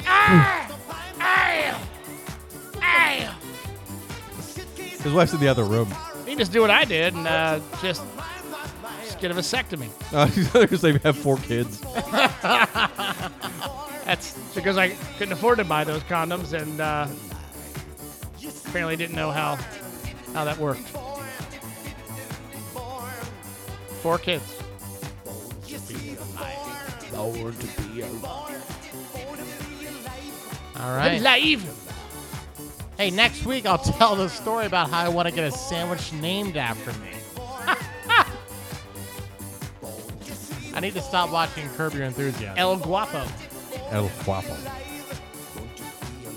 Ah! 0.07 0.71
Ah! 1.19 1.89
Ah! 2.81 3.39
His 5.03 5.13
wife's 5.13 5.33
in 5.33 5.41
the 5.41 5.49
other 5.49 5.65
room. 5.65 5.93
You 6.37 6.41
just 6.41 6.53
do 6.53 6.61
what 6.61 6.69
I 6.71 6.85
did 6.85 7.15
and 7.15 7.27
uh, 7.27 7.61
just, 7.81 8.03
just 9.05 9.19
get 9.21 9.31
a 9.31 9.35
vasectomy. 9.35 9.89
Uh, 10.13 10.27
they're 10.53 10.67
gonna 10.67 10.99
have 10.99 11.17
four 11.17 11.39
kids. 11.39 11.81
That's 14.05 14.37
because 14.55 14.77
I 14.77 14.91
couldn't 15.17 15.33
afford 15.33 15.57
to 15.59 15.65
buy 15.65 15.83
those 15.85 16.03
condoms 16.03 16.53
and 16.53 16.79
uh, 16.79 17.09
apparently 18.67 18.97
didn't 18.97 19.17
know 19.17 19.31
how 19.31 19.57
how 20.35 20.45
that 20.45 20.59
worked. 20.59 20.87
Four 24.03 24.19
kids. 24.19 24.63
All 30.79 30.97
right. 30.97 31.19
Live. 31.23 31.86
Hey, 32.97 33.11
next 33.11 33.45
week 33.45 33.67
I'll 33.67 33.77
tell 33.77 34.17
the 34.17 34.29
story 34.29 34.65
about 34.65 34.89
how 34.89 35.05
I 35.05 35.09
want 35.09 35.29
to 35.29 35.35
get 35.35 35.45
a 35.45 35.53
sandwich 35.53 36.15
named 36.15 36.57
after 36.57 36.93
me. 37.01 37.11
I 40.75 40.81
need 40.81 40.95
to 40.95 41.03
stop 41.03 41.31
watching 41.31 41.69
Curb 41.71 41.93
Your 41.93 42.05
Enthusiasm. 42.05 42.57
El 42.57 42.79
Guapo. 42.79 43.27
El 43.91 44.11
Guapo. 44.25 44.49
All 44.49 44.57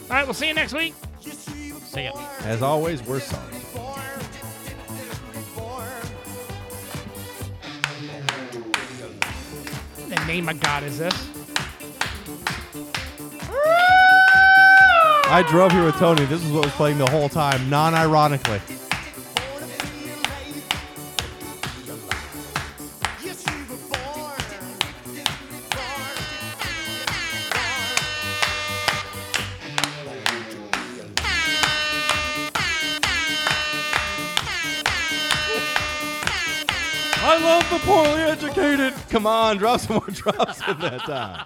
right, 0.09 0.25
we'll 0.25 0.33
see 0.33 0.49
you 0.49 0.53
next 0.53 0.73
week. 0.73 0.93
See 1.21 2.03
ya. 2.03 2.11
As 2.41 2.61
always, 2.61 3.01
we're 3.03 3.21
sorry. 3.21 3.55
The 10.09 10.25
name 10.25 10.49
of 10.49 10.59
God 10.59 10.83
is 10.83 10.97
this? 10.97 11.38
I 15.31 15.43
drove 15.43 15.71
here 15.71 15.85
with 15.85 15.95
Tony. 15.97 16.25
This 16.25 16.43
is 16.43 16.51
what 16.51 16.65
was 16.65 16.73
playing 16.73 16.97
the 16.97 17.07
whole 17.07 17.29
time, 17.29 17.69
non-ironically. 17.69 18.59
I 37.21 37.37
love 37.37 37.69
the 37.69 37.77
poorly 37.85 38.23
educated. 38.23 38.95
Come 39.09 39.27
on, 39.27 39.57
drop 39.57 39.79
some 39.79 39.97
more 39.97 40.07
drops 40.11 40.67
in 40.67 40.79
that 40.79 41.01
time. 41.01 41.45